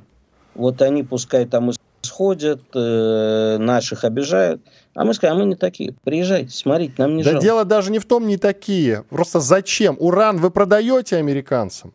Вот 0.56 0.82
они 0.82 1.04
пускай 1.04 1.46
там 1.46 1.70
исходят, 2.02 2.64
э, 2.74 3.58
наших 3.60 4.04
обижают, 4.04 4.62
а 4.96 5.06
мы 5.06 5.14
скажем, 5.14 5.38
а 5.38 5.40
мы 5.42 5.46
не 5.46 5.56
такие. 5.56 5.94
Приезжайте, 6.04 6.50
смотрите, 6.50 6.96
нам 6.98 7.18
не 7.18 7.24
да 7.24 7.32
жалко. 7.32 7.46
дело 7.46 7.66
даже 7.66 7.92
не 7.92 8.00
в 8.00 8.06
том, 8.06 8.26
не 8.26 8.38
такие. 8.38 9.04
Просто 9.10 9.40
зачем? 9.40 9.96
Уран 10.00 10.38
вы 10.38 10.50
продаете 10.50 11.18
американцам? 11.18 11.94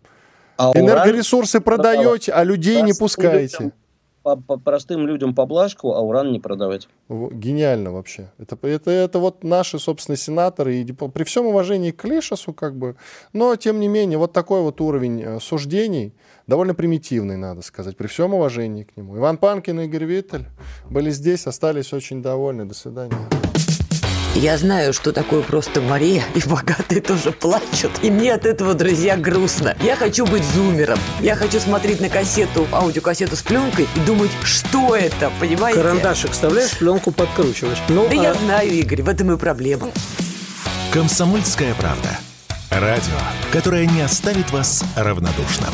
А 0.57 0.73
Энергоресурсы 0.75 1.61
продаете, 1.61 2.33
а 2.33 2.45
людей 2.45 2.83
не 2.83 2.93
пускаете. 2.93 3.73
По, 4.23 4.37
по 4.37 4.57
простым 4.57 5.07
людям 5.07 5.35
поблажку, 5.35 5.93
а 5.93 6.01
уран 6.01 6.33
не 6.33 6.41
продавать. 6.41 6.89
Гениально 7.11 7.93
вообще. 7.93 8.33
Это, 8.39 8.57
это, 8.67 8.91
это 8.91 9.19
вот 9.19 9.45
наши, 9.45 9.79
собственно, 9.79 10.17
сенаторы. 10.17 10.77
И 10.77 10.93
при 10.93 11.25
всем 11.25 11.45
уважении 11.45 11.91
к 11.91 12.05
Лешасу, 12.05 12.55
как 12.55 12.75
бы, 12.75 12.97
но, 13.35 13.55
тем 13.57 13.81
не 13.81 13.89
менее, 13.89 14.17
вот 14.17 14.33
такой 14.33 14.63
вот 14.63 14.81
уровень 14.81 15.23
э, 15.23 15.41
суждений, 15.41 16.15
довольно 16.47 16.75
примитивный, 16.75 17.37
надо 17.37 17.61
сказать, 17.61 17.99
при 17.99 18.07
всем 18.07 18.33
уважении 18.33 18.85
к 18.85 18.97
нему. 18.97 19.15
Иван 19.19 19.37
Панкин 19.37 19.81
и 19.81 19.85
Игорь 19.85 20.05
Виттель 20.05 20.47
были 20.89 21.11
здесь, 21.11 21.47
остались 21.47 21.93
очень 21.93 22.23
довольны. 22.23 22.65
До 22.65 22.75
свидания. 22.75 23.19
Я 24.35 24.59
знаю, 24.59 24.93
что 24.93 25.13
такое 25.13 25.43
просто 25.43 25.81
Мария, 25.81 26.25
и 26.35 26.41
богатые 26.49 27.01
тоже 27.01 27.31
плачут. 27.31 27.93
И 28.03 28.11
мне 28.11 28.35
от 28.35 28.47
этого, 28.47 28.75
друзья, 28.75 29.17
грустно. 29.17 29.77
Я 29.81 29.95
хочу 29.95 30.27
быть 30.27 30.43
зумером. 30.43 30.99
Я 31.21 31.37
хочу 31.37 31.61
смотреть 31.61 32.01
на 32.01 32.09
кассету, 32.09 32.67
аудиокассету 32.73 33.37
с 33.37 33.43
пленкой 33.43 33.87
и 33.95 34.01
думать, 34.01 34.33
что 34.43 34.97
это, 34.97 35.31
понимаете? 35.39 35.81
Карандашик 35.81 36.33
вставляешь, 36.33 36.77
пленку 36.77 37.13
подкручиваешь. 37.13 37.79
Ну, 37.89 38.09
да 38.09 38.21
а... 38.21 38.23
я 38.23 38.35
знаю, 38.35 38.73
Игорь, 38.73 39.03
в 39.03 39.09
этом 39.09 39.31
и 39.31 39.37
проблема. 39.37 39.91
Комсомольская 40.93 41.73
правда. 41.75 42.19
Радио, 42.71 43.15
которое 43.53 43.87
не 43.87 44.01
оставит 44.01 44.51
вас 44.51 44.83
равнодушным. 44.97 45.71